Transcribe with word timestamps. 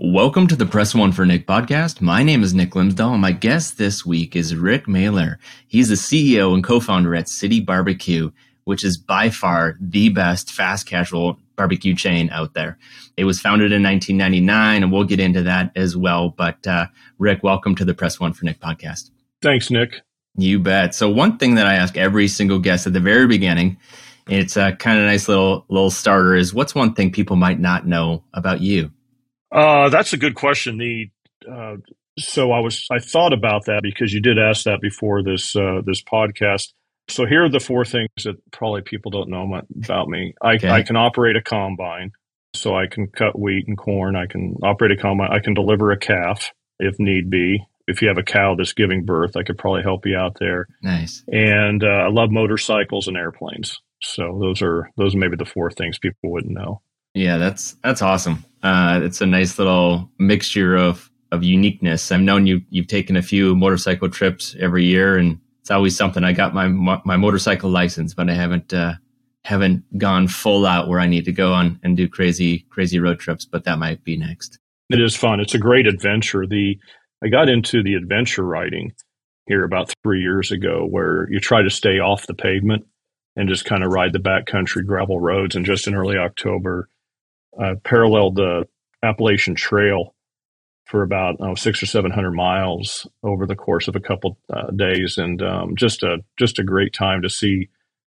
Welcome 0.00 0.46
to 0.46 0.54
the 0.54 0.64
Press 0.64 0.94
One 0.94 1.10
for 1.10 1.26
Nick 1.26 1.44
podcast. 1.44 2.00
My 2.00 2.22
name 2.22 2.44
is 2.44 2.54
Nick 2.54 2.70
Glimsdahl, 2.70 3.14
and 3.14 3.20
my 3.20 3.32
guest 3.32 3.78
this 3.78 4.06
week 4.06 4.36
is 4.36 4.54
Rick 4.54 4.86
Malir. 4.86 5.38
He's 5.66 5.88
the 5.88 5.96
CEO 5.96 6.54
and 6.54 6.62
co-founder 6.62 7.16
at 7.16 7.28
City 7.28 7.58
Barbecue, 7.58 8.30
which 8.62 8.84
is 8.84 8.96
by 8.96 9.28
far 9.28 9.76
the 9.80 10.10
best 10.10 10.52
fast 10.52 10.86
casual 10.86 11.36
barbecue 11.56 11.96
chain 11.96 12.30
out 12.30 12.54
there. 12.54 12.78
It 13.16 13.24
was 13.24 13.40
founded 13.40 13.72
in 13.72 13.82
1999, 13.82 14.84
and 14.84 14.92
we'll 14.92 15.02
get 15.02 15.18
into 15.18 15.42
that 15.42 15.72
as 15.74 15.96
well. 15.96 16.28
But 16.28 16.64
uh, 16.64 16.86
Rick, 17.18 17.42
welcome 17.42 17.74
to 17.74 17.84
the 17.84 17.92
Press 17.92 18.20
One 18.20 18.32
for 18.32 18.44
Nick 18.44 18.60
podcast. 18.60 19.10
Thanks, 19.42 19.68
Nick. 19.68 20.02
You 20.36 20.60
bet. 20.60 20.94
So 20.94 21.10
one 21.10 21.38
thing 21.38 21.56
that 21.56 21.66
I 21.66 21.74
ask 21.74 21.96
every 21.96 22.28
single 22.28 22.60
guest 22.60 22.86
at 22.86 22.92
the 22.92 23.00
very 23.00 23.26
beginning, 23.26 23.76
it's 24.28 24.56
a 24.56 24.76
kind 24.76 25.00
of 25.00 25.06
nice 25.06 25.26
little 25.26 25.66
little 25.68 25.90
starter, 25.90 26.36
is 26.36 26.54
what's 26.54 26.72
one 26.72 26.94
thing 26.94 27.10
people 27.10 27.34
might 27.34 27.58
not 27.58 27.84
know 27.84 28.22
about 28.32 28.60
you? 28.60 28.92
Uh, 29.50 29.88
that's 29.88 30.12
a 30.12 30.16
good 30.16 30.34
question. 30.34 30.78
The 30.78 31.10
uh, 31.50 31.76
so 32.18 32.52
I 32.52 32.60
was 32.60 32.86
I 32.90 32.98
thought 32.98 33.32
about 33.32 33.66
that 33.66 33.82
because 33.82 34.12
you 34.12 34.20
did 34.20 34.38
ask 34.38 34.64
that 34.64 34.80
before 34.80 35.22
this 35.22 35.54
uh, 35.56 35.80
this 35.84 36.02
podcast. 36.02 36.72
So 37.08 37.24
here 37.24 37.44
are 37.44 37.48
the 37.48 37.60
four 37.60 37.84
things 37.84 38.08
that 38.24 38.36
probably 38.50 38.82
people 38.82 39.10
don't 39.10 39.30
know 39.30 39.62
about 39.84 40.08
me. 40.08 40.34
I, 40.42 40.56
okay. 40.56 40.68
I 40.68 40.82
can 40.82 40.96
operate 40.96 41.36
a 41.36 41.42
combine, 41.42 42.12
so 42.54 42.76
I 42.76 42.86
can 42.86 43.06
cut 43.06 43.38
wheat 43.38 43.66
and 43.66 43.78
corn. 43.78 44.14
I 44.14 44.26
can 44.26 44.56
operate 44.62 44.92
a 44.92 44.96
combine. 44.96 45.30
I 45.32 45.38
can 45.38 45.54
deliver 45.54 45.90
a 45.90 45.98
calf 45.98 46.52
if 46.78 46.98
need 46.98 47.30
be. 47.30 47.64
If 47.86 48.02
you 48.02 48.08
have 48.08 48.18
a 48.18 48.22
cow 48.22 48.54
that's 48.54 48.74
giving 48.74 49.06
birth, 49.06 49.34
I 49.36 49.42
could 49.42 49.56
probably 49.56 49.82
help 49.82 50.04
you 50.04 50.14
out 50.14 50.36
there. 50.38 50.66
Nice. 50.82 51.24
And 51.32 51.82
uh, 51.82 51.86
I 51.86 52.08
love 52.10 52.30
motorcycles 52.30 53.08
and 53.08 53.16
airplanes. 53.16 53.80
So 54.02 54.38
those 54.40 54.60
are 54.60 54.90
those 54.98 55.14
are 55.14 55.18
maybe 55.18 55.36
the 55.36 55.46
four 55.46 55.70
things 55.70 55.98
people 55.98 56.30
wouldn't 56.30 56.52
know. 56.52 56.82
Yeah, 57.14 57.38
that's 57.38 57.76
that's 57.82 58.02
awesome. 58.02 58.44
Uh, 58.62 59.00
it's 59.02 59.20
a 59.20 59.26
nice 59.26 59.58
little 59.58 60.10
mixture 60.18 60.76
of 60.76 61.10
of 61.30 61.44
uniqueness. 61.44 62.10
I've 62.10 62.20
known 62.20 62.46
you 62.46 62.62
you've 62.70 62.86
taken 62.86 63.16
a 63.16 63.22
few 63.22 63.54
motorcycle 63.54 64.08
trips 64.08 64.56
every 64.58 64.84
year, 64.84 65.16
and 65.16 65.38
it's 65.60 65.70
always 65.70 65.96
something. 65.96 66.24
I 66.24 66.32
got 66.32 66.54
my 66.54 66.68
my 66.68 67.16
motorcycle 67.16 67.70
license, 67.70 68.14
but 68.14 68.30
I 68.30 68.34
haven't 68.34 68.72
uh, 68.72 68.94
haven't 69.44 69.98
gone 69.98 70.28
full 70.28 70.66
out 70.66 70.88
where 70.88 71.00
I 71.00 71.06
need 71.06 71.24
to 71.26 71.32
go 71.32 71.52
on 71.52 71.78
and 71.82 71.96
do 71.96 72.08
crazy 72.08 72.66
crazy 72.70 72.98
road 72.98 73.18
trips. 73.20 73.44
But 73.44 73.64
that 73.64 73.78
might 73.78 74.02
be 74.04 74.16
next. 74.16 74.58
It 74.90 75.00
is 75.00 75.14
fun. 75.14 75.40
It's 75.40 75.54
a 75.54 75.58
great 75.58 75.86
adventure. 75.86 76.46
The 76.46 76.78
I 77.22 77.28
got 77.28 77.48
into 77.48 77.82
the 77.82 77.94
adventure 77.94 78.44
riding 78.44 78.92
here 79.46 79.64
about 79.64 79.94
three 80.02 80.20
years 80.20 80.50
ago, 80.50 80.86
where 80.88 81.28
you 81.30 81.40
try 81.40 81.62
to 81.62 81.70
stay 81.70 81.98
off 81.98 82.26
the 82.26 82.34
pavement 82.34 82.86
and 83.36 83.48
just 83.48 83.64
kind 83.64 83.84
of 83.84 83.92
ride 83.92 84.12
the 84.12 84.18
backcountry 84.18 84.84
gravel 84.84 85.20
roads. 85.20 85.54
And 85.54 85.64
just 85.64 85.86
in 85.86 85.94
early 85.94 86.16
October, 86.16 86.88
uh, 87.62 87.74
paralleled 87.84 88.36
the 88.36 88.66
Appalachian 89.02 89.54
Trail 89.54 90.14
for 90.86 91.02
about 91.02 91.36
oh, 91.40 91.54
six 91.54 91.82
or 91.82 91.86
seven 91.86 92.10
hundred 92.10 92.32
miles 92.32 93.06
over 93.22 93.46
the 93.46 93.54
course 93.56 93.88
of 93.88 93.96
a 93.96 94.00
couple 94.00 94.38
uh, 94.52 94.70
days, 94.70 95.18
and 95.18 95.42
um, 95.42 95.76
just 95.76 96.02
a 96.02 96.18
just 96.38 96.58
a 96.58 96.64
great 96.64 96.92
time 96.92 97.22
to 97.22 97.28
see 97.28 97.68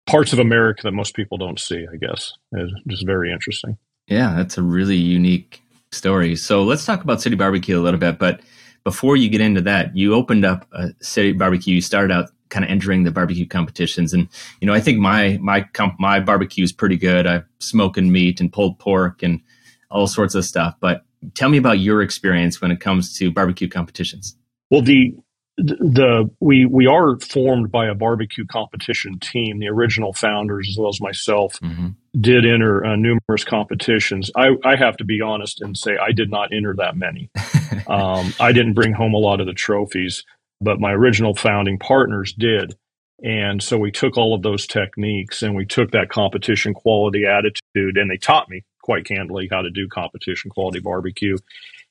parts 0.06 0.34
of 0.34 0.40
America 0.40 0.81
that 0.84 0.91
most 0.91 1.16
people 1.16 1.38
don't 1.38 1.59
see. 1.59 1.85
I 1.91 1.97
guess 1.97 2.34
it's 2.51 2.73
just 2.88 3.06
very 3.06 3.31
interesting. 3.31 3.78
Yeah, 4.07 4.35
that's 4.35 4.57
a 4.57 4.63
really 4.63 4.97
unique 4.97 5.62
story. 5.91 6.35
So 6.35 6.63
let's 6.63 6.85
talk 6.85 7.03
about 7.03 7.22
City 7.22 7.35
Barbecue 7.35 7.79
a 7.79 7.81
little 7.81 8.00
bit. 8.00 8.19
But 8.19 8.41
before 8.84 9.16
you 9.16 9.29
get 9.29 9.40
into 9.40 9.62
that, 9.62 9.96
you 9.96 10.13
opened 10.13 10.44
up 10.44 10.67
a 10.73 10.90
City 11.01 11.31
Barbecue. 11.31 11.75
You 11.75 11.81
started 11.81 12.13
out 12.13 12.31
kind 12.53 12.64
of 12.64 12.69
entering 12.69 13.03
the 13.03 13.12
barbecue 13.12 13.47
competitions. 13.47 14.14
And 14.14 14.30
you 14.62 14.68
know, 14.68 14.74
I 14.74 14.80
think 14.80 15.00
my 15.00 15.40
my 15.41 15.62
comp, 15.74 16.00
my 16.00 16.19
barbecue 16.19 16.64
is 16.64 16.72
pretty 16.72 16.97
good. 16.97 17.25
I'm 17.25 17.46
smoking 17.59 18.12
meat 18.12 18.40
and 18.40 18.53
pulled 18.53 18.80
pork 18.80 19.24
and 19.24 19.41
all 19.90 20.08
sorts 20.08 20.36
of 20.36 20.46
stuff. 20.46 20.75
But 20.80 21.03
tell 21.34 21.50
me 21.50 21.58
about 21.58 21.80
your 21.80 22.02
experience 22.02 22.62
when 22.62 22.72
it 22.72 22.80
comes 22.80 23.18
to 23.18 23.31
barbecue 23.31 23.68
competitions. 23.68 24.38
Well, 24.69 24.81
the 24.81 25.16
the 25.58 26.30
we 26.40 26.66
we 26.66 26.88
are 26.88 27.19
formed 27.19 27.72
by 27.72 27.88
a 27.88 27.96
barbecue 27.96 28.46
competition 28.46 29.20
team. 29.20 29.59
The 29.59 29.70
original 29.70 30.14
founders, 30.14 30.68
as 30.70 30.78
well 30.78 30.90
as 30.90 31.02
myself, 31.02 31.59
mm-hmm. 31.59 31.90
did 32.20 32.46
enter 32.46 32.85
uh, 32.85 32.96
numerous 32.96 33.44
competitions. 33.44 34.31
I, 34.35 34.50
I 34.64 34.75
have 34.75 34.97
to 34.97 35.06
be 35.06 35.22
honest 35.22 35.62
and 35.62 35.75
say 35.78 35.97
I 35.97 36.12
did 36.12 36.30
not 36.30 36.53
enter 36.53 36.75
that 36.78 36.96
many. 36.96 37.30
um, 37.88 38.34
I 38.40 38.52
didn't 38.52 38.74
bring 38.74 38.94
home 38.94 39.14
a 39.14 39.20
lot 39.20 39.41
of 39.41 39.47
the 39.47 39.53
trophies 39.53 40.24
but 40.63 40.79
my 40.79 40.91
original 40.91 41.35
founding 41.35 41.78
partners 41.78 42.34
did. 42.38 42.75
And 43.24 43.63
so 43.63 43.78
we 43.78 43.91
took 43.91 44.18
all 44.18 44.34
of 44.34 44.41
those 44.41 44.68
techniques 44.68 45.44
and 45.44 45.56
we 45.56 45.66
took 45.66 45.91
that 45.91 46.09
competition 46.09 46.74
quality 46.74 47.25
attitude 47.25 47.97
and 47.97 48.09
they 48.09 48.18
taught 48.18 48.50
me 48.50 48.63
quite 48.81 49.06
candidly 49.06 49.47
how 49.50 49.62
to 49.62 49.69
do 49.69 49.88
competition 49.88 50.52
quality 50.52 50.79
barbecue. 50.79 51.38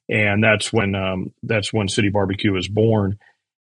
And 0.08 0.44
that's 0.44 0.72
when 0.72 0.94
um, 0.94 1.32
that's 1.42 1.72
when 1.72 1.88
City 1.88 2.10
Barbecue 2.10 2.52
was 2.52 2.68
born. 2.68 3.18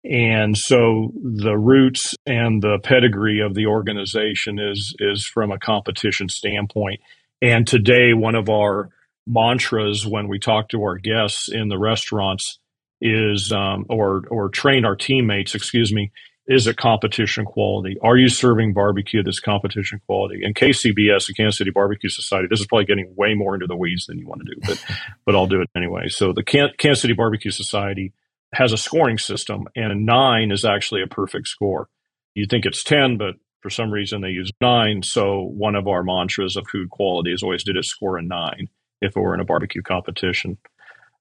And 0.04 0.56
so 0.56 1.12
the 1.22 1.58
roots 1.58 2.14
and 2.24 2.62
the 2.62 2.78
pedigree 2.82 3.40
of 3.40 3.54
the 3.54 3.66
organization 3.66 4.58
is 4.58 4.94
is 4.98 5.26
from 5.26 5.50
a 5.50 5.58
competition 5.58 6.28
standpoint. 6.28 7.00
And 7.42 7.66
today, 7.66 8.14
one 8.14 8.34
of 8.34 8.48
our 8.48 8.88
mantras 9.26 10.06
when 10.06 10.28
we 10.28 10.38
talk 10.38 10.70
to 10.70 10.82
our 10.82 10.96
guests 10.96 11.48
in 11.52 11.68
the 11.68 11.78
restaurants 11.78 12.58
is 13.00 13.52
um, 13.52 13.86
or 13.88 14.24
or 14.30 14.48
train 14.48 14.84
our 14.84 14.96
teammates, 14.96 15.54
excuse 15.54 15.92
me, 15.92 16.10
is 16.48 16.66
it 16.66 16.78
competition 16.78 17.44
quality? 17.44 17.96
Are 18.02 18.16
you 18.16 18.28
serving 18.28 18.72
barbecue 18.72 19.22
that's 19.22 19.38
competition 19.38 20.00
quality? 20.06 20.42
And 20.42 20.54
KCBS, 20.54 21.26
the 21.26 21.34
Kansas 21.34 21.58
City 21.58 21.70
Barbecue 21.70 22.08
Society, 22.08 22.48
this 22.50 22.60
is 22.60 22.66
probably 22.66 22.86
getting 22.86 23.14
way 23.16 23.34
more 23.34 23.54
into 23.54 23.66
the 23.66 23.76
weeds 23.76 24.06
than 24.06 24.18
you 24.18 24.26
want 24.26 24.42
to 24.46 24.54
do, 24.54 24.60
but 24.66 24.84
but 25.26 25.34
I'll 25.34 25.46
do 25.46 25.60
it 25.60 25.68
anyway. 25.76 26.08
So 26.08 26.32
the 26.32 26.42
Kansas 26.42 27.02
City 27.02 27.12
Barbecue 27.12 27.50
Society 27.50 28.12
has 28.54 28.72
a 28.72 28.78
scoring 28.78 29.18
system, 29.18 29.68
and 29.76 29.92
a 29.92 29.94
nine 29.94 30.50
is 30.50 30.64
actually 30.64 31.02
a 31.02 31.06
perfect 31.06 31.48
score. 31.48 31.88
You 32.34 32.46
think 32.48 32.64
it's 32.64 32.82
ten, 32.82 33.18
but 33.18 33.34
for 33.60 33.68
some 33.68 33.90
reason 33.90 34.22
they 34.22 34.30
use 34.30 34.50
nine. 34.60 35.02
So 35.02 35.42
one 35.42 35.74
of 35.74 35.86
our 35.86 36.02
mantras 36.02 36.56
of 36.56 36.66
food 36.66 36.88
quality 36.88 37.32
is 37.32 37.42
always 37.42 37.62
did 37.62 37.76
it 37.76 37.84
score 37.84 38.16
a 38.16 38.22
nine 38.22 38.68
if 39.02 39.16
it 39.16 39.20
were 39.20 39.34
in 39.34 39.40
a 39.40 39.44
barbecue 39.44 39.82
competition. 39.82 40.56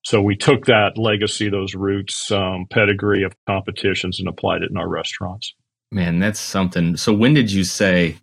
So 0.08 0.22
we 0.22 0.38
took 0.38 0.68
that 0.68 0.98
legacy, 0.98 1.50
those 1.50 1.76
roots, 1.76 2.32
um, 2.32 2.66
pedigree 2.70 3.24
of 3.24 3.34
competitions, 3.46 4.22
and 4.22 4.30
applied 4.30 4.62
it 4.62 4.72
in 4.72 4.78
our 4.78 4.88
restaurants. 4.88 5.54
Man, 5.92 6.20
that's 6.20 6.40
something. 6.40 6.96
So 6.96 7.14
when 7.14 7.34
did 7.34 7.52
you 7.52 7.66
say 7.66 8.16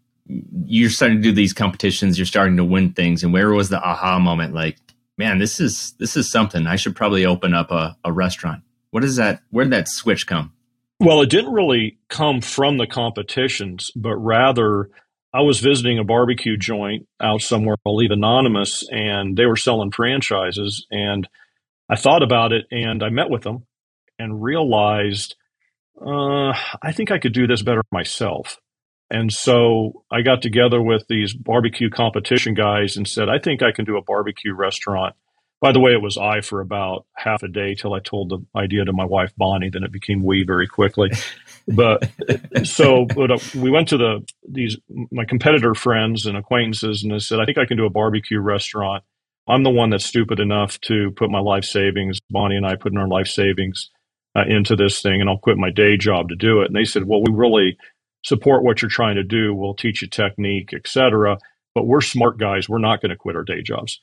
you're 0.64 0.88
starting 0.88 1.18
to 1.18 1.22
do 1.22 1.30
these 1.30 1.52
competitions? 1.52 2.18
You're 2.18 2.24
starting 2.24 2.56
to 2.56 2.64
win 2.64 2.94
things, 2.94 3.22
and 3.22 3.34
where 3.34 3.50
was 3.50 3.68
the 3.68 3.82
aha 3.82 4.18
moment? 4.18 4.54
Like, 4.54 4.78
man, 5.18 5.36
this 5.36 5.60
is 5.60 5.92
this 5.98 6.16
is 6.16 6.30
something. 6.30 6.66
I 6.66 6.76
should 6.76 6.96
probably 6.96 7.26
open 7.26 7.52
up 7.52 7.70
a, 7.70 7.94
a 8.02 8.10
restaurant. 8.10 8.62
What 8.90 9.04
is 9.04 9.16
that? 9.16 9.42
Where 9.50 9.66
did 9.66 9.74
that 9.74 9.88
switch 9.88 10.26
come? 10.26 10.54
Well, 11.00 11.20
it 11.20 11.28
didn't 11.28 11.52
really 11.52 11.98
come 12.08 12.40
from 12.40 12.78
the 12.78 12.86
competitions, 12.86 13.90
but 13.94 14.16
rather 14.16 14.88
I 15.34 15.42
was 15.42 15.60
visiting 15.60 15.98
a 15.98 16.04
barbecue 16.04 16.56
joint 16.56 17.06
out 17.20 17.42
somewhere, 17.42 17.76
I'll 17.84 17.96
leave 17.96 18.10
anonymous, 18.10 18.88
and 18.90 19.36
they 19.36 19.44
were 19.44 19.56
selling 19.56 19.90
franchises. 19.90 20.86
And 20.90 21.28
I 21.88 21.96
thought 21.96 22.22
about 22.22 22.52
it 22.52 22.66
and 22.70 23.02
I 23.02 23.10
met 23.10 23.30
with 23.30 23.42
them 23.42 23.66
and 24.18 24.42
realized 24.42 25.36
uh, 26.00 26.52
I 26.82 26.92
think 26.92 27.10
I 27.10 27.18
could 27.18 27.32
do 27.32 27.46
this 27.46 27.62
better 27.62 27.82
myself. 27.92 28.58
And 29.10 29.32
so 29.32 30.04
I 30.10 30.22
got 30.22 30.42
together 30.42 30.82
with 30.82 31.04
these 31.08 31.34
barbecue 31.34 31.90
competition 31.90 32.54
guys 32.54 32.96
and 32.96 33.06
said, 33.06 33.28
I 33.28 33.38
think 33.38 33.62
I 33.62 33.70
can 33.70 33.84
do 33.84 33.96
a 33.96 34.02
barbecue 34.02 34.54
restaurant. 34.54 35.14
By 35.60 35.72
the 35.72 35.80
way, 35.80 35.92
it 35.92 36.02
was 36.02 36.18
I 36.18 36.40
for 36.40 36.60
about 36.60 37.06
half 37.16 37.42
a 37.42 37.48
day 37.48 37.74
till 37.74 37.94
I 37.94 38.00
told 38.00 38.30
the 38.30 38.44
idea 38.58 38.84
to 38.84 38.92
my 38.92 39.04
wife 39.04 39.32
Bonnie. 39.36 39.70
Then 39.70 39.84
it 39.84 39.92
became 39.92 40.22
we 40.22 40.44
very 40.44 40.66
quickly. 40.66 41.10
But 41.66 42.10
so 42.64 43.06
but, 43.06 43.30
uh, 43.30 43.38
we 43.54 43.70
went 43.70 43.88
to 43.88 43.96
the 43.96 44.26
these 44.46 44.76
my 45.10 45.24
competitor 45.24 45.74
friends 45.74 46.26
and 46.26 46.36
acquaintances, 46.36 47.02
and 47.02 47.14
I 47.14 47.18
said, 47.18 47.40
I 47.40 47.46
think 47.46 47.56
I 47.56 47.64
can 47.64 47.76
do 47.76 47.86
a 47.86 47.90
barbecue 47.90 48.40
restaurant. 48.40 49.04
I'm 49.48 49.62
the 49.62 49.70
one 49.70 49.90
that's 49.90 50.06
stupid 50.06 50.40
enough 50.40 50.80
to 50.82 51.10
put 51.16 51.30
my 51.30 51.40
life 51.40 51.64
savings, 51.64 52.18
Bonnie 52.30 52.56
and 52.56 52.66
I 52.66 52.76
put 52.76 52.92
in 52.92 52.98
our 52.98 53.08
life 53.08 53.26
savings 53.26 53.90
uh, 54.36 54.44
into 54.48 54.74
this 54.74 55.02
thing, 55.02 55.20
and 55.20 55.28
I'll 55.28 55.38
quit 55.38 55.58
my 55.58 55.70
day 55.70 55.96
job 55.96 56.30
to 56.30 56.36
do 56.36 56.62
it. 56.62 56.66
And 56.66 56.76
they 56.76 56.84
said, 56.84 57.04
well, 57.06 57.20
we 57.20 57.32
really 57.32 57.76
support 58.24 58.64
what 58.64 58.80
you're 58.80 58.88
trying 58.88 59.16
to 59.16 59.22
do. 59.22 59.54
We'll 59.54 59.74
teach 59.74 60.02
you 60.02 60.08
technique, 60.08 60.72
etc. 60.74 61.38
But 61.74 61.86
we're 61.86 62.00
smart 62.00 62.38
guys. 62.38 62.68
We're 62.68 62.78
not 62.78 63.02
going 63.02 63.10
to 63.10 63.16
quit 63.16 63.36
our 63.36 63.44
day 63.44 63.62
jobs. 63.62 64.00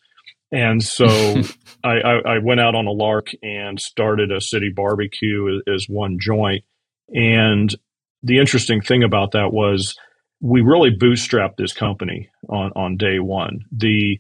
And 0.52 0.84
so 0.84 1.08
I, 1.84 1.90
I, 1.90 2.14
I, 2.36 2.38
went 2.40 2.60
out 2.60 2.76
on 2.76 2.86
a 2.86 2.92
lark 2.92 3.30
and 3.42 3.80
started 3.80 4.32
a 4.32 4.42
city 4.42 4.72
barbecue 4.74 5.58
as, 5.68 5.74
as 5.74 5.86
one 5.90 6.18
joint. 6.20 6.64
And 7.10 7.74
the 8.22 8.40
interesting 8.40 8.82
thing 8.82 9.04
about 9.04 9.32
that 9.32 9.52
was 9.52 9.98
we 10.40 10.62
really 10.62 10.92
bootstrapped 10.92 11.56
this 11.58 11.74
company 11.74 12.30
on, 12.50 12.72
on 12.76 12.98
day 12.98 13.20
one. 13.20 13.62
The 13.72 14.20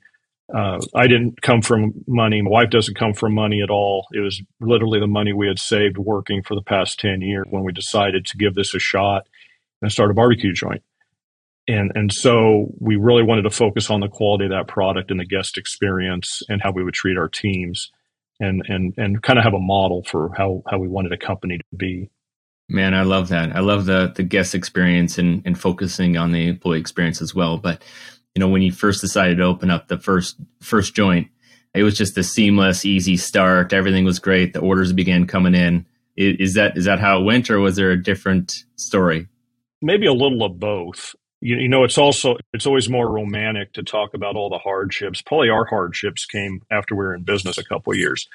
uh, 0.53 0.79
I 0.95 1.07
didn't 1.07 1.41
come 1.41 1.61
from 1.61 1.93
money. 2.07 2.41
My 2.41 2.49
wife 2.49 2.69
doesn't 2.69 2.97
come 2.97 3.13
from 3.13 3.33
money 3.33 3.61
at 3.61 3.69
all. 3.69 4.07
It 4.11 4.19
was 4.19 4.41
literally 4.59 4.99
the 4.99 5.07
money 5.07 5.33
we 5.33 5.47
had 5.47 5.59
saved 5.59 5.97
working 5.97 6.43
for 6.43 6.55
the 6.55 6.61
past 6.61 6.99
10 6.99 7.21
years 7.21 7.47
when 7.49 7.63
we 7.63 7.71
decided 7.71 8.25
to 8.25 8.37
give 8.37 8.55
this 8.55 8.73
a 8.73 8.79
shot 8.79 9.27
and 9.81 9.91
start 9.91 10.11
a 10.11 10.13
barbecue 10.13 10.53
joint 10.53 10.83
and 11.67 11.91
and 11.95 12.11
so 12.11 12.67
we 12.79 12.95
really 12.95 13.23
wanted 13.23 13.43
to 13.43 13.49
focus 13.49 13.89
on 13.89 13.99
the 13.99 14.07
quality 14.07 14.45
of 14.45 14.51
that 14.51 14.67
product 14.67 15.11
and 15.11 15.19
the 15.19 15.25
guest 15.25 15.57
experience 15.57 16.41
and 16.49 16.61
how 16.61 16.71
we 16.71 16.83
would 16.83 16.93
treat 16.93 17.17
our 17.17 17.27
teams 17.27 17.91
and 18.39 18.63
and 18.67 18.93
and 18.97 19.21
kind 19.21 19.37
of 19.37 19.45
have 19.45 19.53
a 19.53 19.59
model 19.59 20.03
for 20.03 20.31
how 20.35 20.63
how 20.69 20.77
we 20.77 20.87
wanted 20.87 21.11
a 21.11 21.17
company 21.17 21.57
to 21.57 21.63
be 21.75 22.09
man 22.67 22.93
i 22.93 23.03
love 23.03 23.29
that 23.29 23.55
i 23.55 23.59
love 23.59 23.85
the 23.85 24.11
the 24.15 24.23
guest 24.23 24.55
experience 24.55 25.17
and 25.17 25.41
and 25.45 25.59
focusing 25.59 26.17
on 26.17 26.31
the 26.31 26.47
employee 26.47 26.79
experience 26.79 27.21
as 27.21 27.35
well 27.35 27.57
but 27.57 27.83
you 28.35 28.39
know 28.39 28.47
when 28.47 28.61
you 28.61 28.71
first 28.71 29.01
decided 29.01 29.37
to 29.37 29.43
open 29.43 29.69
up 29.69 29.87
the 29.87 29.97
first 29.97 30.37
first 30.61 30.95
joint 30.95 31.27
it 31.73 31.83
was 31.83 31.97
just 31.97 32.17
a 32.17 32.23
seamless 32.23 32.85
easy 32.85 33.17
start 33.17 33.73
everything 33.73 34.05
was 34.05 34.19
great 34.19 34.53
the 34.53 34.59
orders 34.59 34.93
began 34.93 35.25
coming 35.25 35.55
in 35.55 35.85
is 36.17 36.55
that 36.55 36.77
is 36.77 36.85
that 36.85 36.99
how 36.99 37.19
it 37.19 37.23
went 37.23 37.49
or 37.49 37.59
was 37.59 37.75
there 37.75 37.91
a 37.91 38.01
different 38.01 38.65
story 38.75 39.27
maybe 39.81 40.05
a 40.05 40.13
little 40.13 40.43
of 40.43 40.59
both 40.59 41.15
you, 41.41 41.57
you 41.57 41.67
know, 41.67 41.83
it's 41.83 41.97
also 41.97 42.37
it's 42.53 42.67
always 42.67 42.87
more 42.87 43.11
romantic 43.11 43.73
to 43.73 43.83
talk 43.83 44.13
about 44.13 44.35
all 44.35 44.49
the 44.49 44.59
hardships. 44.59 45.21
Probably 45.21 45.49
our 45.49 45.65
hardships 45.65 46.25
came 46.25 46.61
after 46.71 46.95
we 46.95 47.03
were 47.03 47.15
in 47.15 47.23
business 47.23 47.57
a 47.57 47.63
couple 47.63 47.93
years. 47.95 48.27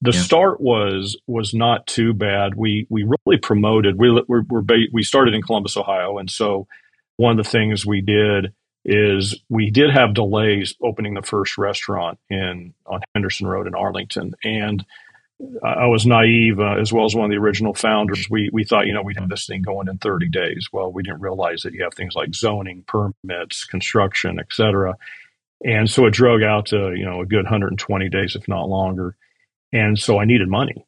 The 0.00 0.12
yeah. 0.12 0.20
start 0.20 0.60
was 0.60 1.16
was 1.26 1.52
not 1.52 1.86
too 1.86 2.14
bad. 2.14 2.54
We 2.54 2.86
we 2.88 3.04
really 3.04 3.38
promoted. 3.38 3.98
We 3.98 4.10
we're, 4.28 4.42
we're 4.48 4.62
we 4.92 5.02
started 5.02 5.34
in 5.34 5.42
Columbus, 5.42 5.76
Ohio, 5.76 6.18
and 6.18 6.30
so 6.30 6.66
one 7.16 7.38
of 7.38 7.44
the 7.44 7.50
things 7.50 7.84
we 7.84 8.00
did 8.00 8.52
is 8.84 9.40
we 9.48 9.70
did 9.70 9.90
have 9.90 10.14
delays 10.14 10.74
opening 10.82 11.14
the 11.14 11.22
first 11.22 11.56
restaurant 11.58 12.18
in 12.28 12.74
on 12.86 13.00
Henderson 13.14 13.46
Road 13.46 13.66
in 13.66 13.74
Arlington, 13.74 14.34
and 14.42 14.84
I 15.64 15.86
was 15.86 16.06
naive, 16.06 16.60
uh, 16.60 16.76
as 16.80 16.92
well 16.92 17.04
as 17.04 17.14
one 17.14 17.24
of 17.24 17.30
the 17.30 17.36
original 17.36 17.74
founders. 17.74 18.28
We 18.30 18.50
we 18.52 18.64
thought, 18.64 18.86
you 18.86 18.92
know, 18.92 19.02
we'd 19.02 19.18
have 19.18 19.28
this 19.28 19.46
thing 19.46 19.62
going 19.62 19.88
in 19.88 19.98
30 19.98 20.28
days. 20.28 20.68
Well, 20.72 20.92
we 20.92 21.02
didn't 21.02 21.20
realize 21.20 21.62
that 21.62 21.72
you 21.72 21.82
have 21.82 21.94
things 21.94 22.14
like 22.14 22.34
zoning, 22.34 22.84
permits, 22.86 23.64
construction, 23.64 24.38
etc. 24.38 24.96
And 25.64 25.88
so 25.88 26.06
it 26.06 26.12
drug 26.12 26.42
out 26.42 26.66
to, 26.66 26.94
you 26.96 27.04
know, 27.04 27.20
a 27.20 27.26
good 27.26 27.44
120 27.44 28.08
days, 28.08 28.36
if 28.36 28.48
not 28.48 28.68
longer. 28.68 29.16
And 29.72 29.98
so 29.98 30.20
I 30.20 30.24
needed 30.24 30.48
money. 30.48 30.86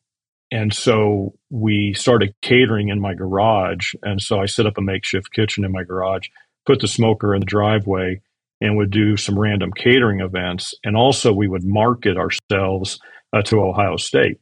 And 0.51 0.73
so 0.73 1.35
we 1.51 1.95
started 1.95 2.35
catering 2.43 2.89
in 2.89 3.01
my 3.01 3.15
garage. 3.15 3.95
And 4.03 4.21
so 4.21 4.41
I 4.41 4.47
set 4.47 4.67
up 4.67 4.79
a 4.79 4.83
makeshift 4.83 5.33
kitchen 5.33 5.65
in 5.65 5.73
my 5.73 5.85
garage, 5.85 6.29
put 6.67 6.81
the 6.81 6.89
smoker 6.89 7.35
in 7.35 7.41
the 7.41 7.47
driveway, 7.47 8.21
and 8.61 8.77
would 8.77 8.91
do 8.91 9.17
some 9.17 9.39
random 9.39 9.71
catering 9.73 10.21
events. 10.21 10.75
And 10.85 10.97
also 10.97 11.33
we 11.33 11.49
would 11.49 11.65
market 11.65 12.17
ourselves 12.17 12.99
uh, 13.33 13.43
to 13.43 13.61
Ohio 13.61 13.97
State. 13.97 14.41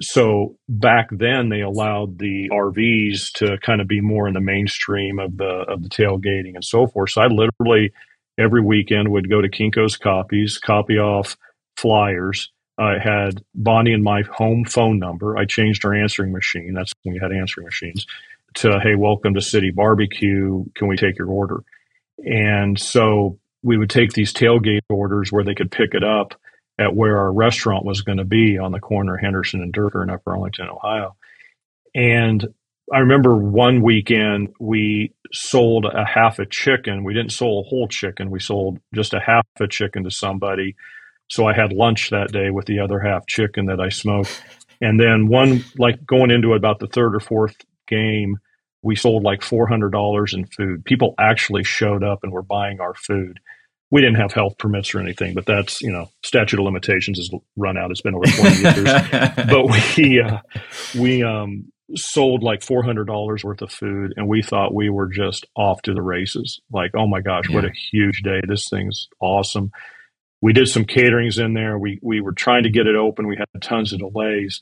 So 0.00 0.56
back 0.68 1.08
then 1.10 1.48
they 1.48 1.62
allowed 1.62 2.18
the 2.18 2.50
RVs 2.52 3.32
to 3.36 3.58
kind 3.58 3.80
of 3.80 3.88
be 3.88 4.00
more 4.00 4.28
in 4.28 4.34
the 4.34 4.40
mainstream 4.40 5.18
of 5.18 5.36
the 5.36 5.64
of 5.68 5.82
the 5.82 5.88
tailgating 5.88 6.54
and 6.54 6.64
so 6.64 6.86
forth. 6.86 7.10
So 7.10 7.22
I 7.22 7.26
literally 7.28 7.92
every 8.38 8.62
weekend 8.62 9.10
would 9.10 9.30
go 9.30 9.40
to 9.40 9.48
Kinko's 9.48 9.96
copies, 9.96 10.58
copy 10.58 10.98
off 10.98 11.36
flyers. 11.78 12.50
I 12.78 12.98
had 13.02 13.42
Bonnie 13.54 13.94
and 13.94 14.04
my 14.04 14.22
home 14.30 14.66
phone 14.66 14.98
number. 14.98 15.38
I 15.38 15.46
changed 15.46 15.84
our 15.86 15.94
answering 15.94 16.30
machine. 16.30 16.74
That's 16.74 16.92
when 17.02 17.14
we 17.14 17.20
had 17.20 17.32
answering 17.32 17.64
machines. 17.64 18.06
To 18.56 18.80
hey, 18.82 18.94
welcome 18.94 19.34
to 19.34 19.42
City 19.42 19.70
Barbecue. 19.70 20.64
Can 20.74 20.88
we 20.88 20.96
take 20.96 21.18
your 21.18 21.28
order? 21.28 21.62
And 22.24 22.80
so 22.80 23.38
we 23.62 23.76
would 23.76 23.90
take 23.90 24.14
these 24.14 24.32
tailgate 24.32 24.80
orders 24.88 25.30
where 25.30 25.44
they 25.44 25.54
could 25.54 25.70
pick 25.70 25.92
it 25.92 26.02
up 26.02 26.32
at 26.78 26.96
where 26.96 27.18
our 27.18 27.30
restaurant 27.30 27.84
was 27.84 28.00
going 28.00 28.16
to 28.16 28.24
be 28.24 28.56
on 28.56 28.72
the 28.72 28.80
corner 28.80 29.16
of 29.16 29.20
Henderson 29.20 29.60
and 29.60 29.74
Durfee 29.74 29.98
in 30.04 30.08
Upper 30.08 30.32
Arlington, 30.32 30.70
Ohio. 30.70 31.16
And 31.94 32.46
I 32.90 33.00
remember 33.00 33.36
one 33.36 33.82
weekend 33.82 34.54
we 34.58 35.12
sold 35.34 35.84
a 35.84 36.06
half 36.06 36.38
a 36.38 36.46
chicken. 36.46 37.04
We 37.04 37.12
didn't 37.12 37.32
sell 37.32 37.58
a 37.58 37.68
whole 37.68 37.88
chicken. 37.88 38.30
We 38.30 38.40
sold 38.40 38.78
just 38.94 39.12
a 39.12 39.20
half 39.20 39.44
a 39.60 39.68
chicken 39.68 40.04
to 40.04 40.10
somebody. 40.10 40.76
So 41.28 41.46
I 41.46 41.52
had 41.52 41.74
lunch 41.74 42.08
that 42.08 42.32
day 42.32 42.48
with 42.48 42.64
the 42.64 42.80
other 42.80 43.00
half 43.00 43.26
chicken 43.26 43.66
that 43.66 43.80
I 43.80 43.90
smoked. 43.90 44.42
And 44.80 44.98
then 44.98 45.26
one, 45.28 45.62
like 45.76 46.06
going 46.06 46.30
into 46.30 46.54
about 46.54 46.78
the 46.78 46.86
third 46.86 47.14
or 47.14 47.20
fourth 47.20 47.56
game, 47.86 48.38
we 48.82 48.96
sold 48.96 49.22
like 49.22 49.40
$400 49.40 50.34
in 50.34 50.46
food. 50.46 50.84
People 50.84 51.14
actually 51.18 51.64
showed 51.64 52.04
up 52.04 52.20
and 52.22 52.32
were 52.32 52.42
buying 52.42 52.80
our 52.80 52.94
food 52.94 53.40
we 53.90 54.00
didn't 54.00 54.16
have 54.16 54.32
health 54.32 54.58
permits 54.58 54.94
or 54.94 55.00
anything, 55.00 55.34
but 55.34 55.46
that's 55.46 55.80
you 55.80 55.92
know 55.92 56.10
statute 56.24 56.58
of 56.58 56.64
limitations 56.64 57.18
has 57.18 57.30
run 57.56 57.76
out. 57.76 57.90
It's 57.90 58.00
been 58.00 58.14
over 58.14 58.26
twenty 58.26 58.60
years, 58.60 58.84
but 59.36 59.66
we 59.66 60.20
uh, 60.20 60.38
we 60.98 61.22
um, 61.22 61.70
sold 61.94 62.42
like 62.42 62.62
four 62.62 62.82
hundred 62.82 63.06
dollars 63.06 63.44
worth 63.44 63.62
of 63.62 63.70
food, 63.70 64.14
and 64.16 64.26
we 64.26 64.42
thought 64.42 64.74
we 64.74 64.90
were 64.90 65.08
just 65.08 65.46
off 65.56 65.82
to 65.82 65.94
the 65.94 66.02
races. 66.02 66.60
Like, 66.72 66.92
oh 66.96 67.06
my 67.06 67.20
gosh, 67.20 67.48
yeah. 67.48 67.54
what 67.54 67.64
a 67.64 67.70
huge 67.70 68.22
day! 68.22 68.40
This 68.46 68.64
thing's 68.70 69.08
awesome. 69.20 69.70
We 70.42 70.52
did 70.52 70.68
some 70.68 70.84
caterings 70.84 71.42
in 71.42 71.54
there. 71.54 71.78
We 71.78 72.00
we 72.02 72.20
were 72.20 72.32
trying 72.32 72.64
to 72.64 72.70
get 72.70 72.86
it 72.86 72.96
open. 72.96 73.28
We 73.28 73.36
had 73.36 73.46
tons 73.62 73.92
of 73.92 74.00
delays. 74.00 74.60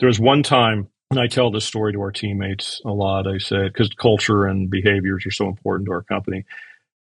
There 0.00 0.08
was 0.08 0.18
one 0.18 0.42
time, 0.42 0.88
and 1.12 1.20
I 1.20 1.28
tell 1.28 1.50
this 1.50 1.64
story 1.64 1.92
to 1.92 2.00
our 2.00 2.12
teammates 2.12 2.80
a 2.84 2.90
lot. 2.90 3.26
I 3.26 3.38
said 3.38 3.72
because 3.72 3.90
culture 3.90 4.46
and 4.46 4.70
behaviors 4.70 5.26
are 5.26 5.30
so 5.32 5.46
important 5.46 5.86
to 5.86 5.92
our 5.92 6.02
company 6.02 6.44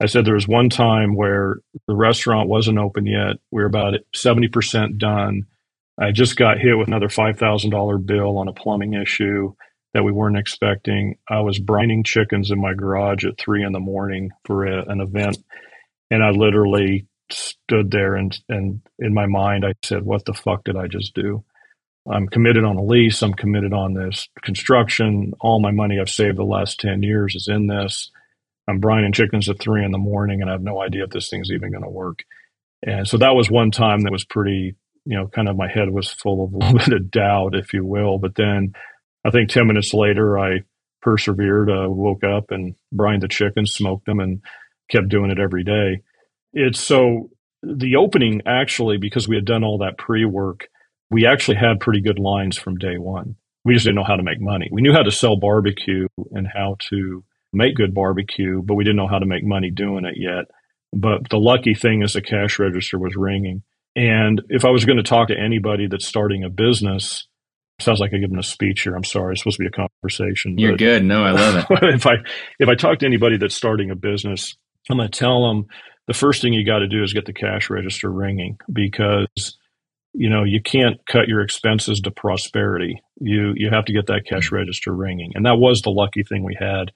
I 0.00 0.06
said 0.06 0.24
there 0.24 0.34
was 0.34 0.48
one 0.48 0.68
time 0.68 1.14
where 1.14 1.58
the 1.86 1.94
restaurant 1.94 2.48
wasn't 2.48 2.78
open 2.78 3.06
yet. 3.06 3.36
We 3.50 3.62
were 3.62 3.68
about 3.68 3.94
70% 4.14 4.98
done. 4.98 5.46
I 5.98 6.12
just 6.12 6.36
got 6.36 6.58
hit 6.58 6.76
with 6.76 6.88
another 6.88 7.08
$5,000 7.08 8.06
bill 8.06 8.36
on 8.36 8.48
a 8.48 8.52
plumbing 8.52 8.92
issue 8.92 9.54
that 9.94 10.04
we 10.04 10.12
weren't 10.12 10.36
expecting. 10.36 11.16
I 11.30 11.40
was 11.40 11.58
brining 11.58 12.04
chickens 12.04 12.50
in 12.50 12.60
my 12.60 12.74
garage 12.74 13.24
at 13.24 13.38
three 13.38 13.64
in 13.64 13.72
the 13.72 13.80
morning 13.80 14.32
for 14.44 14.66
a, 14.66 14.84
an 14.86 15.00
event. 15.00 15.38
And 16.10 16.22
I 16.22 16.30
literally 16.30 17.06
stood 17.30 17.90
there 17.90 18.14
and, 18.16 18.38
and 18.50 18.82
in 18.98 19.14
my 19.14 19.26
mind, 19.26 19.64
I 19.64 19.72
said, 19.82 20.02
what 20.02 20.26
the 20.26 20.34
fuck 20.34 20.64
did 20.64 20.76
I 20.76 20.88
just 20.88 21.14
do? 21.14 21.42
I'm 22.10 22.28
committed 22.28 22.64
on 22.64 22.76
a 22.76 22.82
lease. 22.84 23.22
I'm 23.22 23.34
committed 23.34 23.72
on 23.72 23.94
this 23.94 24.28
construction. 24.42 25.32
All 25.40 25.60
my 25.60 25.72
money 25.72 25.98
I've 26.00 26.08
saved 26.08 26.38
the 26.38 26.44
last 26.44 26.80
10 26.80 27.02
years 27.02 27.34
is 27.34 27.48
in 27.48 27.66
this. 27.66 28.10
I'm 28.68 28.80
brining 28.80 29.14
chickens 29.14 29.48
at 29.48 29.60
three 29.60 29.84
in 29.84 29.92
the 29.92 29.98
morning 29.98 30.40
and 30.40 30.50
I 30.50 30.54
have 30.54 30.62
no 30.62 30.80
idea 30.80 31.04
if 31.04 31.10
this 31.10 31.28
thing's 31.28 31.50
even 31.50 31.70
going 31.70 31.84
to 31.84 31.90
work. 31.90 32.24
And 32.84 33.06
so 33.06 33.18
that 33.18 33.34
was 33.34 33.50
one 33.50 33.70
time 33.70 34.02
that 34.02 34.12
was 34.12 34.24
pretty, 34.24 34.76
you 35.04 35.16
know, 35.16 35.28
kind 35.28 35.48
of 35.48 35.56
my 35.56 35.68
head 35.68 35.90
was 35.90 36.10
full 36.10 36.44
of 36.44 36.52
a 36.52 36.56
little 36.58 36.78
bit 36.78 36.92
of 36.92 37.10
doubt, 37.10 37.54
if 37.54 37.72
you 37.72 37.84
will. 37.84 38.18
But 38.18 38.34
then 38.34 38.72
I 39.24 39.30
think 39.30 39.50
10 39.50 39.66
minutes 39.66 39.94
later, 39.94 40.38
I 40.38 40.60
persevered, 41.02 41.70
uh, 41.70 41.88
woke 41.88 42.24
up 42.24 42.50
and 42.50 42.74
brined 42.92 43.22
the 43.22 43.28
chickens, 43.28 43.72
smoked 43.72 44.06
them, 44.06 44.20
and 44.20 44.42
kept 44.90 45.08
doing 45.08 45.30
it 45.30 45.38
every 45.38 45.64
day. 45.64 46.02
It's 46.52 46.80
so 46.80 47.30
the 47.62 47.96
opening 47.96 48.42
actually, 48.46 48.98
because 48.98 49.28
we 49.28 49.36
had 49.36 49.44
done 49.44 49.64
all 49.64 49.78
that 49.78 49.98
pre 49.98 50.24
work, 50.24 50.68
we 51.10 51.26
actually 51.26 51.56
had 51.56 51.80
pretty 51.80 52.00
good 52.00 52.18
lines 52.18 52.58
from 52.58 52.76
day 52.76 52.98
one. 52.98 53.36
We 53.64 53.74
just 53.74 53.84
didn't 53.84 53.96
know 53.96 54.04
how 54.04 54.16
to 54.16 54.22
make 54.22 54.40
money. 54.40 54.68
We 54.70 54.82
knew 54.82 54.92
how 54.92 55.02
to 55.02 55.10
sell 55.10 55.36
barbecue 55.36 56.06
and 56.32 56.46
how 56.46 56.76
to 56.90 57.24
make 57.52 57.74
good 57.74 57.94
barbecue, 57.94 58.62
but 58.62 58.74
we 58.74 58.84
didn't 58.84 58.96
know 58.96 59.08
how 59.08 59.18
to 59.18 59.26
make 59.26 59.44
money 59.44 59.70
doing 59.70 60.04
it 60.04 60.14
yet. 60.16 60.44
But 60.92 61.28
the 61.30 61.38
lucky 61.38 61.74
thing 61.74 62.02
is 62.02 62.12
the 62.12 62.22
cash 62.22 62.58
register 62.58 62.98
was 62.98 63.16
ringing. 63.16 63.62
And 63.96 64.42
if 64.48 64.64
I 64.64 64.70
was 64.70 64.84
going 64.84 64.98
to 64.98 65.02
talk 65.02 65.28
to 65.28 65.38
anybody 65.38 65.88
that's 65.88 66.06
starting 66.06 66.44
a 66.44 66.50
business, 66.50 67.26
sounds 67.80 67.98
like 67.98 68.12
I'm 68.12 68.20
giving 68.20 68.38
a 68.38 68.42
speech 68.42 68.82
here. 68.82 68.94
I'm 68.94 69.04
sorry. 69.04 69.32
It's 69.32 69.40
supposed 69.40 69.56
to 69.58 69.64
be 69.64 69.68
a 69.68 69.88
conversation. 69.88 70.58
You're 70.58 70.76
good. 70.76 71.04
No, 71.04 71.24
I 71.24 71.32
love 71.32 71.56
it. 71.56 71.66
if 71.94 72.06
I 72.06 72.14
if 72.58 72.68
I 72.68 72.74
talk 72.74 72.98
to 73.00 73.06
anybody 73.06 73.36
that's 73.36 73.56
starting 73.56 73.90
a 73.90 73.96
business, 73.96 74.56
I'm 74.90 74.98
going 74.98 75.10
to 75.10 75.18
tell 75.18 75.48
them 75.48 75.66
the 76.06 76.14
first 76.14 76.42
thing 76.42 76.52
you 76.52 76.64
got 76.64 76.80
to 76.80 76.88
do 76.88 77.02
is 77.02 77.12
get 77.12 77.26
the 77.26 77.32
cash 77.32 77.70
register 77.70 78.10
ringing 78.10 78.58
because 78.72 79.26
you 80.16 80.30
know 80.30 80.44
you 80.44 80.60
can't 80.62 81.04
cut 81.06 81.28
your 81.28 81.42
expenses 81.42 82.00
to 82.00 82.10
prosperity. 82.10 83.02
You 83.20 83.52
you 83.56 83.70
have 83.70 83.84
to 83.86 83.92
get 83.92 84.06
that 84.06 84.26
cash 84.26 84.50
register 84.52 84.92
ringing, 84.94 85.32
and 85.34 85.46
that 85.46 85.58
was 85.58 85.82
the 85.82 85.90
lucky 85.90 86.22
thing 86.22 86.42
we 86.44 86.56
had 86.58 86.92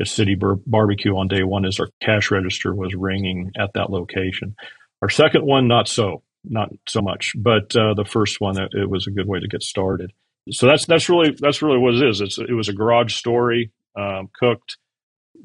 at 0.00 0.08
City 0.08 0.34
Bar- 0.34 0.58
Barbecue 0.66 1.16
on 1.16 1.28
day 1.28 1.44
one 1.44 1.64
is 1.64 1.78
our 1.80 1.88
cash 2.00 2.30
register 2.30 2.74
was 2.74 2.94
ringing 2.94 3.52
at 3.58 3.74
that 3.74 3.90
location. 3.90 4.56
Our 5.02 5.08
second 5.08 5.46
one, 5.46 5.68
not 5.68 5.86
so, 5.86 6.22
not 6.44 6.70
so 6.88 7.00
much, 7.00 7.32
but 7.36 7.76
uh, 7.76 7.94
the 7.94 8.04
first 8.04 8.40
one, 8.40 8.60
it, 8.60 8.72
it, 8.74 8.90
was 8.90 9.06
a 9.06 9.12
good 9.12 9.28
way 9.28 9.38
to 9.38 9.48
get 9.48 9.62
started. 9.62 10.12
So 10.50 10.66
that's 10.66 10.86
that's 10.86 11.08
really 11.08 11.36
that's 11.38 11.62
really 11.62 11.78
what 11.78 11.94
it 11.94 12.08
is. 12.08 12.20
It's, 12.20 12.38
it 12.38 12.52
was 12.52 12.68
a 12.68 12.72
garage 12.72 13.14
story, 13.14 13.70
um, 13.96 14.30
cooked, 14.38 14.78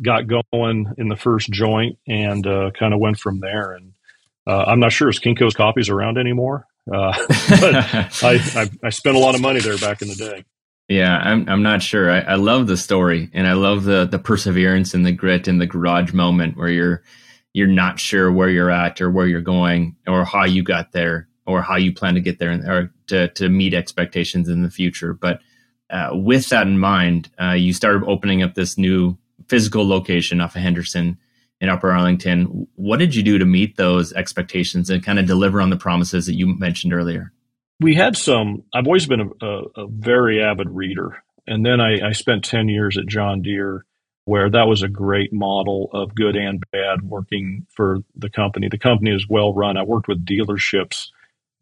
got 0.01 0.27
going 0.27 0.93
in 0.97 1.09
the 1.09 1.15
first 1.15 1.51
joint, 1.51 1.97
and 2.07 2.45
uh, 2.47 2.71
kind 2.71 2.93
of 2.93 2.99
went 2.99 3.19
from 3.19 3.39
there. 3.39 3.73
And 3.73 3.93
Uh, 4.47 4.63
I'm 4.65 4.79
not 4.79 4.91
sure 4.91 5.09
is 5.09 5.19
Kinko's 5.19 5.53
copies 5.55 5.89
around 5.89 6.17
anymore, 6.17 6.65
uh, 6.91 7.13
but 7.61 7.75
I, 7.75 8.09
I, 8.23 8.69
I 8.83 8.89
spent 8.89 9.15
a 9.15 9.19
lot 9.19 9.35
of 9.35 9.41
money 9.41 9.59
there 9.59 9.77
back 9.77 10.01
in 10.01 10.07
the 10.07 10.15
day. 10.15 10.45
Yeah, 10.87 11.15
I'm 11.17 11.47
I'm 11.47 11.61
not 11.61 11.83
sure. 11.83 12.09
I, 12.09 12.19
I 12.21 12.35
love 12.35 12.65
the 12.65 12.77
story 12.77 13.29
and 13.33 13.47
I 13.47 13.53
love 13.53 13.83
the 13.83 14.05
the 14.05 14.17
perseverance 14.17 14.95
and 14.95 15.05
the 15.05 15.11
grit 15.11 15.47
and 15.47 15.61
the 15.61 15.67
garage 15.67 16.13
moment 16.13 16.57
where 16.57 16.69
you're 16.69 17.03
you're 17.53 17.67
not 17.67 17.99
sure 17.99 18.31
where 18.31 18.49
you're 18.49 18.71
at 18.71 18.99
or 18.99 19.11
where 19.11 19.27
you're 19.27 19.41
going 19.41 19.95
or 20.07 20.25
how 20.25 20.45
you 20.45 20.63
got 20.63 20.91
there 20.91 21.27
or 21.45 21.61
how 21.61 21.75
you 21.75 21.93
plan 21.93 22.13
to 22.13 22.21
get 22.21 22.39
there 22.39 22.51
or 22.67 22.93
to, 23.07 23.27
to 23.29 23.49
meet 23.49 23.73
expectations 23.73 24.47
in 24.47 24.61
the 24.61 24.69
future. 24.69 25.13
But 25.13 25.41
uh, 25.89 26.11
with 26.13 26.49
that 26.49 26.67
in 26.67 26.77
mind, 26.77 27.29
uh, 27.41 27.53
you 27.53 27.73
started 27.73 28.03
opening 28.05 28.43
up 28.43 28.53
this 28.53 28.77
new 28.77 29.17
physical 29.47 29.87
location 29.87 30.41
off 30.41 30.55
of 30.55 30.61
Henderson 30.61 31.17
in 31.61 31.69
Upper 31.69 31.91
Arlington. 31.91 32.67
What 32.75 32.97
did 32.97 33.15
you 33.15 33.23
do 33.23 33.37
to 33.37 33.45
meet 33.45 33.77
those 33.77 34.13
expectations 34.13 34.89
and 34.89 35.03
kind 35.03 35.19
of 35.19 35.25
deliver 35.25 35.59
on 35.59 35.69
the 35.69 35.77
promises 35.77 36.25
that 36.25 36.35
you 36.35 36.47
mentioned 36.57 36.93
earlier? 36.93 37.33
we 37.79 37.95
had 37.95 38.17
some. 38.17 38.63
I've 38.73 38.85
always 38.85 39.05
been 39.05 39.21
a, 39.21 39.45
a, 39.45 39.63
a 39.83 39.87
very 39.87 40.43
avid 40.43 40.69
reader, 40.69 41.23
and 41.47 41.65
then 41.65 41.79
I, 41.79 42.09
I, 42.09 42.11
spent 42.11 42.43
ten 42.43 42.67
years 42.67 42.97
at 42.97 43.07
John 43.07 43.41
Deere, 43.41 43.85
where 44.25 44.49
that 44.49 44.67
was 44.67 44.83
a 44.83 44.89
great 44.89 45.31
model 45.31 45.89
of 45.93 46.13
good 46.15 46.35
and 46.35 46.61
bad 46.71 47.03
working 47.03 47.65
for 47.75 47.99
the 48.15 48.29
company. 48.29 48.67
The 48.69 48.77
company 48.77 49.11
is 49.11 49.27
well 49.29 49.53
run. 49.53 49.77
I 49.77 49.83
worked 49.83 50.07
with 50.07 50.25
dealerships 50.25 51.07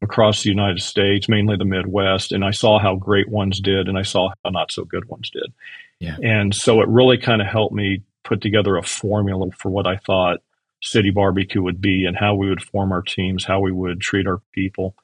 across 0.02 0.44
the 0.44 0.50
United 0.50 0.82
States, 0.82 1.30
mainly 1.30 1.56
the 1.56 1.66
Midwest, 1.66 2.32
and 2.32 2.44
I 2.44 2.52
saw 2.52 2.80
how 2.80 2.96
great 2.96 3.30
ones 3.30 3.60
did, 3.60 3.88
and 3.88 3.98
I 3.98 4.04
saw 4.04 4.30
how 4.44 4.52
not 4.52 4.72
so 4.72 4.86
good 4.86 5.06
ones 5.06 5.30
did. 5.30 5.54
Yeah. 6.00 6.18
And 6.24 6.54
so 6.54 6.82
it 6.82 6.88
really 6.88 7.18
kind 7.18 7.42
of 7.42 7.48
helped 7.48 7.74
me 7.74 8.04
put 8.28 8.42
together 8.42 8.76
a 8.78 8.84
formula 8.84 9.48
for 9.58 9.70
what 9.70 9.88
I 9.88 9.98
thought 9.98 10.40
City 10.82 11.12
Barbecue 11.12 11.62
would 11.62 11.82
be 11.82 12.06
and 12.06 12.16
how 12.16 12.36
we 12.36 12.50
would 12.50 12.62
form 12.62 12.92
our 12.92 13.02
teams, 13.02 13.46
how 13.46 13.60
we 13.60 13.72
would 13.72 14.02
treat 14.02 14.28
our 14.28 14.42
people. 14.54 14.96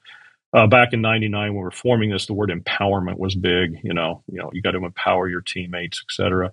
Uh, 0.52 0.68
back 0.68 0.92
in 0.92 1.00
99 1.00 1.48
when 1.48 1.54
we 1.54 1.60
were 1.60 1.70
forming 1.72 2.10
this 2.10 2.26
the 2.26 2.32
word 2.32 2.48
empowerment 2.48 3.18
was 3.18 3.34
big 3.34 3.80
you 3.82 3.92
know 3.92 4.22
you 4.30 4.38
know 4.38 4.50
you 4.52 4.62
got 4.62 4.70
to 4.70 4.84
empower 4.84 5.28
your 5.28 5.40
teammates 5.40 6.00
etc 6.06 6.52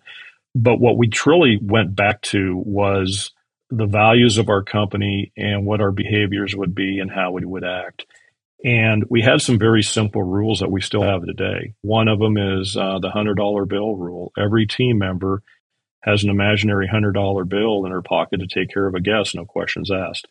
but 0.55 0.79
what 0.79 0.97
we 0.97 1.07
truly 1.07 1.59
went 1.61 1.95
back 1.95 2.21
to 2.23 2.57
was 2.65 3.31
the 3.69 3.85
values 3.85 4.37
of 4.37 4.49
our 4.49 4.63
company 4.63 5.31
and 5.37 5.65
what 5.65 5.81
our 5.81 5.91
behaviors 5.91 6.55
would 6.55 6.75
be 6.75 6.99
and 6.99 7.09
how 7.09 7.31
we 7.31 7.45
would 7.45 7.63
act. 7.63 8.05
And 8.63 9.05
we 9.09 9.21
had 9.21 9.41
some 9.41 9.57
very 9.57 9.81
simple 9.81 10.21
rules 10.21 10.59
that 10.59 10.69
we 10.69 10.81
still 10.81 11.01
have 11.01 11.25
today. 11.25 11.73
One 11.81 12.07
of 12.07 12.19
them 12.19 12.37
is 12.37 12.75
uh, 12.77 12.99
the 12.99 13.09
$100 13.09 13.67
bill 13.67 13.95
rule. 13.95 14.33
Every 14.37 14.67
team 14.67 14.99
member 14.99 15.41
has 16.01 16.23
an 16.23 16.29
imaginary 16.29 16.87
$100 16.87 17.47
bill 17.47 17.85
in 17.85 17.91
her 17.91 18.01
pocket 18.01 18.39
to 18.39 18.47
take 18.47 18.73
care 18.73 18.87
of 18.87 18.95
a 18.95 19.01
guest 19.01 19.35
no 19.35 19.45
questions 19.45 19.91
asked 19.91 20.27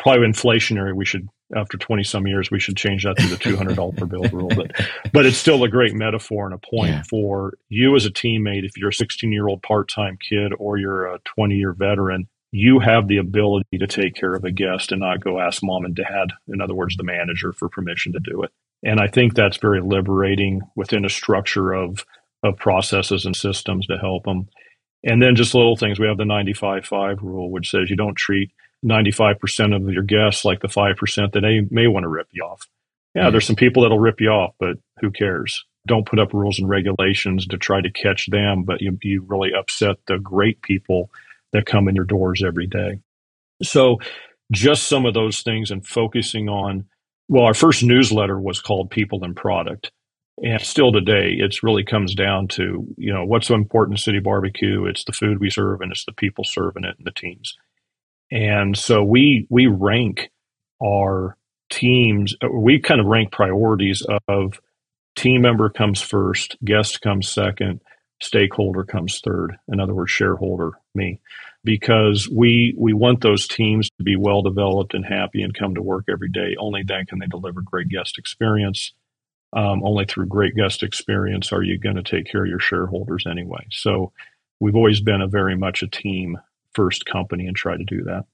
probably 0.00 0.26
inflationary. 0.26 0.94
We 0.94 1.04
should, 1.04 1.28
after 1.54 1.78
20 1.78 2.02
some 2.02 2.26
years, 2.26 2.50
we 2.50 2.58
should 2.58 2.76
change 2.76 3.04
that 3.04 3.16
to 3.18 3.28
the 3.28 3.36
$200 3.36 3.96
per 3.96 4.06
bill 4.06 4.24
rule. 4.32 4.48
But, 4.48 4.72
but 5.12 5.26
it's 5.26 5.36
still 5.36 5.62
a 5.62 5.68
great 5.68 5.94
metaphor 5.94 6.46
and 6.46 6.54
a 6.54 6.58
point 6.58 6.90
yeah. 6.90 7.02
for 7.08 7.54
you 7.68 7.94
as 7.94 8.06
a 8.06 8.10
teammate. 8.10 8.64
If 8.64 8.76
you're 8.76 8.88
a 8.88 8.94
16 8.94 9.30
year 9.30 9.46
old 9.46 9.62
part 9.62 9.88
time 9.88 10.18
kid 10.28 10.52
or 10.58 10.78
you're 10.78 11.06
a 11.06 11.20
20 11.36 11.54
year 11.54 11.72
veteran, 11.72 12.26
you 12.50 12.80
have 12.80 13.06
the 13.06 13.18
ability 13.18 13.78
to 13.78 13.86
take 13.86 14.14
care 14.14 14.34
of 14.34 14.42
a 14.42 14.50
guest 14.50 14.90
and 14.90 15.00
not 15.00 15.22
go 15.22 15.38
ask 15.38 15.62
mom 15.62 15.84
and 15.84 15.94
dad, 15.94 16.30
in 16.48 16.60
other 16.60 16.74
words, 16.74 16.96
the 16.96 17.04
manager, 17.04 17.52
for 17.52 17.68
permission 17.68 18.12
to 18.12 18.20
do 18.20 18.42
it. 18.42 18.50
And 18.82 18.98
I 18.98 19.06
think 19.06 19.34
that's 19.34 19.58
very 19.58 19.80
liberating 19.80 20.62
within 20.74 21.04
a 21.04 21.10
structure 21.10 21.72
of, 21.72 22.04
of 22.42 22.56
processes 22.56 23.24
and 23.24 23.36
systems 23.36 23.86
to 23.86 23.98
help 23.98 24.24
them. 24.24 24.48
And 25.02 25.22
then 25.22 25.34
just 25.34 25.54
little 25.54 25.76
things. 25.76 25.98
We 25.98 26.06
have 26.06 26.18
the 26.18 26.24
95 26.24 26.84
5 26.84 27.22
rule, 27.22 27.50
which 27.50 27.70
says 27.70 27.88
you 27.88 27.96
don't 27.96 28.16
treat 28.16 28.50
95% 28.84 29.76
of 29.76 29.90
your 29.90 30.02
guests 30.02 30.44
like 30.44 30.60
the 30.60 30.68
5% 30.68 31.32
that 31.32 31.40
they 31.40 31.66
may 31.70 31.86
want 31.86 32.04
to 32.04 32.08
rip 32.08 32.28
you 32.32 32.42
off. 32.44 32.66
Yeah, 33.14 33.22
mm-hmm. 33.22 33.32
there's 33.32 33.46
some 33.46 33.56
people 33.56 33.82
that'll 33.82 33.98
rip 33.98 34.20
you 34.20 34.28
off, 34.28 34.54
but 34.58 34.78
who 35.00 35.10
cares? 35.10 35.64
Don't 35.86 36.06
put 36.06 36.18
up 36.18 36.32
rules 36.32 36.58
and 36.58 36.68
regulations 36.68 37.46
to 37.46 37.56
try 37.56 37.80
to 37.80 37.90
catch 37.90 38.28
them, 38.28 38.64
but 38.64 38.80
you, 38.80 38.98
you 39.02 39.22
really 39.22 39.50
upset 39.58 39.96
the 40.06 40.18
great 40.18 40.60
people 40.62 41.10
that 41.52 41.66
come 41.66 41.88
in 41.88 41.94
your 41.94 42.04
doors 42.04 42.42
every 42.46 42.66
day. 42.66 43.00
So, 43.62 43.98
just 44.52 44.88
some 44.88 45.06
of 45.06 45.14
those 45.14 45.42
things 45.42 45.70
and 45.70 45.86
focusing 45.86 46.48
on, 46.48 46.86
well, 47.28 47.44
our 47.44 47.54
first 47.54 47.84
newsletter 47.84 48.38
was 48.38 48.60
called 48.60 48.90
People 48.90 49.22
and 49.22 49.36
Product. 49.36 49.90
And 50.42 50.60
still 50.62 50.90
today, 50.90 51.34
it 51.38 51.62
really 51.62 51.84
comes 51.84 52.14
down 52.14 52.48
to, 52.48 52.86
you 52.96 53.12
know, 53.12 53.24
what's 53.24 53.48
so 53.48 53.54
important 53.54 53.98
in 53.98 54.02
City 54.02 54.20
Barbecue? 54.20 54.86
It's 54.86 55.04
the 55.04 55.12
food 55.12 55.38
we 55.38 55.50
serve 55.50 55.80
and 55.82 55.92
it's 55.92 56.06
the 56.06 56.12
people 56.12 56.44
serving 56.44 56.84
it 56.84 56.96
and 56.96 57.06
the 57.06 57.12
teams. 57.12 57.56
And 58.30 58.76
so 58.76 59.02
we 59.02 59.46
we 59.50 59.66
rank 59.66 60.30
our 60.82 61.36
teams. 61.68 62.34
We 62.52 62.78
kind 62.80 63.00
of 63.00 63.06
rank 63.06 63.32
priorities 63.32 64.02
of 64.28 64.60
team 65.16 65.42
member 65.42 65.68
comes 65.68 66.00
first, 66.00 66.56
guest 66.64 67.00
comes 67.02 67.30
second, 67.30 67.80
stakeholder 68.20 68.84
comes 68.84 69.20
third. 69.22 69.56
In 69.68 69.80
other 69.80 69.94
words, 69.94 70.10
shareholder, 70.10 70.72
me, 70.94 71.20
because 71.64 72.28
we 72.28 72.74
we 72.78 72.92
want 72.92 73.20
those 73.20 73.46
teams 73.46 73.90
to 73.98 74.04
be 74.04 74.16
well 74.16 74.42
developed 74.42 74.94
and 74.94 75.04
happy 75.04 75.42
and 75.42 75.52
come 75.52 75.74
to 75.74 75.82
work 75.82 76.04
every 76.08 76.30
day. 76.30 76.54
Only 76.58 76.82
then 76.82 77.06
can 77.06 77.18
they 77.18 77.26
deliver 77.26 77.60
great 77.60 77.88
guest 77.88 78.16
experience. 78.16 78.92
Um, 79.52 79.82
only 79.84 80.04
through 80.04 80.26
great 80.26 80.54
guest 80.54 80.82
experience 80.82 81.52
are 81.52 81.62
you 81.62 81.76
going 81.76 81.96
to 81.96 82.04
take 82.04 82.30
care 82.30 82.44
of 82.44 82.48
your 82.48 82.60
shareholders 82.60 83.26
anyway. 83.26 83.66
So 83.70 84.12
we've 84.60 84.76
always 84.76 85.00
been 85.00 85.20
a 85.20 85.26
very 85.26 85.56
much 85.56 85.82
a 85.82 85.88
team 85.88 86.38
first 86.74 87.04
company 87.04 87.46
and 87.46 87.56
try 87.56 87.76
to 87.76 87.84
do 87.84 88.04
that. 88.04 88.26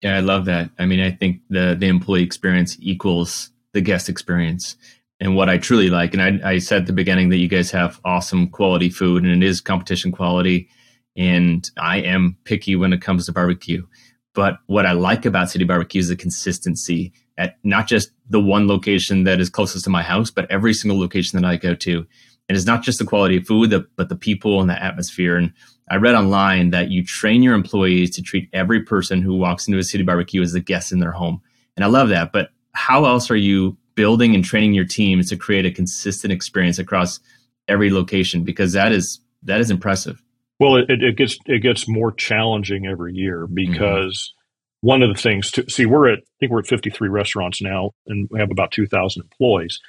Yeah, 0.00 0.16
I 0.16 0.20
love 0.20 0.46
that. 0.46 0.70
I 0.78 0.86
mean, 0.86 1.00
I 1.00 1.10
think 1.10 1.40
the 1.48 1.76
the 1.78 1.86
employee 1.86 2.22
experience 2.22 2.76
equals 2.80 3.50
the 3.72 3.80
guest 3.80 4.08
experience. 4.08 4.76
And 5.20 5.36
what 5.36 5.48
I 5.48 5.58
truly 5.58 5.88
like, 5.88 6.14
and 6.14 6.44
I, 6.44 6.52
I 6.54 6.58
said 6.58 6.82
at 6.82 6.86
the 6.86 6.92
beginning 6.92 7.28
that 7.28 7.36
you 7.36 7.46
guys 7.46 7.70
have 7.70 8.00
awesome 8.04 8.48
quality 8.48 8.90
food 8.90 9.22
and 9.22 9.42
it 9.42 9.46
is 9.46 9.60
competition 9.60 10.10
quality. 10.10 10.68
And 11.16 11.70
I 11.78 11.98
am 11.98 12.36
picky 12.44 12.74
when 12.74 12.92
it 12.92 13.02
comes 13.02 13.26
to 13.26 13.32
barbecue. 13.32 13.86
But 14.34 14.58
what 14.66 14.86
I 14.86 14.92
like 14.92 15.26
about 15.26 15.50
City 15.50 15.64
Barbecue 15.64 16.00
is 16.00 16.08
the 16.08 16.16
consistency 16.16 17.12
at 17.38 17.58
not 17.64 17.86
just 17.86 18.10
the 18.28 18.40
one 18.40 18.66
location 18.66 19.24
that 19.24 19.40
is 19.40 19.50
closest 19.50 19.84
to 19.84 19.90
my 19.90 20.02
house, 20.02 20.30
but 20.30 20.50
every 20.50 20.74
single 20.74 20.98
location 20.98 21.40
that 21.40 21.48
I 21.48 21.56
go 21.56 21.74
to. 21.74 22.06
And 22.48 22.56
it's 22.56 22.66
not 22.66 22.82
just 22.82 22.98
the 22.98 23.04
quality 23.04 23.36
of 23.36 23.46
food, 23.46 23.86
but 23.96 24.08
the 24.08 24.16
people 24.16 24.60
and 24.60 24.68
the 24.68 24.82
atmosphere. 24.82 25.36
And 25.36 25.52
I 25.90 25.96
read 25.96 26.14
online 26.14 26.70
that 26.70 26.90
you 26.90 27.04
train 27.04 27.42
your 27.42 27.54
employees 27.54 28.10
to 28.16 28.22
treat 28.22 28.48
every 28.52 28.82
person 28.82 29.22
who 29.22 29.36
walks 29.36 29.66
into 29.66 29.78
a 29.78 29.84
city 29.84 30.04
barbecue 30.04 30.42
as 30.42 30.54
a 30.54 30.60
guest 30.60 30.92
in 30.92 30.98
their 30.98 31.12
home. 31.12 31.40
And 31.76 31.84
I 31.84 31.88
love 31.88 32.08
that. 32.08 32.32
But 32.32 32.50
how 32.72 33.04
else 33.04 33.30
are 33.30 33.36
you 33.36 33.76
building 33.94 34.34
and 34.34 34.44
training 34.44 34.74
your 34.74 34.84
teams 34.84 35.28
to 35.28 35.36
create 35.36 35.66
a 35.66 35.70
consistent 35.70 36.32
experience 36.32 36.78
across 36.78 37.20
every 37.68 37.90
location? 37.90 38.44
Because 38.44 38.72
that 38.72 38.92
is 38.92 39.20
that 39.42 39.60
is 39.60 39.70
impressive. 39.70 40.22
Well, 40.62 40.76
it, 40.76 41.02
it 41.02 41.16
gets 41.16 41.36
it 41.46 41.58
gets 41.58 41.88
more 41.88 42.12
challenging 42.12 42.86
every 42.86 43.14
year 43.14 43.48
because 43.52 44.14
mm-hmm. 44.14 44.86
one 44.86 45.02
of 45.02 45.08
the 45.12 45.20
things 45.20 45.50
to 45.52 45.68
see 45.68 45.86
we're 45.86 46.12
at 46.12 46.20
I 46.20 46.34
think 46.38 46.52
we're 46.52 46.60
at 46.60 46.68
53 46.68 47.08
restaurants 47.08 47.60
now 47.60 47.90
and 48.06 48.28
we 48.30 48.38
have 48.38 48.52
about 48.52 48.70
2,000 48.70 49.22
employees. 49.22 49.80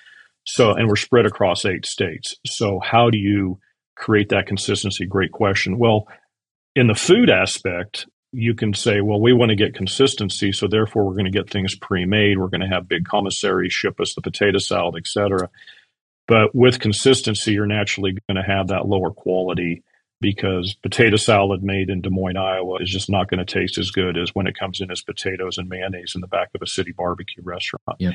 So 0.45 0.71
and 0.71 0.87
we're 0.87 0.95
spread 0.95 1.27
across 1.27 1.63
eight 1.63 1.85
states. 1.85 2.35
So 2.47 2.79
how 2.79 3.11
do 3.11 3.19
you 3.19 3.59
create 3.95 4.29
that 4.29 4.47
consistency? 4.47 5.05
Great 5.05 5.31
question. 5.31 5.77
Well, 5.77 6.07
in 6.75 6.87
the 6.87 6.95
food 6.95 7.29
aspect, 7.29 8.07
you 8.31 8.55
can 8.55 8.73
say, 8.73 8.99
well, 9.01 9.21
we 9.21 9.31
want 9.31 9.49
to 9.49 9.55
get 9.55 9.75
consistency, 9.75 10.51
so 10.51 10.67
therefore 10.67 11.05
we're 11.05 11.13
going 11.13 11.25
to 11.25 11.31
get 11.31 11.51
things 11.51 11.75
pre-made. 11.75 12.39
We're 12.39 12.47
going 12.47 12.61
to 12.61 12.67
have 12.67 12.87
big 12.87 13.05
commissaries 13.05 13.73
ship 13.73 13.99
us 13.99 14.15
the 14.15 14.23
potato 14.23 14.57
salad, 14.57 14.95
et 14.97 15.05
cetera. 15.05 15.51
But 16.27 16.55
with 16.55 16.79
consistency, 16.79 17.51
you're 17.51 17.67
naturally 17.67 18.17
going 18.27 18.43
to 18.43 18.51
have 18.51 18.69
that 18.69 18.87
lower 18.87 19.11
quality 19.11 19.83
because 20.23 20.73
potato 20.81 21.17
salad 21.17 21.61
made 21.61 21.89
in 21.89 21.99
Des 21.99 22.09
Moines, 22.09 22.37
Iowa 22.37 22.81
is 22.81 22.89
just 22.89 23.09
not 23.09 23.29
going 23.29 23.45
to 23.45 23.53
taste 23.53 23.77
as 23.77 23.91
good 23.91 24.17
as 24.17 24.33
when 24.33 24.47
it 24.47 24.57
comes 24.57 24.79
in 24.79 24.89
as 24.89 25.01
potatoes 25.01 25.57
and 25.57 25.67
mayonnaise 25.67 26.13
in 26.15 26.21
the 26.21 26.27
back 26.27 26.47
of 26.55 26.61
a 26.61 26.65
city 26.65 26.93
barbecue 26.93 27.43
restaurant. 27.43 27.97
Yeah. 27.99 28.13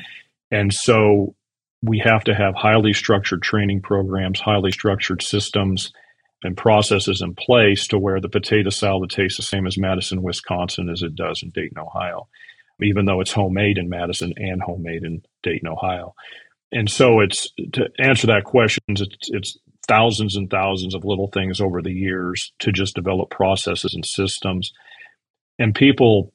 And 0.49 0.73
so 0.73 1.35
we 1.83 1.99
have 2.03 2.23
to 2.23 2.33
have 2.33 2.55
highly 2.55 2.93
structured 2.93 3.43
training 3.43 3.83
programs, 3.83 4.39
highly 4.39 4.71
structured 4.71 5.21
systems 5.21 5.93
and 6.41 6.57
processes 6.57 7.21
in 7.21 7.35
place 7.35 7.87
to 7.89 7.99
where 7.99 8.19
the 8.19 8.27
potato 8.27 8.71
salad 8.71 9.11
tastes 9.11 9.37
the 9.37 9.43
same 9.43 9.67
as 9.67 9.77
Madison, 9.77 10.23
Wisconsin 10.23 10.89
as 10.89 11.03
it 11.03 11.15
does 11.15 11.43
in 11.43 11.51
Dayton, 11.51 11.77
Ohio, 11.77 12.27
even 12.81 13.05
though 13.05 13.21
it's 13.21 13.31
homemade 13.31 13.77
in 13.77 13.87
Madison 13.87 14.33
and 14.35 14.63
homemade 14.63 15.03
in 15.03 15.21
Dayton, 15.43 15.67
Ohio. 15.67 16.15
And 16.71 16.89
so 16.89 17.19
it's 17.19 17.51
to 17.73 17.89
answer 17.99 18.25
that 18.27 18.45
question, 18.45 18.83
it's, 18.87 19.29
it's 19.29 19.57
thousands 19.89 20.37
and 20.37 20.49
thousands 20.49 20.95
of 20.95 21.03
little 21.03 21.27
things 21.27 21.59
over 21.59 21.81
the 21.81 21.91
years 21.91 22.53
to 22.59 22.71
just 22.71 22.95
develop 22.95 23.29
processes 23.29 23.93
and 23.93 24.05
systems. 24.05 24.71
And 25.57 25.75
people 25.75 26.33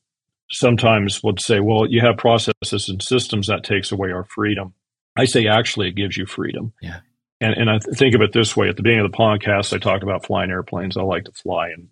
sometimes 0.51 1.23
would 1.23 1.41
say, 1.41 1.61
well, 1.61 1.87
you 1.89 2.01
have 2.01 2.19
processes 2.19 2.89
and 2.89 3.03
systems 3.03 3.47
that 3.47 3.65
takes 3.65 3.93
away 3.93 4.11
our 4.11 4.25
freedom. 4.25 4.75
I 5.17 5.25
say 5.25 5.47
actually 5.47 5.89
it 5.89 5.97
gives 5.97 6.17
you 6.17 6.27
freedom. 6.27 6.73
Yeah. 6.83 7.01
And, 7.41 7.55
and 7.55 7.71
I 7.71 7.79
think 7.79 8.15
of 8.15 8.21
it 8.21 8.33
this 8.33 8.57
way 8.57 8.69
at 8.69 8.77
the 8.77 8.83
beginning 8.83 9.05
of 9.05 9.13
the 9.13 9.17
podcast, 9.17 9.73
I 9.73 9.79
talked 9.79 10.03
about 10.03 10.27
flying 10.27 10.51
airplanes. 10.51 10.97
I 10.97 11.03
like 11.03 11.25
to 11.25 11.33
fly, 11.33 11.69
and 11.69 11.89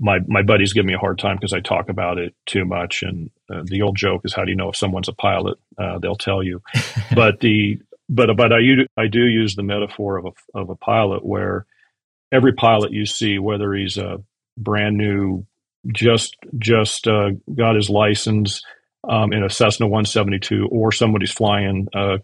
my 0.00 0.18
my 0.26 0.42
buddies 0.42 0.72
give 0.72 0.84
me 0.84 0.94
a 0.94 0.98
hard 0.98 1.18
time 1.18 1.36
because 1.36 1.52
I 1.52 1.60
talk 1.60 1.88
about 1.88 2.18
it 2.18 2.34
too 2.46 2.64
much. 2.64 3.02
And 3.02 3.30
uh, 3.52 3.62
the 3.64 3.82
old 3.82 3.96
joke 3.96 4.22
is, 4.24 4.34
how 4.34 4.44
do 4.44 4.50
you 4.50 4.56
know 4.56 4.70
if 4.70 4.76
someone's 4.76 5.08
a 5.08 5.12
pilot? 5.12 5.58
Uh, 5.78 5.98
they'll 5.98 6.16
tell 6.16 6.42
you. 6.42 6.60
but 7.14 7.40
the 7.40 7.78
but 8.08 8.28
but 8.36 8.52
I 8.52 8.58
I 8.96 9.06
do 9.08 9.26
use 9.26 9.54
the 9.54 9.62
metaphor 9.62 10.18
of 10.18 10.26
a 10.26 10.58
of 10.58 10.70
a 10.70 10.76
pilot 10.76 11.24
where 11.24 11.66
every 12.32 12.52
pilot 12.52 12.92
you 12.92 13.06
see, 13.06 13.38
whether 13.38 13.72
he's 13.72 13.98
a 13.98 14.22
brand 14.56 14.96
new, 14.96 15.46
just 15.92 16.36
just 16.58 17.06
uh, 17.08 17.30
got 17.54 17.76
his 17.76 17.90
license 17.90 18.62
um, 19.08 19.32
in 19.32 19.44
a 19.44 19.50
Cessna 19.50 19.86
172, 19.86 20.68
or 20.70 20.92
somebody's 20.92 21.32
flying 21.32 21.86
uh, 21.94 22.18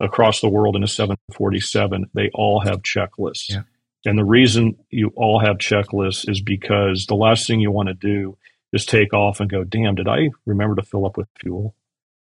across 0.00 0.40
the 0.40 0.48
world 0.48 0.76
in 0.76 0.82
a 0.82 0.88
747, 0.88 2.06
they 2.14 2.30
all 2.34 2.60
have 2.60 2.82
checklists. 2.82 3.50
Yeah. 3.50 3.62
And 4.06 4.18
the 4.18 4.24
reason 4.24 4.76
you 4.90 5.12
all 5.16 5.40
have 5.40 5.56
checklists 5.56 6.28
is 6.28 6.40
because 6.40 7.06
the 7.06 7.14
last 7.14 7.46
thing 7.46 7.60
you 7.60 7.70
want 7.70 7.88
to 7.88 7.94
do 7.94 8.36
is 8.72 8.84
take 8.84 9.14
off 9.14 9.40
and 9.40 9.50
go, 9.50 9.64
damn, 9.64 9.94
did 9.94 10.08
I 10.08 10.30
remember 10.46 10.76
to 10.76 10.82
fill 10.82 11.06
up 11.06 11.16
with 11.16 11.28
fuel? 11.40 11.74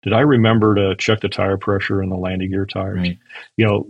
Did 0.03 0.13
I 0.13 0.21
remember 0.21 0.75
to 0.75 0.97
check 0.97 1.21
the 1.21 1.29
tire 1.29 1.59
pressure 1.59 2.03
in 2.03 2.09
the 2.09 2.17
landing 2.17 2.51
gear 2.51 2.67
tires? 2.67 2.99
Right. 2.99 3.19
You 3.57 3.67
know, 3.67 3.87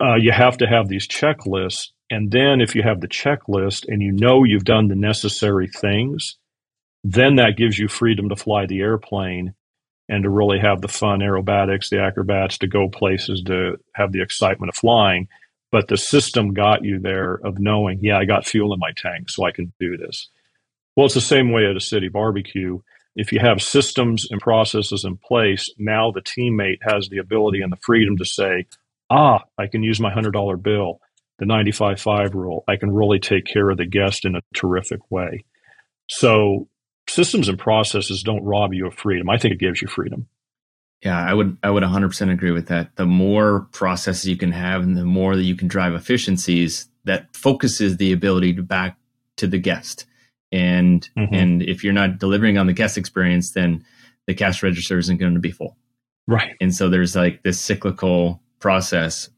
uh, 0.00 0.16
you 0.16 0.32
have 0.32 0.58
to 0.58 0.66
have 0.66 0.88
these 0.88 1.06
checklists. 1.06 1.88
And 2.10 2.30
then 2.30 2.60
if 2.60 2.74
you 2.74 2.82
have 2.82 3.00
the 3.00 3.08
checklist 3.08 3.86
and 3.88 4.02
you 4.02 4.12
know 4.12 4.44
you've 4.44 4.64
done 4.64 4.88
the 4.88 4.96
necessary 4.96 5.68
things, 5.68 6.36
then 7.04 7.36
that 7.36 7.56
gives 7.56 7.78
you 7.78 7.88
freedom 7.88 8.28
to 8.28 8.36
fly 8.36 8.66
the 8.66 8.80
airplane 8.80 9.54
and 10.08 10.24
to 10.24 10.30
really 10.30 10.58
have 10.58 10.80
the 10.80 10.88
fun 10.88 11.20
aerobatics, 11.20 11.88
the 11.88 12.00
acrobats, 12.00 12.58
to 12.58 12.66
go 12.66 12.88
places, 12.88 13.42
to 13.46 13.76
have 13.94 14.12
the 14.12 14.22
excitement 14.22 14.68
of 14.68 14.76
flying. 14.76 15.28
But 15.70 15.88
the 15.88 15.96
system 15.96 16.52
got 16.52 16.84
you 16.84 16.98
there 16.98 17.34
of 17.44 17.58
knowing, 17.58 18.00
yeah, 18.02 18.18
I 18.18 18.24
got 18.24 18.46
fuel 18.46 18.74
in 18.74 18.78
my 18.78 18.90
tank, 18.94 19.30
so 19.30 19.44
I 19.44 19.52
can 19.52 19.72
do 19.80 19.96
this. 19.96 20.28
Well, 20.96 21.06
it's 21.06 21.14
the 21.14 21.22
same 21.22 21.50
way 21.50 21.64
at 21.66 21.76
a 21.76 21.80
city 21.80 22.08
barbecue. 22.08 22.80
If 23.14 23.32
you 23.32 23.40
have 23.40 23.60
systems 23.60 24.26
and 24.30 24.40
processes 24.40 25.04
in 25.04 25.18
place, 25.18 25.70
now 25.78 26.10
the 26.10 26.22
teammate 26.22 26.78
has 26.82 27.08
the 27.08 27.18
ability 27.18 27.60
and 27.60 27.70
the 27.70 27.78
freedom 27.82 28.16
to 28.16 28.24
say, 28.24 28.66
ah, 29.10 29.42
I 29.58 29.66
can 29.66 29.82
use 29.82 30.00
my 30.00 30.12
$100 30.12 30.62
bill, 30.62 31.00
the 31.38 31.46
95 31.46 32.00
5 32.00 32.34
rule. 32.34 32.64
I 32.68 32.76
can 32.76 32.90
really 32.90 33.18
take 33.18 33.44
care 33.44 33.68
of 33.68 33.76
the 33.76 33.86
guest 33.86 34.24
in 34.24 34.34
a 34.34 34.42
terrific 34.54 35.10
way. 35.10 35.44
So 36.08 36.68
systems 37.08 37.48
and 37.48 37.58
processes 37.58 38.22
don't 38.22 38.44
rob 38.44 38.72
you 38.72 38.86
of 38.86 38.94
freedom. 38.94 39.28
I 39.28 39.36
think 39.36 39.54
it 39.54 39.60
gives 39.60 39.82
you 39.82 39.88
freedom. 39.88 40.28
Yeah, 41.02 41.18
I 41.18 41.34
would 41.34 41.58
I 41.62 41.70
would 41.70 41.82
100% 41.82 42.32
agree 42.32 42.52
with 42.52 42.68
that. 42.68 42.94
The 42.96 43.06
more 43.06 43.66
processes 43.72 44.26
you 44.26 44.36
can 44.36 44.52
have 44.52 44.82
and 44.82 44.96
the 44.96 45.04
more 45.04 45.34
that 45.34 45.42
you 45.42 45.56
can 45.56 45.68
drive 45.68 45.94
efficiencies, 45.94 46.88
that 47.04 47.34
focuses 47.36 47.96
the 47.96 48.12
ability 48.12 48.54
to 48.54 48.62
back 48.62 48.96
to 49.36 49.48
the 49.48 49.58
guest. 49.58 50.06
And 50.52 51.08
mm-hmm. 51.16 51.34
and 51.34 51.62
if 51.62 51.82
you're 51.82 51.92
not 51.92 52.18
delivering 52.18 52.58
on 52.58 52.66
the 52.66 52.72
guest 52.72 52.98
experience, 52.98 53.52
then 53.52 53.84
the 54.26 54.34
cash 54.34 54.62
register 54.62 54.98
isn't 54.98 55.18
going 55.18 55.34
to 55.34 55.40
be 55.40 55.50
full. 55.50 55.76
Right. 56.26 56.54
And 56.60 56.74
so 56.74 56.88
there's 56.88 57.16
like 57.16 57.42
this 57.42 57.58
cyclical 57.58 58.40
process. 58.60 59.28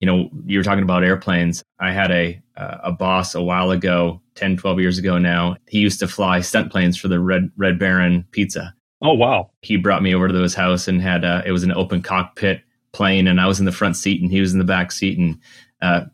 You 0.00 0.06
know, 0.06 0.30
you 0.46 0.58
were 0.58 0.64
talking 0.64 0.82
about 0.82 1.04
airplanes. 1.04 1.62
I 1.78 1.92
had 1.92 2.10
a 2.10 2.40
uh, 2.56 2.78
a 2.84 2.92
boss 2.92 3.34
a 3.34 3.42
while 3.42 3.70
ago, 3.70 4.20
10, 4.36 4.56
12 4.56 4.80
years 4.80 4.98
ago 4.98 5.18
now. 5.18 5.56
He 5.68 5.78
used 5.78 6.00
to 6.00 6.08
fly 6.08 6.40
stunt 6.40 6.70
planes 6.70 6.96
for 6.96 7.08
the 7.08 7.20
Red 7.20 7.50
Red 7.56 7.78
Baron 7.78 8.24
Pizza. 8.30 8.74
Oh 9.02 9.14
wow! 9.14 9.50
He 9.62 9.76
brought 9.76 10.02
me 10.02 10.14
over 10.14 10.28
to 10.28 10.34
his 10.34 10.54
house 10.54 10.86
and 10.86 11.00
had 11.00 11.24
uh, 11.24 11.42
it 11.44 11.52
was 11.52 11.62
an 11.62 11.72
open 11.72 12.02
cockpit 12.02 12.62
plane, 12.92 13.26
and 13.26 13.40
I 13.40 13.46
was 13.46 13.58
in 13.58 13.66
the 13.66 13.72
front 13.72 13.96
seat 13.96 14.20
and 14.20 14.30
he 14.30 14.40
was 14.40 14.52
in 14.52 14.58
the 14.58 14.64
back 14.64 14.92
seat, 14.92 15.18
and 15.18 15.38
uh, 15.80 16.04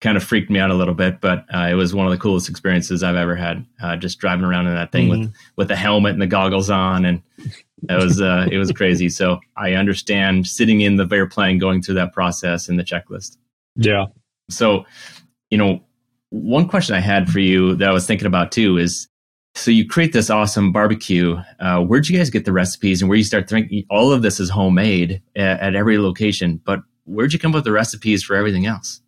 kind 0.00 0.16
of 0.16 0.22
freaked 0.22 0.50
me 0.50 0.58
out 0.58 0.70
a 0.70 0.74
little 0.74 0.94
bit. 0.94 1.20
But 1.20 1.44
uh, 1.54 1.68
it 1.70 1.74
was 1.74 1.94
one 1.94 2.06
of 2.06 2.12
the 2.12 2.18
coolest 2.18 2.48
experiences 2.48 3.02
I've 3.02 3.16
ever 3.16 3.36
had. 3.36 3.64
Uh, 3.82 3.96
just 3.96 4.18
driving 4.18 4.44
around 4.44 4.66
in 4.66 4.74
that 4.74 4.92
thing 4.92 5.08
mm-hmm. 5.08 5.20
with 5.22 5.34
with 5.56 5.68
the 5.68 5.76
helmet 5.76 6.12
and 6.12 6.22
the 6.22 6.26
goggles 6.26 6.70
on, 6.70 7.04
and 7.04 7.22
it 7.88 8.02
was 8.02 8.20
uh, 8.20 8.46
it 8.50 8.58
was 8.58 8.72
crazy. 8.72 9.08
So 9.08 9.40
I 9.56 9.72
understand 9.74 10.46
sitting 10.46 10.80
in 10.80 10.96
the 10.96 11.08
airplane, 11.10 11.58
going 11.58 11.82
through 11.82 11.96
that 11.96 12.12
process 12.12 12.68
and 12.68 12.78
the 12.78 12.84
checklist. 12.84 13.36
Yeah. 13.76 14.06
So, 14.48 14.84
you 15.50 15.58
know, 15.58 15.82
one 16.30 16.68
question 16.68 16.94
I 16.94 17.00
had 17.00 17.30
for 17.30 17.40
you 17.40 17.74
that 17.76 17.88
I 17.88 17.92
was 17.92 18.06
thinking 18.06 18.26
about 18.26 18.52
too 18.52 18.78
is 18.78 19.08
so 19.54 19.70
you 19.70 19.86
create 19.86 20.12
this 20.12 20.28
awesome 20.28 20.70
barbecue. 20.70 21.36
Uh, 21.60 21.80
where'd 21.80 22.08
you 22.08 22.16
guys 22.16 22.30
get 22.30 22.44
the 22.44 22.52
recipes, 22.52 23.00
and 23.00 23.08
where 23.08 23.16
you 23.16 23.24
start 23.24 23.48
thinking 23.48 23.84
all 23.90 24.12
of 24.12 24.22
this 24.22 24.38
is 24.38 24.50
homemade 24.50 25.22
at, 25.34 25.60
at, 25.60 25.74
every 25.74 25.98
location? 25.98 26.60
But 26.64 26.80
where'd 27.04 27.32
you 27.32 27.38
come 27.38 27.52
up 27.52 27.56
with 27.56 27.64
the 27.64 27.72
recipes 27.72 28.22
for 28.22 28.36
everything 28.36 28.66
else? 28.66 29.00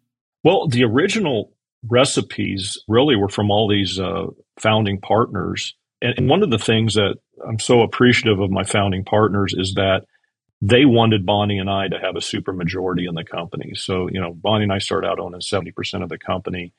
Well, 0.48 0.66
the 0.66 0.84
original 0.84 1.52
recipes 1.86 2.82
really 2.88 3.16
were 3.16 3.28
from 3.28 3.50
all 3.50 3.68
these 3.68 4.00
uh, 4.00 4.28
founding 4.58 4.98
partners, 4.98 5.74
and, 6.00 6.26
one 6.26 6.42
of 6.42 6.48
the 6.50 6.58
things 6.58 6.94
that 6.94 7.16
I'm 7.46 7.58
so 7.58 7.82
appreciative 7.82 8.40
of 8.40 8.50
my 8.50 8.64
founding 8.64 9.04
partners 9.04 9.54
is 9.54 9.74
that 9.74 10.06
they 10.62 10.86
wanted 10.86 11.26
Bonnie 11.26 11.58
and 11.58 11.68
I 11.68 11.88
to 11.88 11.98
have 11.98 12.16
a 12.16 12.22
super 12.22 12.54
majority 12.54 13.04
in 13.06 13.14
the 13.14 13.24
company. 13.24 13.72
So, 13.74 14.08
you 14.10 14.22
know, 14.22 14.32
Bonnie 14.32 14.62
and 14.62 14.72
I 14.72 14.78
started 14.78 15.06
out 15.06 15.20
owning 15.20 15.42
70% 15.42 16.02
of 16.02 16.08
the 16.08 16.16
company 16.16 16.72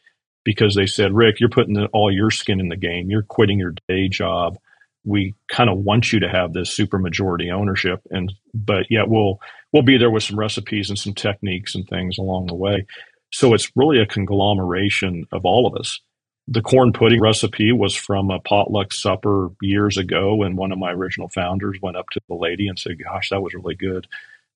because 0.43 0.73
they 0.73 0.88
said, 0.88 1.13
Rick, 1.13 1.39
you're 1.39 1.47
putting 1.47 1.77
all 1.93 2.12
your 2.12 2.32
skin 2.32 2.60
in 2.60 2.69
the 2.69 2.75
game. 2.75 3.12
You're 3.12 3.21
quitting 3.21 3.60
your 3.60 3.75
day 3.88 4.08
job. 4.10 4.58
We 5.05 5.36
kind 5.47 5.69
of 5.69 5.77
want 5.77 6.12
you 6.12 6.21
to 6.21 6.27
have 6.29 6.53
this 6.53 6.75
super 6.75 6.97
majority 6.97 7.51
ownership, 7.51 8.01
and 8.10 8.34
but 8.51 8.88
yeah, 8.89 9.03
we'll 9.05 9.39
we'll 9.71 9.84
be 9.84 9.99
there 9.99 10.10
with 10.10 10.23
some 10.23 10.39
recipes 10.39 10.89
and 10.89 10.97
some 10.97 11.13
techniques 11.13 11.75
and 11.75 11.88
things 11.88 12.17
along 12.17 12.47
the 12.47 12.55
way. 12.55 12.88
So 13.31 13.53
it's 13.53 13.71
really 13.75 13.99
a 13.99 14.05
conglomeration 14.05 15.25
of 15.31 15.45
all 15.45 15.67
of 15.67 15.79
us. 15.79 15.99
The 16.47 16.61
corn 16.61 16.93
pudding 16.93 17.21
recipe 17.21 17.71
was 17.71 17.95
from 17.95 18.31
a 18.31 18.39
potluck 18.39 18.91
supper 18.91 19.49
years 19.61 19.97
ago, 19.97 20.41
and 20.41 20.57
one 20.57 20.71
of 20.71 20.79
my 20.79 20.91
original 20.91 21.29
founders 21.29 21.77
went 21.81 21.97
up 21.97 22.09
to 22.11 22.19
the 22.27 22.35
lady 22.35 22.67
and 22.67 22.79
said, 22.79 23.03
"Gosh, 23.03 23.29
that 23.29 23.41
was 23.41 23.53
really 23.53 23.75
good." 23.75 24.07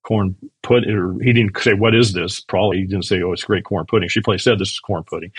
corn 0.03 0.35
pudding, 0.61 0.91
or 0.91 1.17
he 1.23 1.33
didn't 1.33 1.57
say, 1.57 1.73
what 1.73 1.95
is 1.95 2.13
this? 2.13 2.41
Probably 2.41 2.77
he 2.77 2.83
didn't 2.83 3.05
say, 3.05 3.21
oh, 3.21 3.31
it's 3.31 3.43
great 3.43 3.63
corn 3.63 3.85
pudding. 3.85 4.09
She 4.09 4.21
probably 4.21 4.37
said, 4.37 4.59
this 4.59 4.71
is 4.71 4.79
corn 4.79 5.03
pudding. 5.03 5.31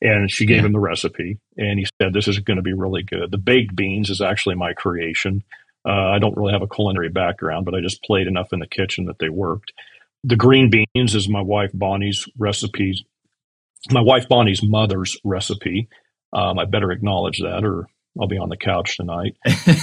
And 0.00 0.30
she 0.30 0.46
gave 0.46 0.58
yeah. 0.58 0.66
him 0.66 0.72
the 0.72 0.78
recipe 0.78 1.38
and 1.58 1.78
he 1.78 1.86
said, 2.00 2.12
this 2.12 2.28
is 2.28 2.38
going 2.38 2.56
to 2.56 2.62
be 2.62 2.72
really 2.72 3.02
good. 3.02 3.30
The 3.30 3.38
baked 3.38 3.76
beans 3.76 4.10
is 4.10 4.20
actually 4.20 4.54
my 4.54 4.72
creation. 4.72 5.42
Uh, 5.84 5.90
I 6.10 6.20
don't 6.20 6.36
really 6.36 6.52
have 6.52 6.62
a 6.62 6.68
culinary 6.68 7.08
background, 7.08 7.64
but 7.64 7.74
I 7.74 7.80
just 7.80 8.02
played 8.04 8.28
enough 8.28 8.52
in 8.52 8.60
the 8.60 8.68
kitchen 8.68 9.06
that 9.06 9.18
they 9.18 9.28
worked. 9.28 9.72
The 10.24 10.36
green 10.36 10.70
beans 10.70 11.14
is 11.14 11.28
my 11.28 11.42
wife 11.42 11.70
Bonnie's 11.74 12.28
recipe, 12.38 12.94
my 13.90 14.00
wife 14.00 14.28
Bonnie's 14.28 14.62
mother's 14.62 15.16
recipe. 15.24 15.88
Um, 16.32 16.58
I 16.58 16.64
better 16.64 16.92
acknowledge 16.92 17.40
that, 17.40 17.64
or 17.64 17.86
I'll 18.20 18.28
be 18.28 18.38
on 18.38 18.48
the 18.48 18.56
couch 18.56 18.96
tonight. 18.96 19.36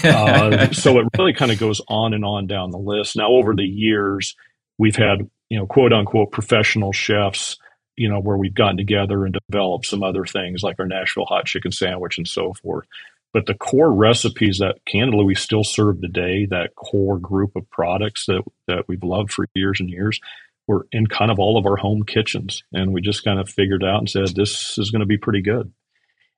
uh, 0.04 0.70
so 0.72 1.00
it 1.00 1.08
really 1.18 1.34
kind 1.34 1.52
of 1.52 1.60
goes 1.60 1.82
on 1.88 2.14
and 2.14 2.24
on 2.24 2.48
down 2.48 2.72
the 2.72 2.78
list. 2.78 3.16
Now, 3.16 3.30
over 3.30 3.54
the 3.54 3.64
years, 3.64 4.36
we've 4.78 4.96
had, 4.96 5.30
you 5.50 5.60
know, 5.60 5.66
quote 5.66 5.94
unquote 5.94 6.32
professional 6.32 6.94
chefs, 6.94 7.58
you 7.96 8.10
know, 8.10 8.20
where 8.20 8.38
we've 8.38 8.54
gotten 8.54 8.78
together 8.78 9.26
and 9.26 9.38
developed 9.50 9.86
some 9.86 10.04
other 10.04 10.26
things 10.26 10.64
like 10.64 10.80
our 10.80 10.88
Nashville 10.88 11.26
hot 11.26 11.46
chicken 11.46 11.72
sandwich 11.72 12.18
and 12.18 12.28
so 12.28 12.54
forth. 12.54 12.88
But 13.34 13.46
the 13.46 13.54
core 13.54 13.94
recipes 13.94 14.58
that 14.58 14.80
candidly 14.86 15.24
we 15.24 15.36
still 15.36 15.64
serve 15.64 16.02
today, 16.02 16.48
that 16.48 16.76
core 16.76 17.20
group 17.20 17.56
of 17.56 17.70
products 17.70 18.26
that, 18.26 18.44
that 18.68 18.86
we've 18.88 19.04
loved 19.04 19.32
for 19.32 19.46
years 19.54 19.80
and 19.80 19.90
years, 19.90 20.20
were 20.68 20.88
in 20.92 21.08
kind 21.08 21.32
of 21.32 21.40
all 21.40 21.58
of 21.58 21.66
our 21.66 21.76
home 21.76 22.04
kitchens. 22.04 22.64
And 22.74 22.94
we 22.94 23.02
just 23.02 23.24
kind 23.24 23.40
of 23.40 23.50
figured 23.50 23.84
out 23.84 24.00
and 24.00 24.10
said, 24.10 24.36
this 24.36 24.78
is 24.78 24.92
going 24.92 25.02
to 25.02 25.06
be 25.06 25.18
pretty 25.18 25.42
good 25.42 25.72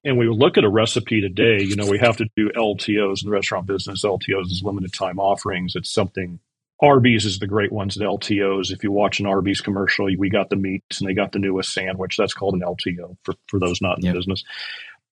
and 0.04 0.17
we 0.17 0.27
look 0.27 0.58
at 0.58 0.63
a 0.63 0.69
recipe 0.69 1.21
today, 1.21 1.62
you 1.62 1.75
know, 1.75 1.88
we 1.88 1.99
have 1.99 2.17
to 2.17 2.25
do 2.36 2.49
LTOs 2.56 3.23
in 3.23 3.30
the 3.30 3.32
restaurant 3.32 3.67
business. 3.67 4.04
LTOs 4.04 4.45
is 4.45 4.62
limited 4.63 4.93
time 4.93 5.19
offerings. 5.19 5.73
It's 5.75 5.93
something 5.93 6.39
Arby's 6.82 7.25
is 7.25 7.38
the 7.38 7.47
great 7.47 7.71
ones 7.71 7.97
at 7.97 8.08
LTOs. 8.08 8.71
If 8.71 8.84
you 8.84 8.91
watch 8.91 9.19
an 9.19 9.27
Arby's 9.27 9.62
commercial, 9.62 10.08
we 10.17 10.30
got 10.30 10.49
the 10.49 10.56
meats 10.56 10.99
and 10.99 11.10
they 11.10 11.13
got 11.13 11.32
the 11.32 11.39
newest 11.39 11.71
sandwich. 11.71 12.17
That's 12.17 12.34
called 12.34 12.56
an 12.56 12.62
LTO 12.62 13.17
for, 13.23 13.36
for 13.47 13.60
those 13.60 13.82
not 13.82 13.99
in 13.99 14.06
yep. 14.06 14.15
business. 14.15 14.43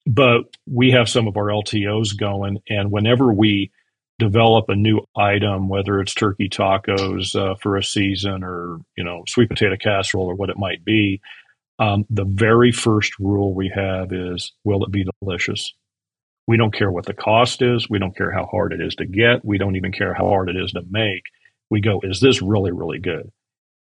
But 0.06 0.42
we 0.66 0.92
have 0.92 1.10
some 1.10 1.28
of 1.28 1.38
our 1.38 1.48
LTOs 1.48 2.18
going, 2.18 2.60
and 2.70 2.92
whenever 2.92 3.32
we 3.32 3.72
develop 4.18 4.66
a 4.70 4.76
new 4.76 5.02
item, 5.16 5.70
whether 5.70 6.00
it's 6.02 6.14
turkey 6.14 6.50
tacos 6.50 7.36
uh, 7.36 7.56
for 7.62 7.78
a 7.78 7.84
season 7.84 8.44
or 8.44 8.80
you 8.98 9.04
know 9.04 9.24
sweet 9.28 9.50
potato 9.50 9.76
casserole 9.78 10.28
or 10.28 10.36
what 10.36 10.50
it 10.50 10.58
might 10.58 10.84
be, 10.84 11.22
um, 11.80 12.06
the 12.10 12.26
very 12.26 12.72
first 12.72 13.18
rule 13.20 13.54
we 13.54 13.72
have 13.74 14.12
is 14.12 14.52
will 14.64 14.84
it 14.84 14.92
be 14.92 15.06
delicious? 15.22 15.74
We 16.48 16.58
don't 16.58 16.74
care 16.74 16.92
what 16.92 17.06
the 17.06 17.14
cost 17.14 17.62
is. 17.62 17.90
We 17.90 18.00
don't 18.00 18.16
care 18.16 18.32
how 18.32 18.46
hard 18.46 18.74
it 18.74 18.82
is 18.82 18.96
to 18.96 19.06
get. 19.06 19.46
We 19.46 19.58
don't 19.58 19.76
even 19.76 19.92
care 19.92 20.14
how 20.14 20.28
hard 20.28 20.50
it 20.50 20.58
is 20.58 20.72
to 20.72 20.82
make. 20.90 21.24
We 21.70 21.80
go, 21.80 22.02
is 22.04 22.20
this 22.20 22.42
really, 22.42 22.72
really 22.72 23.00
good? 23.00 23.32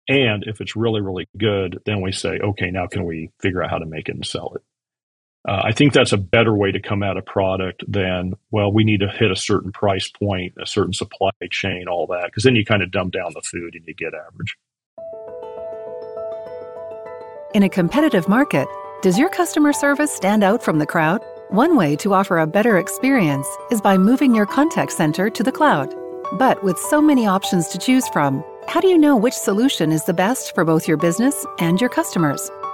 And 0.08 0.44
if 0.46 0.62
it's 0.62 0.76
really, 0.76 1.02
really 1.02 1.28
good, 1.38 1.80
then 1.86 2.02
we 2.02 2.12
say, 2.12 2.38
okay, 2.38 2.70
now 2.70 2.88
can 2.88 3.06
we 3.06 3.32
figure 3.42 3.64
out 3.64 3.72
how 3.72 3.80
to 3.80 3.86
make 3.86 4.08
it 4.08 4.16
and 4.16 4.26
sell 4.26 4.54
it? 4.56 4.62
Uh, 5.46 5.62
I 5.66 5.74
think 5.74 5.92
that's 5.92 6.14
a 6.14 6.18
better 6.18 6.56
way 6.56 6.72
to 6.72 6.80
come 6.80 7.04
at 7.04 7.18
a 7.18 7.22
product 7.22 7.84
than, 7.86 8.34
well, 8.52 8.72
we 8.72 8.86
need 8.86 9.02
to 9.02 9.10
hit 9.10 9.30
a 9.30 9.36
certain 9.36 9.74
price 9.74 10.10
point, 10.10 10.54
a 10.58 10.66
certain 10.66 10.94
supply 10.94 11.32
chain, 11.52 11.88
all 11.90 12.08
that, 12.08 12.26
because 12.26 12.44
then 12.44 12.56
you 12.56 12.64
kind 12.64 12.82
of 12.82 12.92
dumb 12.92 13.10
down 13.10 13.34
the 13.34 13.42
food 13.42 13.76
and 13.76 13.86
you 13.86 13.94
get 13.94 14.14
average. 14.14 14.56
In 17.54 17.64
a 17.64 17.70
competitive 17.70 18.30
market, 18.30 18.68
does 19.02 19.20
your 19.20 19.30
customer 19.30 19.74
service 19.74 20.12
stand 20.12 20.44
out 20.44 20.64
from 20.64 20.80
the 20.80 20.86
crowd? 20.86 21.22
One 21.50 21.76
way 21.76 21.98
to 21.98 22.14
offer 22.14 22.38
a 22.40 22.48
better 22.48 22.78
experience 22.78 23.48
is 23.70 23.82
by 23.82 23.98
moving 23.98 24.34
your 24.34 24.46
contact 24.46 24.94
center 24.94 25.30
to 25.30 25.44
the 25.44 25.52
cloud. 25.52 25.94
But 26.40 26.64
with 26.64 26.80
so 26.80 27.02
many 27.02 27.28
options 27.28 27.68
to 27.68 27.78
choose 27.78 28.08
from, 28.08 28.46
how 28.70 28.80
do 28.80 28.88
you 28.88 28.98
know 28.98 29.18
which 29.18 29.34
solution 29.34 29.92
is 29.92 30.06
the 30.06 30.14
best 30.14 30.56
for 30.56 30.64
both 30.64 30.88
your 30.88 30.98
business 30.98 31.46
and 31.60 31.82
your 31.82 31.90
customers? 31.90 32.50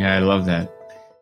yeah, 0.00 0.16
I 0.16 0.18
love 0.20 0.46
that. 0.46 0.74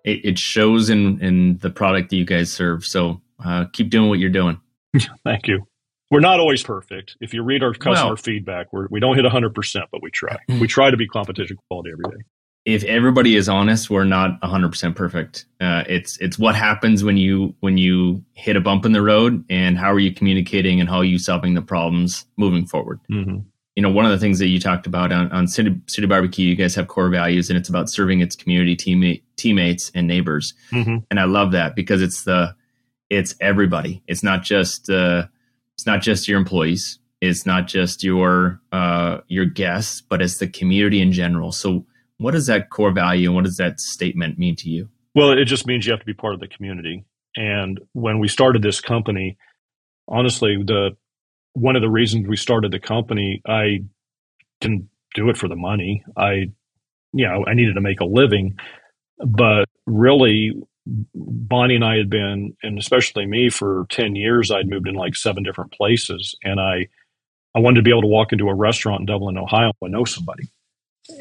It, 0.05 0.25
it 0.25 0.39
shows 0.39 0.91
in 0.91 1.21
in 1.21 1.59
the 1.59 1.71
product 1.71 2.11
that 2.11 2.17
you 2.17 2.25
guys 2.25 2.53
serve. 2.53 2.85
So 2.85 3.21
uh, 3.45 3.67
keep 3.73 3.91
doing 3.91 4.09
what 4.09 4.19
you're 4.19 4.31
doing. 4.31 4.61
Thank 5.25 5.47
you. 5.47 5.67
We're 6.11 6.21
not 6.21 6.41
always 6.41 6.63
perfect. 6.63 7.17
If 7.21 7.35
you 7.35 7.43
read 7.43 7.63
our 7.63 7.75
customer 7.75 8.11
well, 8.11 8.17
feedback, 8.17 8.73
we're, 8.73 8.89
we 8.91 8.99
don't 8.99 9.15
hit 9.15 9.27
100%, 9.27 9.83
but 9.93 10.03
we 10.03 10.11
try. 10.11 10.39
we 10.49 10.67
try 10.67 10.91
to 10.91 10.97
be 10.97 11.07
competition 11.07 11.59
quality 11.69 11.91
every 11.93 12.17
day 12.17 12.25
if 12.69 12.85
everybody 12.85 13.35
is 13.35 13.49
honest, 13.49 13.89
we're 13.89 14.05
not 14.05 14.39
100% 14.43 14.95
perfect. 14.95 15.47
Uh, 15.59 15.85
it's 15.87 16.19
it's 16.19 16.39
what 16.39 16.55
happens 16.55 17.03
when 17.03 17.17
you 17.17 17.55
when 17.61 17.79
you 17.79 18.23
hit 18.35 18.57
a 18.57 18.61
bump 18.61 18.85
in 18.85 18.93
the 18.93 19.01
road, 19.01 19.43
and 19.49 19.79
how 19.79 19.91
are 19.91 19.99
you 19.99 20.13
communicating, 20.13 20.79
and 20.79 20.87
how 20.87 20.99
are 20.99 21.05
you 21.05 21.19
solving 21.19 21.55
the 21.55 21.63
problems 21.63 22.27
moving 22.37 22.67
forward. 22.67 23.01
Mm-hmm. 23.11 23.39
You 23.79 23.83
know, 23.83 23.91
one 23.91 24.05
of 24.05 24.11
the 24.11 24.19
things 24.19 24.41
that 24.41 24.49
you 24.49 24.59
talked 24.59 24.89
about 24.89 25.13
on, 25.13 25.31
on 25.31 25.47
City, 25.47 25.81
City 25.87 26.09
Barbecue, 26.09 26.49
you 26.49 26.57
guys 26.57 26.75
have 26.75 26.89
core 26.89 27.09
values, 27.11 27.49
and 27.49 27.57
it's 27.57 27.69
about 27.69 27.89
serving 27.89 28.19
its 28.21 28.35
community 28.35 28.75
teammate, 28.75 29.23
teammates 29.37 29.93
and 29.95 30.09
neighbors. 30.09 30.53
Mm-hmm. 30.73 30.97
And 31.09 31.21
I 31.21 31.27
love 31.27 31.53
that 31.53 31.77
because 31.77 32.03
it's 32.03 32.25
the 32.25 32.57
it's 33.09 33.37
everybody. 33.41 34.03
It's 34.09 34.25
not 34.25 34.43
just 34.43 34.91
uh, 34.91 35.29
it's 35.75 35.87
not 35.87 36.03
just 36.03 36.27
your 36.27 36.41
employees. 36.41 36.99
It's 37.21 37.47
not 37.47 37.69
just 37.69 38.03
your 38.03 38.61
uh, 38.73 39.19
your 39.29 39.45
guests, 39.45 40.01
but 40.01 40.21
it's 40.21 40.39
the 40.39 40.49
community 40.49 41.01
in 41.01 41.13
general. 41.13 41.53
So 41.53 41.87
what 42.17 42.33
does 42.33 42.49
that 42.49 42.71
core 42.71 42.91
value 42.91 43.29
and 43.29 43.37
what 43.37 43.45
does 43.45 43.59
that 43.59 43.79
statement 43.79 44.41
mean 44.41 44.57
to 44.57 44.69
you? 44.69 44.89
Well, 45.15 45.31
it 45.31 45.45
just 45.45 45.69
means 45.69 45.87
you 45.87 45.93
have 45.93 46.01
to 46.01 46.05
be 46.05 46.15
part 46.15 46.35
of 46.35 46.41
the 46.41 46.49
community. 46.49 47.05
And 47.37 47.79
when 47.93 48.19
we 48.19 48.27
started 48.27 48.61
this 48.61 48.81
company, 48.81 49.39
honestly, 50.09 50.57
the 50.67 50.97
one 51.59 51.77
of 51.77 51.83
the 51.83 51.91
reasons 51.91 52.27
we 52.27 52.37
started 52.37 52.73
the 52.73 52.81
company, 52.81 53.43
I 53.47 53.85
didn't 54.61 54.89
do 55.15 55.29
it 55.29 55.37
for 55.37 55.49
the 55.49 55.57
money. 55.57 56.05
I, 56.17 56.51
you 57.13 57.27
know, 57.27 57.45
I 57.47 57.55
needed 57.55 57.75
to 57.75 57.81
make 57.81 58.01
a 58.01 58.05
living, 58.05 58.59
but 59.19 59.67
really, 59.87 60.53
Bonnie 61.15 61.75
and 61.75 61.85
I 61.85 61.97
had 61.97 62.09
been, 62.09 62.57
and 62.63 62.79
especially 62.79 63.27
me, 63.27 63.51
for 63.51 63.87
ten 63.91 64.17
years. 64.17 64.51
I'd 64.51 64.69
moved 64.69 64.89
in 64.89 64.95
like 64.95 65.17
seven 65.17 65.43
different 65.43 65.73
places, 65.73 66.35
and 66.43 66.61
I, 66.61 66.89
I 67.55 67.61
wanted 67.61 67.77
to 67.77 67.83
be 67.83 67.91
able 67.91 68.03
to 68.03 68.09
walk 68.09 68.33
into 68.33 68.49
a 68.49 68.55
restaurant 68.55 69.01
in 69.01 69.07
Dublin, 69.07 69.37
Ohio, 69.37 69.73
and 69.83 69.93
know 69.93 70.05
somebody 70.05 70.49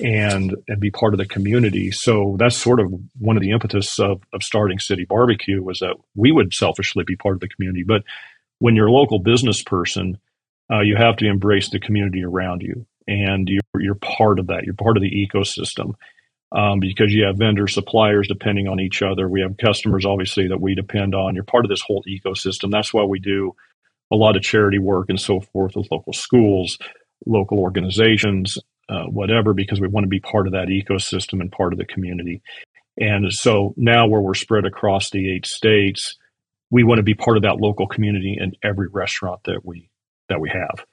and 0.04 0.56
and 0.68 0.80
be 0.80 0.92
part 0.92 1.14
of 1.14 1.18
the 1.18 1.26
community. 1.26 1.92
So 1.92 2.36
that's 2.40 2.58
sort 2.58 2.80
of 2.80 2.94
one 3.20 3.38
of 3.38 3.42
the 3.42 3.52
impetus 3.52 4.00
of, 4.00 4.22
of 4.34 4.44
starting 4.44 4.80
City 4.80 5.06
Barbecue 5.06 5.64
was 5.64 5.80
that 5.80 5.96
we 6.16 6.32
would 6.32 6.54
selfishly 6.54 7.04
be 7.06 7.16
part 7.16 7.36
of 7.36 7.42
the 7.42 7.50
community. 7.50 7.84
But 7.88 8.04
when 8.60 8.76
you're 8.76 8.88
a 8.88 8.92
local 8.92 9.20
business 9.20 9.64
person, 9.64 10.18
uh, 10.72 10.82
you 10.82 10.96
have 10.98 11.18
to 11.18 11.28
embrace 11.28 11.70
the 11.70 11.80
community 11.80 12.24
around 12.24 12.62
you, 12.62 12.86
and 13.08 13.48
you're 13.48 13.82
you're 13.82 13.96
part 13.96 14.40
of 14.40 14.48
that. 14.48 14.64
You're 14.64 14.76
part 14.76 14.98
of 14.98 15.04
the 15.04 15.28
ecosystem. 15.28 15.94
Um, 16.50 16.80
because 16.80 17.12
you 17.12 17.26
have 17.26 17.38
vendors, 17.38 17.74
suppliers 17.74 18.30
depending 18.30 18.70
on 18.70 18.80
each 18.80 19.02
other. 19.02 19.28
We 19.28 19.42
have 19.42 19.58
customers, 19.58 20.06
obviously, 20.06 20.48
that 20.48 20.62
we 20.62 20.76
depend 20.76 21.14
on. 21.14 21.36
You're 21.36 21.44
part 21.44 21.66
of 21.66 21.70
this 21.70 21.82
whole 21.86 22.06
ecosystem. 22.08 22.72
That's 22.72 22.94
why 22.94 23.04
we 23.04 23.20
do 23.20 23.54
a 24.12 24.16
lot 24.16 24.38
of 24.38 24.44
charity 24.44 24.80
work 24.80 25.08
and 25.10 25.20
so 25.20 25.42
forth 25.42 25.76
with 25.76 25.92
local 25.92 26.14
schools, 26.14 26.78
local 27.26 27.60
organizations, 27.60 28.58
uh, 28.90 29.04
whatever, 29.04 29.54
because 29.54 29.82
we 29.82 29.90
want 29.90 30.06
to 30.06 30.10
be 30.10 30.22
part 30.22 30.48
of 30.48 30.54
that 30.54 30.70
ecosystem 30.70 31.42
and 31.42 31.52
part 31.52 31.74
of 31.74 31.80
the 31.80 31.86
community. 31.86 32.42
And 32.98 33.26
so 33.32 33.74
now, 33.76 34.08
where 34.08 34.22
we're 34.22 34.34
spread 34.34 34.66
across 34.66 35.10
the 35.10 35.36
eight 35.36 35.46
states, 35.46 36.16
we 36.72 36.84
want 36.84 37.00
to 37.00 37.04
be 37.04 37.14
part 37.14 37.38
of 37.38 37.44
that 37.44 37.58
local 37.58 37.88
community 37.88 38.38
in 38.40 38.54
every 38.64 38.88
restaurant 38.88 39.42
that 39.46 39.66
we 39.66 39.90
that 40.30 40.42
we 40.42 40.50
have, 40.50 40.86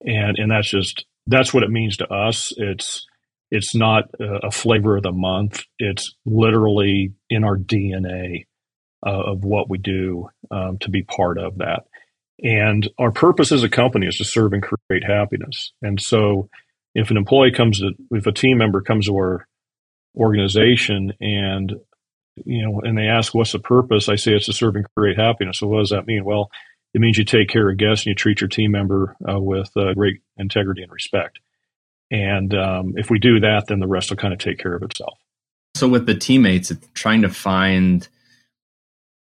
and 0.00 0.38
and 0.38 0.50
that's 0.50 0.68
just 0.68 1.04
that's 1.26 1.54
what 1.54 1.62
it 1.62 1.70
means 1.70 1.96
to 1.98 2.08
us. 2.08 2.52
It's 2.56 3.06
it's 3.50 3.74
not 3.74 4.04
a 4.20 4.50
flavor 4.50 4.96
of 4.96 5.04
the 5.04 5.12
month. 5.12 5.62
It's 5.78 6.14
literally 6.26 7.12
in 7.30 7.44
our 7.44 7.56
DNA 7.56 8.46
uh, 9.06 9.10
of 9.10 9.44
what 9.44 9.70
we 9.70 9.78
do 9.78 10.28
um, 10.50 10.78
to 10.78 10.90
be 10.90 11.02
part 11.02 11.38
of 11.38 11.58
that. 11.58 11.84
And 12.42 12.88
our 12.98 13.12
purpose 13.12 13.52
as 13.52 13.62
a 13.62 13.68
company 13.68 14.06
is 14.06 14.16
to 14.16 14.24
serve 14.24 14.54
and 14.54 14.62
create 14.62 15.04
happiness. 15.04 15.72
And 15.82 16.00
so 16.00 16.48
if 16.94 17.10
an 17.10 17.16
employee 17.16 17.52
comes 17.52 17.78
to, 17.78 17.92
if 18.10 18.26
a 18.26 18.32
team 18.32 18.58
member 18.58 18.80
comes 18.80 19.06
to 19.06 19.14
our 19.14 19.46
organization 20.16 21.12
and, 21.20 21.74
you 22.44 22.66
know, 22.66 22.80
and 22.80 22.98
they 22.98 23.06
ask, 23.06 23.34
what's 23.34 23.52
the 23.52 23.60
purpose? 23.60 24.08
I 24.08 24.16
say 24.16 24.32
it's 24.32 24.46
to 24.46 24.52
serve 24.52 24.74
and 24.74 24.86
create 24.96 25.16
happiness. 25.16 25.58
So 25.58 25.68
what 25.68 25.78
does 25.78 25.90
that 25.90 26.06
mean? 26.06 26.24
Well, 26.24 26.50
it 26.94 27.00
means 27.00 27.18
you 27.18 27.24
take 27.24 27.48
care 27.48 27.68
of 27.68 27.76
guests 27.76 28.06
and 28.06 28.12
you 28.12 28.14
treat 28.14 28.40
your 28.40 28.48
team 28.48 28.70
member 28.70 29.16
uh, 29.28 29.38
with 29.38 29.70
uh, 29.76 29.92
great 29.94 30.22
integrity 30.38 30.82
and 30.82 30.92
respect. 30.92 31.40
And 32.10 32.54
um, 32.54 32.94
if 32.96 33.10
we 33.10 33.18
do 33.18 33.40
that, 33.40 33.66
then 33.66 33.80
the 33.80 33.88
rest 33.88 34.10
will 34.10 34.16
kind 34.16 34.32
of 34.32 34.38
take 34.38 34.58
care 34.58 34.74
of 34.74 34.82
itself. 34.82 35.18
So 35.74 35.88
with 35.88 36.06
the 36.06 36.14
teammates, 36.14 36.70
it's 36.70 36.86
trying 36.94 37.22
to 37.22 37.28
find 37.28 38.08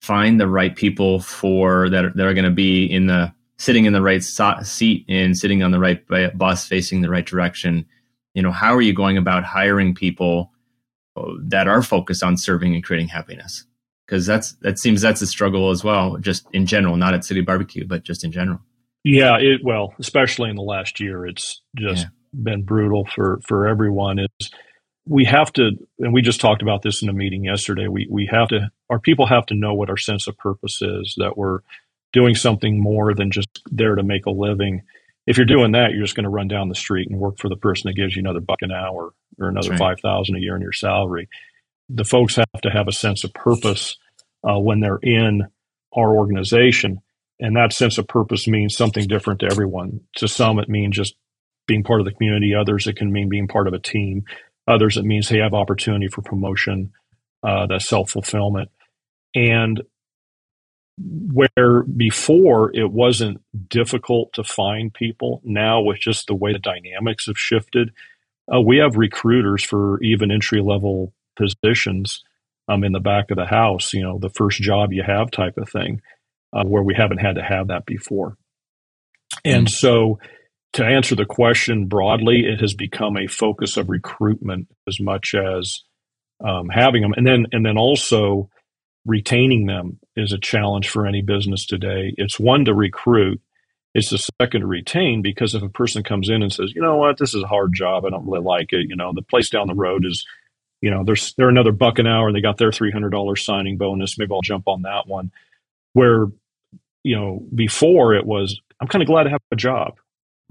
find 0.04 0.40
the 0.40 0.48
right 0.48 0.76
people 0.76 1.22
for 1.22 1.90
that 1.90 2.06
are, 2.06 2.12
that 2.14 2.26
are 2.26 2.34
going 2.34 2.44
to 2.44 2.52
be 2.52 2.86
in 2.86 3.08
the 3.08 3.34
sitting 3.58 3.86
in 3.86 3.94
the 3.94 4.02
right 4.02 4.22
so- 4.22 4.62
seat 4.62 5.06
and 5.08 5.38
sitting 5.38 5.64
on 5.64 5.72
the 5.72 5.80
right 5.80 6.06
bus 6.38 6.68
facing 6.68 7.00
the 7.00 7.10
right 7.10 7.26
direction 7.26 7.86
you 8.34 8.42
know 8.42 8.52
how 8.52 8.76
are 8.76 8.82
you 8.82 8.94
going 8.94 9.18
about 9.18 9.46
hiring 9.46 9.96
people 9.96 10.52
uh, 11.16 11.32
that 11.40 11.70
are 11.70 11.82
focused 11.82 12.22
on 12.22 12.36
serving 12.36 12.76
and 12.76 12.84
creating 12.84 13.08
happiness 13.08 13.66
because 14.14 14.26
that's 14.28 14.54
that 14.62 14.78
seems 14.78 15.02
that's 15.02 15.22
a 15.22 15.28
struggle 15.28 15.72
as 15.72 15.84
well 15.84 16.18
just 16.18 16.46
in 16.54 16.66
general 16.66 16.96
not 16.98 17.14
at 17.14 17.26
city 17.26 17.42
barbecue 17.42 17.86
but 17.86 18.04
just 18.04 18.24
in 18.24 18.32
general 18.32 18.60
yeah 19.04 19.38
it 19.40 19.62
well 19.64 19.94
especially 20.00 20.50
in 20.50 20.56
the 20.56 20.62
last 20.62 21.00
year 21.00 21.26
it's 21.26 21.62
just 21.76 22.04
yeah. 22.04 22.44
been 22.44 22.64
brutal 22.64 23.08
for 23.16 23.42
for 23.48 23.68
everyone 23.68 24.20
is 24.20 24.52
we 25.08 25.26
have 25.26 25.52
to 25.52 25.72
and 26.00 26.14
we 26.14 26.22
just 26.22 26.40
talked 26.40 26.62
about 26.62 26.84
this 26.84 27.02
in 27.02 27.10
a 27.10 27.14
meeting 27.14 27.44
yesterday 27.44 27.88
we 27.88 28.08
we 28.10 28.30
have 28.32 28.50
to 28.50 28.70
our 28.90 29.00
people 29.00 29.26
have 29.26 29.46
to 29.48 29.56
know 29.56 29.74
what 29.74 29.90
our 29.90 29.98
sense 29.98 30.28
of 30.28 30.38
purpose 30.38 30.80
is 30.82 31.16
that 31.18 31.36
we're 31.36 31.60
doing 32.14 32.36
something 32.36 32.82
more 32.82 33.14
than 33.14 33.32
just 33.32 33.62
there 33.72 33.96
to 33.96 34.04
make 34.04 34.26
a 34.26 34.32
living. 34.32 34.84
If 35.26 35.38
you're 35.38 35.46
doing 35.46 35.72
that, 35.72 35.92
you're 35.92 36.04
just 36.04 36.16
going 36.16 36.26
to 36.26 36.30
run 36.30 36.48
down 36.48 36.70
the 36.70 36.76
street 36.76 37.10
and 37.10 37.20
work 37.20 37.40
for 37.40 37.50
the 37.50 37.58
person 37.58 37.90
that 37.90 37.96
gives 37.96 38.16
you 38.16 38.22
another 38.22 38.40
buck 38.40 38.60
an 38.62 38.72
hour 38.72 39.14
or 39.40 39.50
another 39.50 39.72
right. 39.72 39.80
five 39.80 40.00
thousand 40.00 40.36
a 40.36 40.40
year 40.40 40.56
in 40.56 40.62
your 40.62 40.74
salary. 40.74 41.28
The 41.90 42.06
folks 42.06 42.36
have 42.36 42.62
to 42.62 42.70
have 42.70 42.88
a 42.88 42.94
sense 42.94 43.24
of 43.24 43.34
purpose 43.34 43.98
uh, 44.48 44.60
when 44.60 44.80
they're 44.80 45.00
in 45.02 45.44
our 45.96 46.16
organization, 46.16 47.02
and 47.40 47.56
that 47.56 47.74
sense 47.74 47.98
of 47.98 48.08
purpose 48.08 48.48
means 48.48 48.76
something 48.76 49.08
different 49.08 49.42
to 49.42 49.48
everyone. 49.48 50.02
To 50.18 50.28
some, 50.28 50.60
it 50.60 50.70
means 50.70 50.96
just 50.96 51.16
being 51.68 51.84
part 51.84 52.00
of 52.00 52.06
the 52.06 52.14
community. 52.14 52.54
Others, 52.56 52.88
it 52.88 52.96
can 52.96 53.12
mean 53.12 53.30
being 53.30 53.48
part 53.48 53.68
of 53.68 53.74
a 53.74 53.80
team. 53.80 54.24
Others, 54.68 54.98
it 54.98 55.06
means 55.06 55.30
they 55.30 55.40
have 55.40 55.54
opportunity 55.54 56.08
for 56.08 56.22
promotion, 56.22 56.92
uh, 57.44 57.68
that 57.68 57.82
self 57.82 58.10
fulfillment, 58.12 58.70
and 59.36 59.82
where 60.98 61.84
before 61.84 62.72
it 62.76 62.92
wasn't 62.92 63.42
difficult 63.68 64.34
to 64.34 64.44
find 64.44 64.94
people 64.94 65.42
now 65.44 65.82
with 65.82 66.00
just 66.00 66.28
the 66.28 66.36
way 66.36 66.54
the 66.54 66.60
dynamics 66.60 67.26
have 67.26 67.38
shifted 67.38 67.92
uh, 68.54 68.62
we 68.62 68.78
have 68.78 68.96
recruiters 68.96 69.64
for 69.64 70.02
even 70.04 70.32
entry 70.32 70.62
level 70.62 71.14
positions 71.36 72.24
um, 72.74 72.84
in 72.84 72.92
the 72.92 73.00
back 73.00 73.32
of 73.32 73.38
the 73.38 73.46
house 73.46 73.94
you 73.94 74.04
know 74.04 74.18
the 74.20 74.30
first 74.30 74.62
job 74.62 74.92
you 74.92 75.04
have 75.06 75.32
type 75.32 75.58
of 75.58 75.70
thing 75.70 76.02
uh, 76.54 76.64
where 76.64 76.84
we 76.84 76.94
haven't 76.96 77.20
had 77.20 77.36
to 77.36 77.44
have 77.44 77.68
that 77.68 77.86
before 77.86 78.38
and 79.44 79.68
mm-hmm. 79.68 79.72
so 79.72 80.20
to 80.74 80.86
answer 80.86 81.16
the 81.16 81.26
question 81.26 81.88
broadly 81.88 82.46
it 82.46 82.60
has 82.60 82.74
become 82.74 83.18
a 83.18 83.28
focus 83.28 83.78
of 83.78 83.90
recruitment 83.90 84.68
as 84.88 85.00
much 85.00 85.34
as 85.36 85.82
um, 86.44 86.68
having 86.70 87.02
them 87.02 87.14
and 87.16 87.26
then 87.26 87.46
and 87.52 87.66
then 87.66 87.78
also 87.78 88.50
retaining 89.06 89.66
them 89.66 90.00
is 90.16 90.32
a 90.32 90.40
challenge 90.40 90.90
for 90.90 91.06
any 91.06 91.22
business 91.22 91.66
today. 91.66 92.14
It's 92.18 92.40
one 92.40 92.66
to 92.66 92.74
recruit. 92.74 93.42
It's 93.94 94.10
the 94.10 94.24
second 94.42 94.62
to 94.62 94.68
retain 94.68 95.22
because 95.22 95.54
if 95.54 95.62
a 95.62 95.70
person 95.70 96.04
comes 96.04 96.30
in 96.30 96.42
and 96.42 96.52
says, 96.52 96.72
you 96.74 96.82
know 96.82 96.98
what, 96.98 97.18
this 97.18 97.36
is 97.36 97.44
a 97.44 97.48
hard 97.48 97.74
job. 97.74 98.06
I 98.06 98.10
don't 98.10 98.26
really 98.26 98.44
like 98.44 98.72
it. 98.72 98.88
You 98.90 98.96
know, 98.96 99.12
the 99.14 99.22
place 99.22 99.50
down 99.50 99.68
the 99.68 99.76
road 99.76 100.06
is, 100.06 100.26
you 100.84 100.92
know, 100.92 101.06
there's 101.06 101.34
they're 101.36 101.48
another 101.48 101.72
buck 101.72 101.98
an 101.98 102.08
hour. 102.08 102.34
They 102.34 102.42
got 102.42 102.58
their 102.58 102.74
three 102.74 102.92
hundred 102.92 103.12
dollars 103.12 103.46
signing 103.46 103.78
bonus. 103.78 104.18
Maybe 104.18 104.34
I'll 104.34 104.42
jump 104.42 104.68
on 104.68 104.82
that 104.82 105.08
one. 105.08 105.32
Where, 105.94 106.28
you 107.04 107.16
know, 107.16 107.42
before 107.56 108.14
it 108.14 108.26
was, 108.26 108.60
I'm 108.82 108.90
kind 108.90 109.02
of 109.02 109.08
glad 109.08 109.24
to 109.24 109.30
have 109.30 109.40
a 109.50 109.56
job. 109.56 109.94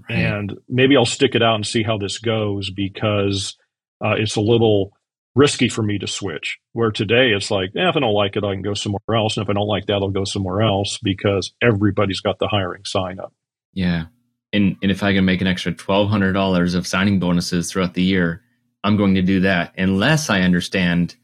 Right. 0.09 0.17
And 0.17 0.55
maybe 0.67 0.97
I'll 0.97 1.05
stick 1.05 1.35
it 1.35 1.43
out 1.43 1.53
and 1.53 1.67
see 1.67 1.83
how 1.83 1.99
this 1.99 2.17
goes 2.17 2.71
because 2.71 3.55
uh, 4.03 4.15
it's 4.17 4.35
a 4.35 4.41
little 4.41 4.93
risky 5.35 5.69
for 5.69 5.83
me 5.83 5.99
to 5.99 6.07
switch. 6.07 6.57
Where 6.71 6.89
today 6.89 7.29
it's 7.29 7.51
like, 7.51 7.69
eh, 7.75 7.87
if 7.87 7.95
I 7.95 7.99
don't 7.99 8.11
like 8.13 8.35
it, 8.35 8.43
I 8.43 8.53
can 8.53 8.63
go 8.63 8.73
somewhere 8.73 9.15
else. 9.15 9.37
And 9.37 9.43
if 9.43 9.51
I 9.51 9.53
don't 9.53 9.67
like 9.67 9.85
that, 9.85 10.01
I'll 10.01 10.09
go 10.09 10.25
somewhere 10.25 10.63
else 10.63 10.97
because 11.03 11.53
everybody's 11.61 12.21
got 12.21 12.39
the 12.39 12.47
hiring 12.47 12.85
sign 12.85 13.19
up. 13.19 13.33
Yeah. 13.71 14.05
And, 14.51 14.77
and 14.81 14.89
if 14.89 15.03
I 15.03 15.13
can 15.13 15.25
make 15.25 15.41
an 15.41 15.47
extra 15.47 15.73
$1,200 15.73 16.73
of 16.73 16.87
signing 16.87 17.19
bonuses 17.19 17.71
throughout 17.71 17.93
the 17.93 18.01
year, 18.01 18.42
I'm 18.83 18.97
going 18.97 19.15
to 19.15 19.21
do 19.21 19.41
that 19.41 19.73
unless 19.77 20.29
I 20.29 20.41
understand 20.41 21.15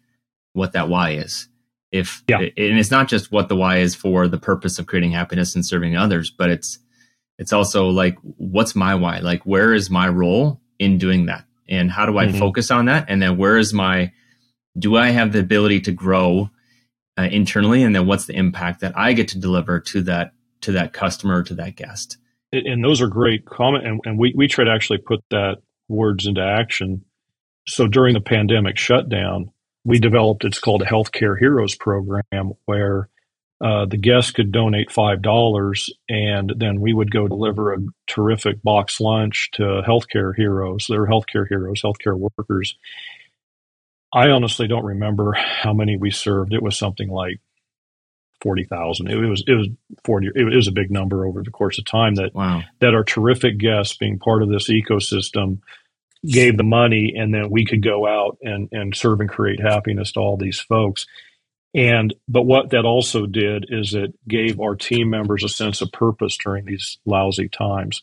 what 0.54 0.74
that 0.74 0.90
why 0.90 1.12
is. 1.12 1.48
If 1.92 2.24
yeah. 2.28 2.38
and 2.38 2.52
it's 2.56 2.92
not 2.92 3.08
just 3.08 3.32
what 3.32 3.50
the 3.50 3.56
why 3.56 3.78
is 3.78 3.96
for 3.96 4.28
the 4.28 4.38
purpose 4.38 4.78
of 4.78 4.86
creating 4.86 5.12
happiness 5.12 5.56
and 5.56 5.66
serving 5.66 5.98
others, 5.98 6.30
but 6.30 6.50
it's 6.52 6.80
it's 7.40 7.54
also 7.54 7.88
like 7.88 8.18
what's 8.22 8.76
my 8.76 8.94
why? 8.96 9.20
Like 9.20 9.44
where 9.44 9.74
is 9.74 9.90
my 9.90 10.08
role 10.08 10.62
in 10.78 10.98
doing 10.98 11.26
that? 11.26 11.46
And 11.68 11.90
how 11.90 12.06
do 12.06 12.18
I 12.18 12.28
mm-hmm. 12.28 12.38
focus 12.38 12.70
on 12.70 12.86
that? 12.86 13.06
And 13.10 13.22
then 13.22 13.38
where 13.38 13.58
is 13.58 13.74
my 13.74 14.12
do 14.78 14.98
I 14.98 15.10
have 15.10 15.32
the 15.32 15.40
ability 15.40 15.82
to 15.82 15.92
grow 15.92 16.50
uh, 17.18 17.24
internally 17.24 17.82
and 17.82 17.96
then 17.96 18.06
what's 18.06 18.26
the 18.26 18.36
impact 18.36 18.82
that 18.82 18.98
I 18.98 19.14
get 19.14 19.30
to 19.30 19.40
deliver 19.40 19.80
to 19.80 20.02
that 20.04 20.34
to 20.62 20.74
that 20.74 20.94
customer 20.94 21.44
to 21.44 21.56
that 21.56 21.76
guest? 21.76 22.18
And 22.52 22.84
those 22.84 23.02
are 23.02 23.08
great 23.08 23.46
comment 23.46 23.86
and, 23.86 24.00
and 24.06 24.20
we, 24.20 24.34
we 24.36 24.48
try 24.48 24.66
to 24.66 24.72
actually 24.72 25.00
put 25.00 25.24
that 25.32 25.58
words 25.88 26.28
into 26.28 26.42
action. 26.42 27.04
So 27.70 27.88
during 27.88 28.16
the 28.16 28.22
pandemic 28.22 28.78
shutdown, 28.78 29.52
we 29.86 30.00
developed 30.00 30.44
it's 30.44 30.60
called 30.60 30.82
a 30.82 30.86
healthcare 30.86 31.38
heroes 31.38 31.76
program 31.76 32.54
where 32.66 33.10
uh, 33.62 33.86
the 33.86 33.98
guests 33.98 34.32
could 34.32 34.52
donate 34.52 34.92
five 34.92 35.22
dollars 35.22 35.90
and 36.08 36.54
then 36.58 36.80
we 36.80 36.94
would 36.94 37.12
go 37.12 37.28
deliver 37.28 37.74
a 37.74 37.80
terrific 38.08 38.62
box 38.64 39.00
lunch 39.00 39.50
to 39.54 39.82
healthcare 39.88 40.36
heroes. 40.36 40.88
They're 40.90 41.08
healthcare 41.08 41.48
heroes 41.48 41.82
healthcare 41.82 42.18
workers. 42.18 42.78
I 44.12 44.30
honestly 44.30 44.68
don't 44.68 44.86
remember 44.86 45.34
how 45.34 45.74
many 45.74 45.96
we 45.98 46.10
served. 46.10 46.54
It 46.54 46.64
was 46.64 46.78
something 46.78 47.10
like 47.10 47.40
40,000 48.42 49.10
it 49.10 49.18
was 49.18 49.44
it 49.48 49.54
was 49.54 49.68
40 50.06 50.30
it 50.34 50.56
was 50.56 50.70
a 50.70 50.72
big 50.72 50.90
number 50.90 51.26
over 51.26 51.44
the 51.44 51.52
course 51.52 51.78
of 51.78 51.84
time 51.84 52.16
that 52.16 52.34
wow. 52.34 52.62
that 52.80 52.96
our 52.96 53.04
terrific 53.04 53.58
guests 53.58 53.98
being 53.98 54.18
part 54.18 54.42
of 54.42 54.48
this 54.48 54.70
ecosystem 54.70 55.60
gave 56.28 56.58
the 56.58 56.64
money 56.64 57.14
and 57.16 57.34
then 57.34 57.50
we 57.50 57.66
could 57.66 57.84
go 57.84 58.06
out 58.08 58.38
and, 58.42 58.68
and 58.72 58.96
serve 58.96 59.22
and 59.22 59.30
create 59.30 59.62
happiness 59.62 60.12
to 60.14 60.20
all 60.20 60.38
these 60.38 60.60
folks. 60.60 61.06
And, 61.74 62.14
but 62.28 62.44
what 62.44 62.72
that 62.72 62.86
also 62.86 63.26
did 63.26 63.68
is 63.70 63.94
it 63.94 64.14
gave 64.28 64.60
our 64.60 64.76
team 64.76 65.10
members 65.10 65.44
a 65.44 65.50
sense 65.50 65.82
of 65.82 65.92
purpose 65.92 66.36
during 66.44 66.66
these 66.66 66.98
lousy 67.06 67.48
times. 67.48 68.02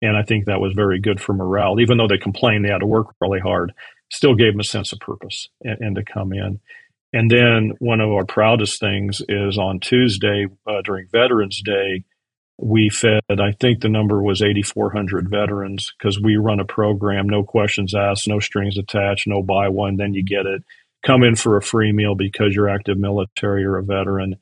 And 0.00 0.16
I 0.16 0.22
think 0.22 0.46
that 0.46 0.60
was 0.60 0.72
very 0.74 1.00
good 1.00 1.20
for 1.20 1.32
morale. 1.32 1.78
Even 1.78 1.98
though 1.98 2.08
they 2.08 2.18
complained 2.18 2.64
they 2.64 2.72
had 2.72 2.78
to 2.78 2.86
work 2.86 3.08
really 3.20 3.38
hard, 3.38 3.72
still 4.10 4.34
gave 4.34 4.54
them 4.54 4.60
a 4.60 4.64
sense 4.64 4.92
of 4.92 4.98
purpose 4.98 5.48
and, 5.62 5.78
and 5.80 5.96
to 5.96 6.04
come 6.04 6.32
in. 6.32 6.58
And 7.12 7.30
then 7.30 7.72
one 7.78 8.00
of 8.00 8.10
our 8.10 8.24
proudest 8.24 8.80
things 8.80 9.20
is 9.28 9.58
on 9.58 9.80
Tuesday 9.80 10.46
uh, 10.66 10.80
during 10.82 11.08
Veterans 11.12 11.60
Day, 11.62 12.04
we 12.58 12.90
fed, 12.90 13.22
I 13.30 13.52
think 13.60 13.80
the 13.80 13.88
number 13.88 14.22
was 14.22 14.42
8,400 14.42 15.28
veterans 15.28 15.90
because 15.98 16.20
we 16.20 16.36
run 16.36 16.60
a 16.60 16.64
program, 16.64 17.28
no 17.28 17.42
questions 17.42 17.94
asked, 17.94 18.28
no 18.28 18.40
strings 18.40 18.78
attached, 18.78 19.26
no 19.26 19.42
buy 19.42 19.68
one, 19.68 19.96
then 19.96 20.14
you 20.14 20.24
get 20.24 20.46
it. 20.46 20.62
Come 21.04 21.24
in 21.24 21.34
for 21.34 21.56
a 21.56 21.62
free 21.62 21.92
meal 21.92 22.14
because 22.14 22.54
you're 22.54 22.68
active 22.68 22.98
military 22.98 23.64
or 23.64 23.78
a 23.78 23.82
veteran, 23.82 24.36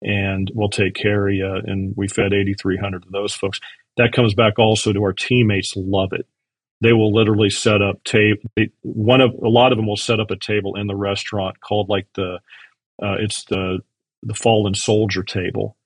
and 0.00 0.50
we'll 0.54 0.70
take 0.70 0.94
care 0.94 1.28
of 1.28 1.34
you. 1.34 1.60
And 1.66 1.92
we 1.96 2.08
fed 2.08 2.32
8,300 2.32 3.04
of 3.04 3.12
those 3.12 3.34
folks. 3.34 3.60
That 3.98 4.12
comes 4.12 4.34
back 4.34 4.58
also 4.58 4.92
to 4.92 5.02
our 5.02 5.12
teammates 5.12 5.74
love 5.76 6.10
it. 6.12 6.26
They 6.80 6.92
will 6.92 7.12
literally 7.12 7.50
set 7.50 7.82
up 7.82 8.02
tape. 8.04 8.42
One 8.82 9.20
of 9.20 9.32
a 9.42 9.48
lot 9.48 9.72
of 9.72 9.78
them 9.78 9.86
will 9.86 9.96
set 9.96 10.20
up 10.20 10.30
a 10.30 10.36
table 10.36 10.76
in 10.76 10.86
the 10.86 10.96
restaurant 10.96 11.60
called 11.60 11.88
like 11.88 12.06
the, 12.14 12.38
uh, 13.02 13.16
it's 13.18 13.44
the 13.46 13.80
the 14.22 14.34
fallen 14.34 14.74
soldier 14.74 15.22
table 15.22 15.76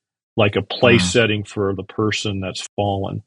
like 0.40 0.56
a 0.56 0.62
place 0.62 1.04
mm. 1.04 1.12
setting 1.12 1.44
for 1.44 1.74
the 1.74 1.84
person 1.84 2.40
that's 2.40 2.66
fallen 2.74 3.22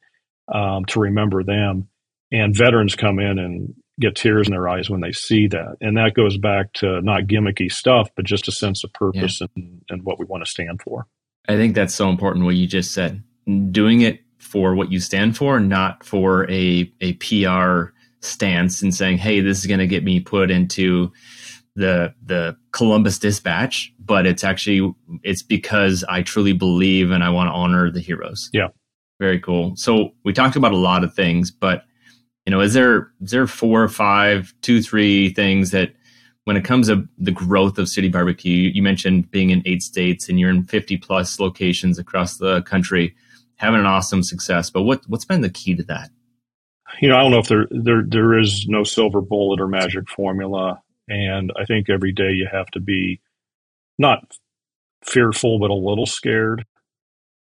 um, 0.51 0.83
to 0.85 0.99
remember 0.99 1.43
them. 1.43 1.87
And 2.31 2.57
veterans 2.57 2.95
come 2.95 3.19
in 3.19 3.37
and 3.37 3.75
get 3.99 4.15
tears 4.15 4.47
in 4.47 4.53
their 4.53 4.67
eyes 4.67 4.89
when 4.89 5.01
they 5.01 5.11
see 5.11 5.47
that. 5.47 5.77
And 5.79 5.95
that 5.97 6.15
goes 6.15 6.37
back 6.37 6.73
to 6.73 6.99
not 7.01 7.27
gimmicky 7.27 7.71
stuff, 7.71 8.09
but 8.15 8.25
just 8.25 8.47
a 8.47 8.51
sense 8.51 8.83
of 8.83 8.91
purpose 8.93 9.39
yeah. 9.39 9.47
and, 9.55 9.81
and 9.89 10.03
what 10.03 10.17
we 10.17 10.25
want 10.25 10.43
to 10.43 10.49
stand 10.49 10.81
for. 10.81 11.05
I 11.47 11.55
think 11.55 11.75
that's 11.75 11.93
so 11.93 12.09
important 12.09 12.45
what 12.45 12.55
you 12.55 12.65
just 12.65 12.93
said. 12.93 13.21
Doing 13.71 14.01
it 14.01 14.21
for 14.39 14.73
what 14.73 14.91
you 14.91 14.99
stand 14.99 15.37
for, 15.37 15.59
not 15.59 16.03
for 16.03 16.49
a, 16.49 16.91
a 16.99 17.13
PR 17.13 17.93
stance 18.21 18.81
and 18.81 18.95
saying, 18.95 19.19
hey, 19.19 19.41
this 19.41 19.59
is 19.59 19.67
going 19.67 19.79
to 19.79 19.87
get 19.87 20.03
me 20.03 20.19
put 20.19 20.49
into 20.49 21.11
the 21.75 22.13
the 22.23 22.55
Columbus 22.71 23.19
Dispatch, 23.19 23.93
but 23.99 24.25
it's 24.25 24.43
actually 24.43 24.93
it's 25.23 25.41
because 25.41 26.03
I 26.07 26.21
truly 26.21 26.53
believe 26.53 27.11
and 27.11 27.23
I 27.23 27.29
want 27.29 27.47
to 27.47 27.53
honor 27.53 27.89
the 27.89 27.99
heroes. 27.99 28.49
Yeah. 28.53 28.67
Very 29.19 29.39
cool. 29.39 29.75
So 29.75 30.11
we 30.23 30.33
talked 30.33 30.55
about 30.55 30.71
a 30.71 30.77
lot 30.77 31.03
of 31.03 31.13
things, 31.13 31.51
but 31.51 31.83
you 32.45 32.51
know, 32.51 32.59
is 32.59 32.73
there 32.73 33.11
is 33.21 33.31
there 33.31 33.47
four 33.47 33.81
or 33.83 33.87
five, 33.87 34.53
two, 34.61 34.81
three 34.81 35.33
things 35.33 35.71
that 35.71 35.93
when 36.43 36.57
it 36.57 36.65
comes 36.65 36.87
to 36.87 37.07
the 37.17 37.31
growth 37.31 37.77
of 37.77 37.87
City 37.87 38.09
Barbecue, 38.09 38.69
you 38.73 38.83
mentioned 38.83 39.31
being 39.31 39.49
in 39.49 39.63
eight 39.65 39.81
states 39.81 40.27
and 40.27 40.39
you're 40.39 40.49
in 40.49 40.63
50 40.65 40.97
plus 40.97 41.39
locations 41.39 41.97
across 41.97 42.37
the 42.37 42.61
country, 42.63 43.15
having 43.55 43.79
an 43.79 43.85
awesome 43.85 44.23
success. 44.23 44.69
But 44.69 44.83
what 44.83 45.01
what's 45.07 45.25
been 45.25 45.41
the 45.41 45.49
key 45.49 45.75
to 45.75 45.83
that? 45.83 46.09
You 47.01 47.09
know, 47.09 47.15
I 47.15 47.21
don't 47.21 47.31
know 47.31 47.39
if 47.39 47.47
there 47.47 47.67
there 47.71 48.03
there 48.05 48.37
is 48.37 48.65
no 48.67 48.83
silver 48.83 49.21
bullet 49.21 49.59
or 49.59 49.67
magic 49.67 50.09
formula. 50.09 50.81
And 51.07 51.51
I 51.59 51.65
think 51.65 51.89
every 51.89 52.13
day 52.13 52.31
you 52.31 52.47
have 52.51 52.67
to 52.71 52.79
be 52.79 53.21
not 53.97 54.19
fearful, 55.03 55.59
but 55.59 55.69
a 55.69 55.75
little 55.75 56.05
scared. 56.05 56.65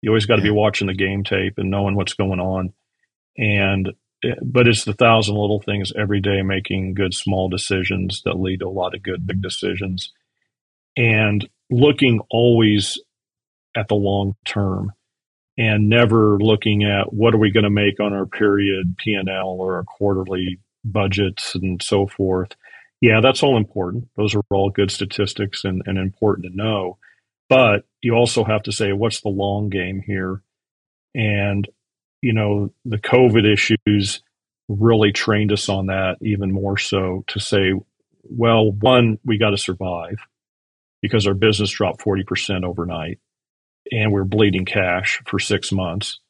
You 0.02 0.10
always 0.10 0.26
got 0.26 0.36
to 0.36 0.42
yeah. 0.42 0.48
be 0.48 0.56
watching 0.56 0.86
the 0.86 0.94
game 0.94 1.24
tape 1.24 1.58
and 1.58 1.70
knowing 1.70 1.94
what's 1.94 2.14
going 2.14 2.40
on. 2.40 2.72
And, 3.36 3.92
eh, 4.24 4.34
but 4.42 4.66
it's 4.66 4.84
the 4.84 4.94
thousand 4.94 5.36
little 5.36 5.60
things 5.60 5.92
every 5.96 6.20
day 6.20 6.42
making 6.42 6.94
good 6.94 7.14
small 7.14 7.48
decisions 7.48 8.22
that 8.24 8.40
lead 8.40 8.60
to 8.60 8.66
a 8.66 8.68
lot 8.68 8.94
of 8.94 9.02
good 9.02 9.26
big 9.26 9.42
decisions. 9.42 10.12
And 10.96 11.48
looking 11.70 12.20
always 12.30 12.98
at 13.76 13.88
the 13.88 13.94
long 13.94 14.34
term 14.44 14.92
and 15.56 15.88
never 15.88 16.38
looking 16.38 16.84
at 16.84 17.12
what 17.12 17.34
are 17.34 17.38
we 17.38 17.50
going 17.50 17.64
to 17.64 17.70
make 17.70 18.00
on 18.00 18.12
our 18.12 18.26
period 18.26 18.96
P&L 18.98 19.28
or 19.28 19.76
our 19.76 19.84
quarterly 19.84 20.58
budgets 20.84 21.54
and 21.54 21.82
so 21.82 22.06
forth 22.06 22.56
yeah, 23.00 23.20
that's 23.22 23.42
all 23.42 23.56
important. 23.56 24.08
Those 24.16 24.34
are 24.34 24.42
all 24.50 24.70
good 24.70 24.90
statistics 24.90 25.64
and, 25.64 25.82
and 25.86 25.98
important 25.98 26.46
to 26.46 26.56
know. 26.56 26.98
But 27.48 27.84
you 28.02 28.14
also 28.14 28.44
have 28.44 28.62
to 28.64 28.72
say, 28.72 28.92
what's 28.92 29.22
the 29.22 29.30
long 29.30 29.70
game 29.70 30.02
here? 30.06 30.42
And, 31.14 31.66
you 32.20 32.34
know, 32.34 32.72
the 32.84 32.98
COVID 32.98 33.50
issues 33.50 34.22
really 34.68 35.12
trained 35.12 35.50
us 35.50 35.68
on 35.68 35.86
that 35.86 36.18
even 36.20 36.52
more 36.52 36.76
so 36.76 37.24
to 37.28 37.40
say, 37.40 37.72
well, 38.22 38.70
one, 38.70 39.18
we 39.24 39.38
got 39.38 39.50
to 39.50 39.58
survive 39.58 40.18
because 41.02 41.26
our 41.26 41.34
business 41.34 41.70
dropped 41.70 42.02
40% 42.02 42.64
overnight 42.64 43.18
and 43.90 44.12
we're 44.12 44.24
bleeding 44.24 44.66
cash 44.66 45.20
for 45.26 45.38
six 45.38 45.72
months. 45.72 46.20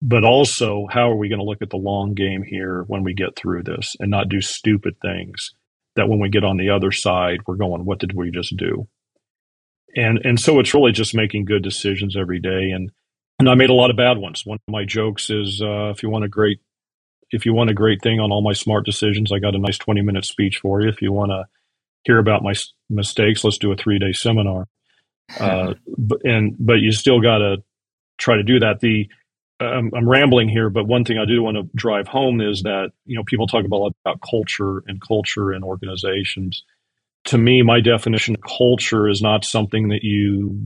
But 0.00 0.24
also, 0.24 0.86
how 0.90 1.10
are 1.10 1.16
we 1.16 1.28
going 1.28 1.38
to 1.38 1.44
look 1.44 1.62
at 1.62 1.70
the 1.70 1.76
long 1.76 2.14
game 2.14 2.42
here 2.42 2.84
when 2.88 3.04
we 3.04 3.14
get 3.14 3.36
through 3.36 3.62
this 3.62 3.94
and 4.00 4.10
not 4.10 4.28
do 4.28 4.40
stupid 4.40 4.96
things 5.00 5.54
that 5.96 6.08
when 6.08 6.18
we 6.18 6.28
get 6.28 6.44
on 6.44 6.56
the 6.56 6.70
other 6.70 6.92
side, 6.92 7.40
we're 7.46 7.56
going, 7.56 7.84
what 7.84 7.98
did 7.98 8.12
we 8.14 8.30
just 8.30 8.56
do? 8.56 8.88
And 9.96 10.18
and 10.24 10.40
so 10.40 10.58
it's 10.58 10.74
really 10.74 10.92
just 10.92 11.14
making 11.14 11.44
good 11.44 11.62
decisions 11.62 12.16
every 12.16 12.40
day. 12.40 12.70
And 12.70 12.90
and 13.38 13.48
I 13.48 13.54
made 13.54 13.70
a 13.70 13.74
lot 13.74 13.90
of 13.90 13.96
bad 13.96 14.18
ones. 14.18 14.42
One 14.44 14.58
of 14.66 14.72
my 14.72 14.84
jokes 14.84 15.30
is, 15.30 15.60
uh, 15.62 15.90
if 15.90 16.02
you 16.02 16.10
want 16.10 16.24
a 16.24 16.28
great 16.28 16.60
if 17.30 17.46
you 17.46 17.54
want 17.54 17.70
a 17.70 17.74
great 17.74 18.02
thing 18.02 18.20
on 18.20 18.32
all 18.32 18.42
my 18.42 18.52
smart 18.52 18.84
decisions, 18.84 19.32
I 19.32 19.38
got 19.38 19.54
a 19.54 19.58
nice 19.58 19.78
twenty 19.78 20.02
minute 20.02 20.24
speech 20.24 20.58
for 20.58 20.80
you. 20.80 20.88
If 20.88 21.00
you 21.00 21.12
want 21.12 21.30
to 21.30 21.44
hear 22.04 22.18
about 22.18 22.42
my 22.42 22.54
mistakes, 22.90 23.44
let's 23.44 23.58
do 23.58 23.72
a 23.72 23.76
three 23.76 23.98
day 23.98 24.12
seminar. 24.12 24.66
Uh, 25.40 25.72
but, 25.96 26.22
and 26.24 26.54
but 26.60 26.80
you 26.80 26.92
still 26.92 27.18
got 27.18 27.38
to 27.38 27.56
try 28.18 28.36
to 28.36 28.42
do 28.42 28.58
that. 28.58 28.80
The 28.80 29.08
I'm, 29.60 29.90
I'm, 29.94 30.08
rambling 30.08 30.48
here, 30.48 30.68
but 30.68 30.86
one 30.86 31.04
thing 31.04 31.18
I 31.18 31.26
do 31.26 31.42
want 31.42 31.56
to 31.56 31.68
drive 31.76 32.08
home 32.08 32.40
is 32.40 32.62
that 32.62 32.90
you 33.06 33.16
know 33.16 33.24
people 33.24 33.46
talk 33.46 33.64
about 33.64 33.94
about 34.04 34.20
culture 34.20 34.82
and 34.86 35.00
culture 35.00 35.52
and 35.52 35.64
organizations. 35.64 36.64
To 37.26 37.38
me, 37.38 37.62
my 37.62 37.80
definition 37.80 38.34
of 38.34 38.42
culture 38.42 39.08
is 39.08 39.22
not 39.22 39.44
something 39.44 39.88
that 39.88 40.02
you 40.02 40.58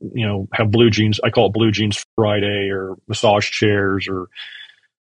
you 0.00 0.26
know 0.26 0.48
have 0.52 0.70
blue 0.70 0.90
jeans. 0.90 1.20
I 1.24 1.30
call 1.30 1.46
it 1.46 1.54
blue 1.54 1.70
jeans 1.70 2.04
Friday 2.16 2.68
or 2.70 2.96
massage 3.08 3.50
chairs 3.50 4.06
or 4.08 4.28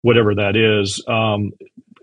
whatever 0.02 0.34
that 0.34 0.56
is. 0.56 1.02
Um, 1.06 1.52